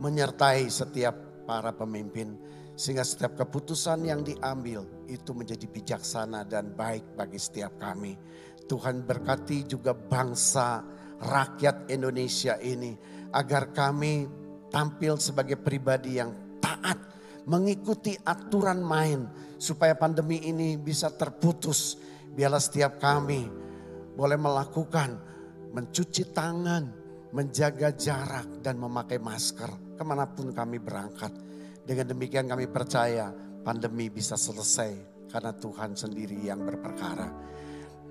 menyertai 0.00 0.64
setiap 0.72 1.44
para 1.44 1.76
pemimpin. 1.76 2.32
Sehingga 2.72 3.04
setiap 3.04 3.36
keputusan 3.36 4.08
yang 4.08 4.24
diambil 4.24 5.04
itu 5.04 5.36
menjadi 5.36 5.68
bijaksana 5.68 6.48
dan 6.48 6.72
baik 6.72 7.20
bagi 7.20 7.36
setiap 7.36 7.76
kami. 7.76 8.16
Tuhan 8.64 9.04
berkati 9.04 9.68
juga 9.68 9.92
bangsa 9.92 10.80
rakyat 11.20 11.92
Indonesia 11.92 12.56
ini. 12.64 12.96
Agar 13.36 13.76
kami 13.76 14.24
tampil 14.72 15.20
sebagai 15.20 15.60
pribadi 15.60 16.16
yang 16.16 16.32
taat 16.64 16.96
mengikuti 17.44 18.16
aturan 18.24 18.80
main 18.80 19.28
supaya 19.60 19.92
pandemi 19.92 20.48
ini 20.48 20.80
bisa 20.80 21.12
terputus. 21.12 22.00
Biarlah 22.34 22.58
setiap 22.58 22.98
kami 22.98 23.63
boleh 24.14 24.38
melakukan 24.38 25.10
mencuci 25.74 26.30
tangan, 26.30 26.84
menjaga 27.34 27.90
jarak 27.98 28.62
dan 28.62 28.78
memakai 28.78 29.18
masker 29.18 29.98
ke 29.98 30.02
mana 30.06 30.26
pun 30.30 30.54
kami 30.54 30.78
berangkat. 30.78 31.34
Dengan 31.84 32.14
demikian 32.14 32.48
kami 32.48 32.70
percaya 32.70 33.28
pandemi 33.60 34.08
bisa 34.08 34.38
selesai 34.38 35.14
karena 35.28 35.52
Tuhan 35.52 35.98
sendiri 35.98 36.38
yang 36.46 36.62
berperkara. 36.62 37.28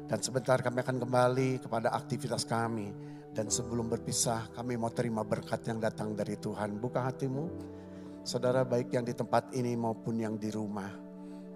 Dan 0.03 0.19
sebentar 0.19 0.59
kami 0.59 0.83
akan 0.83 0.97
kembali 0.99 1.49
kepada 1.63 1.95
aktivitas 1.95 2.43
kami. 2.43 2.91
Dan 3.33 3.49
sebelum 3.49 3.89
berpisah 3.89 4.53
kami 4.53 4.77
mau 4.77 4.93
terima 4.93 5.25
berkat 5.25 5.65
yang 5.65 5.81
datang 5.81 6.13
dari 6.13 6.37
Tuhan. 6.37 6.77
Buka 6.77 7.09
hatimu. 7.09 7.45
Saudara 8.21 8.61
baik 8.61 8.93
yang 8.93 9.01
di 9.01 9.17
tempat 9.17 9.49
ini 9.57 9.73
maupun 9.73 10.21
yang 10.21 10.37
di 10.37 10.53
rumah. 10.53 10.91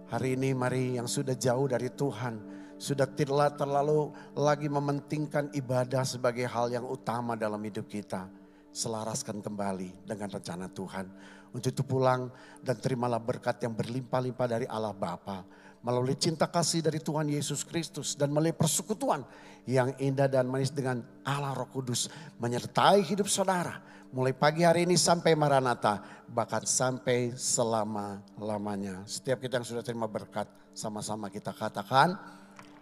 Hari 0.10 0.40
ini 0.40 0.58
mari 0.58 0.98
yang 0.98 1.06
sudah 1.06 1.38
jauh 1.38 1.70
dari 1.70 1.92
Tuhan. 1.94 2.57
Sudah 2.78 3.10
tidak 3.10 3.58
terlalu 3.58 4.14
lagi 4.38 4.70
mementingkan 4.70 5.50
ibadah 5.54 6.06
sebagai 6.06 6.46
hal 6.46 6.70
yang 6.70 6.86
utama 6.86 7.34
dalam 7.34 7.62
hidup 7.62 7.90
kita. 7.90 8.30
selaraskan 8.78 9.42
kembali 9.42 10.06
dengan 10.06 10.30
rencana 10.30 10.70
Tuhan. 10.70 11.10
Untuk 11.50 11.74
itu 11.74 11.82
pulang 11.82 12.30
dan 12.62 12.78
terimalah 12.78 13.18
berkat 13.18 13.58
yang 13.66 13.74
berlimpah-limpah 13.74 14.46
dari 14.46 14.70
Allah 14.70 14.94
Bapa 14.94 15.42
melalui 15.82 16.14
cinta 16.14 16.46
kasih 16.46 16.86
dari 16.86 17.02
Tuhan 17.02 17.26
Yesus 17.26 17.66
Kristus 17.66 18.14
dan 18.14 18.30
melalui 18.30 18.54
persekutuan 18.54 19.26
yang 19.66 19.98
indah 19.98 20.30
dan 20.30 20.46
manis 20.46 20.70
dengan 20.70 21.02
Allah 21.26 21.58
Roh 21.58 21.70
Kudus 21.70 22.12
menyertai 22.38 23.02
hidup 23.02 23.26
saudara 23.26 23.82
mulai 24.12 24.32
pagi 24.32 24.64
hari 24.64 24.88
ini 24.88 24.96
sampai 24.96 25.36
Maranatha 25.36 26.04
bahkan 26.28 26.64
sampai 26.64 27.36
selama-lamanya. 27.36 29.04
Setiap 29.08 29.44
kita 29.44 29.60
yang 29.60 29.68
sudah 29.68 29.84
terima 29.84 30.08
berkat 30.08 30.48
sama-sama 30.76 31.28
kita 31.32 31.52
katakan 31.56 32.16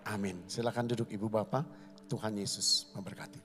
amin. 0.05 0.45
Silakan 0.45 0.85
duduk 0.89 1.09
Ibu 1.11 1.27
Bapak. 1.27 1.65
Tuhan 2.05 2.37
Yesus 2.37 2.93
memberkati. 2.93 3.44